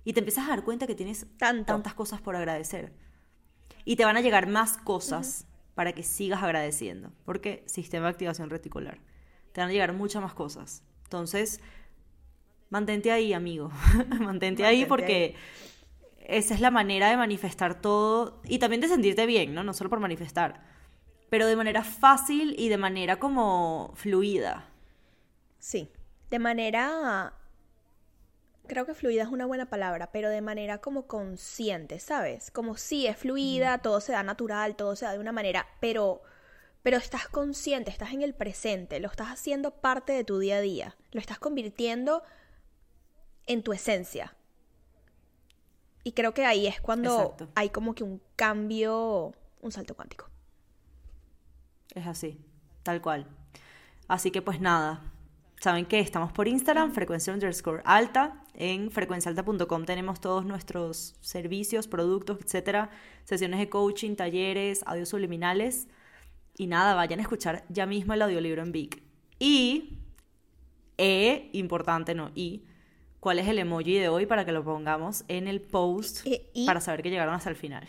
Y 0.03 0.13
te 0.13 0.19
empiezas 0.19 0.45
a 0.45 0.49
dar 0.49 0.63
cuenta 0.63 0.87
que 0.87 0.95
tienes 0.95 1.25
tantas 1.37 1.93
cosas 1.93 2.21
por 2.21 2.35
agradecer. 2.35 2.93
Y 3.85 3.95
te 3.95 4.05
van 4.05 4.17
a 4.17 4.21
llegar 4.21 4.47
más 4.47 4.77
cosas 4.77 5.47
para 5.73 5.93
que 5.93 6.03
sigas 6.03 6.41
agradeciendo. 6.43 7.11
Porque 7.25 7.63
sistema 7.67 8.05
de 8.05 8.11
activación 8.11 8.49
reticular. 8.49 8.99
Te 9.51 9.61
van 9.61 9.69
a 9.69 9.73
llegar 9.73 9.93
muchas 9.93 10.21
más 10.21 10.33
cosas. 10.33 10.83
Entonces, 11.03 11.59
mantente 12.69 13.11
ahí, 13.11 13.33
amigo. 13.33 13.71
mantente, 14.19 14.65
ahí 14.65 14.85
porque 14.85 15.35
esa 16.27 16.53
es 16.53 16.61
la 16.61 16.71
manera 16.71 17.09
de 17.09 17.17
manifestar 17.17 17.81
todo 17.81 18.41
y 18.45 18.59
también 18.59 18.81
de 18.81 18.87
sentirte 18.87 19.25
bien, 19.25 19.53
¿no? 19.53 19.63
No 19.63 19.73
solo 19.73 19.89
por 19.89 19.99
manifestar, 19.99 20.74
pero 21.35 21.47
de 21.47 21.57
manera 21.57 21.83
fácil 21.83 22.55
y 22.57 22.69
de 22.69 22.77
manera 22.77 23.19
como 23.19 23.91
fluida. 23.95 24.69
Sí, 25.59 25.91
de 26.29 26.39
manera, 26.39 27.33
creo 28.67 28.85
que 28.85 28.93
fluida 28.93 29.23
es 29.23 29.27
una 29.27 29.45
buena 29.45 29.65
palabra, 29.65 30.13
pero 30.13 30.29
de 30.29 30.39
manera 30.39 30.77
como 30.77 31.07
consciente, 31.07 31.99
¿sabes? 31.99 32.51
Como 32.51 32.77
si 32.77 33.05
es 33.05 33.17
fluida, 33.17 33.79
todo 33.79 33.99
se 33.99 34.13
da 34.13 34.23
natural, 34.23 34.77
todo 34.77 34.95
se 34.95 35.03
da 35.03 35.11
de 35.11 35.19
una 35.19 35.33
manera, 35.33 35.67
pero, 35.81 36.21
pero 36.83 36.95
estás 36.95 37.27
consciente, 37.27 37.91
estás 37.91 38.13
en 38.13 38.21
el 38.21 38.33
presente, 38.33 39.01
lo 39.01 39.09
estás 39.09 39.27
haciendo 39.27 39.71
parte 39.71 40.13
de 40.13 40.23
tu 40.23 40.39
día 40.39 40.55
a 40.55 40.61
día, 40.61 40.95
lo 41.11 41.19
estás 41.19 41.37
convirtiendo 41.37 42.23
en 43.45 43.61
tu 43.61 43.73
esencia. 43.73 44.37
Y 46.05 46.13
creo 46.13 46.33
que 46.33 46.45
ahí 46.45 46.65
es 46.65 46.79
cuando 46.79 47.35
hay 47.55 47.71
como 47.71 47.93
que 47.93 48.05
un 48.05 48.21
cambio, 48.37 49.33
un 49.59 49.71
salto 49.73 49.95
cuántico. 49.95 50.29
Es 51.95 52.05
así, 52.05 52.37
tal 52.83 53.01
cual. 53.01 53.25
Así 54.07 54.29
que 54.29 54.41
pues 54.41 54.59
nada, 54.59 55.01
saben 55.59 55.85
que 55.85 55.99
estamos 55.99 56.31
por 56.31 56.47
Instagram, 56.47 56.91
frecuencia 56.91 57.33
underscore 57.33 57.81
alta. 57.85 58.43
En 58.53 58.91
frecuencialta.com 58.91 59.85
tenemos 59.85 60.21
todos 60.21 60.45
nuestros 60.45 61.15
servicios, 61.21 61.87
productos, 61.87 62.39
etcétera, 62.41 62.89
sesiones 63.23 63.59
de 63.59 63.69
coaching, 63.69 64.15
talleres, 64.15 64.83
audios 64.85 65.09
subliminales. 65.09 65.87
Y 66.57 66.67
nada, 66.67 66.95
vayan 66.95 67.19
a 67.19 67.23
escuchar 67.23 67.65
ya 67.69 67.85
mismo 67.85 68.13
el 68.13 68.21
audiolibro 68.21 68.61
en 68.61 68.71
Vic. 68.71 69.01
Y, 69.39 69.99
e, 70.97 71.49
importante, 71.53 72.13
no, 72.13 72.31
y, 72.35 72.63
cuál 73.19 73.39
es 73.39 73.47
el 73.47 73.59
emoji 73.59 73.95
de 73.95 74.07
hoy 74.07 74.25
para 74.25 74.45
que 74.45 74.51
lo 74.51 74.63
pongamos 74.63 75.25
en 75.27 75.47
el 75.47 75.59
post 75.59 76.25
para 76.65 76.79
saber 76.79 77.01
que 77.01 77.09
llegaron 77.09 77.33
hasta 77.33 77.49
el 77.49 77.55
final. 77.55 77.87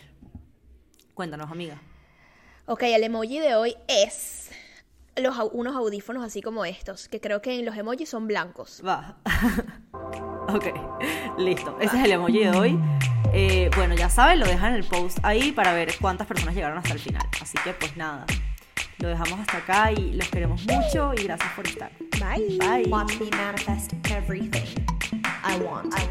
Cuéntanos, 1.13 1.49
amiga. 1.51 1.79
Ok, 2.69 2.83
el 2.83 3.01
emoji 3.05 3.39
de 3.39 3.55
hoy 3.55 3.77
es 3.87 4.49
los, 5.15 5.37
unos 5.53 5.73
audífonos 5.73 6.21
así 6.21 6.41
como 6.41 6.65
estos, 6.65 7.07
que 7.07 7.21
creo 7.21 7.41
que 7.41 7.57
en 7.57 7.65
los 7.65 7.77
emojis 7.77 8.09
son 8.09 8.27
blancos. 8.27 8.83
Va. 8.85 9.15
ok, 10.49 10.65
listo. 11.37 11.77
Ese 11.79 11.97
es 11.97 12.03
el 12.03 12.11
emoji 12.11 12.39
de 12.39 12.49
hoy. 12.49 12.79
Eh, 13.31 13.69
bueno, 13.77 13.95
ya 13.95 14.09
saben, 14.09 14.41
lo 14.41 14.45
dejan 14.45 14.73
en 14.73 14.79
el 14.79 14.83
post 14.83 15.17
ahí 15.23 15.53
para 15.53 15.71
ver 15.71 15.93
cuántas 16.01 16.27
personas 16.27 16.55
llegaron 16.55 16.77
hasta 16.77 16.91
el 16.91 16.99
final. 16.99 17.25
Así 17.41 17.57
que 17.63 17.71
pues 17.71 17.95
nada, 17.95 18.25
lo 18.97 19.07
dejamos 19.07 19.39
hasta 19.39 19.59
acá 19.59 19.93
y 19.93 20.11
los 20.11 20.27
queremos 20.27 20.65
mucho 20.65 21.13
y 21.13 21.23
gracias 21.23 21.53
por 21.53 21.65
estar. 21.65 21.89
Bye. 22.19 22.57
Bye. 22.57 22.89
Watch 22.89 23.17
me 23.17 23.29
manifest 23.29 23.93
everything. 24.11 24.85
I 25.41 25.57
want. 25.63 25.93
I 25.97 26.05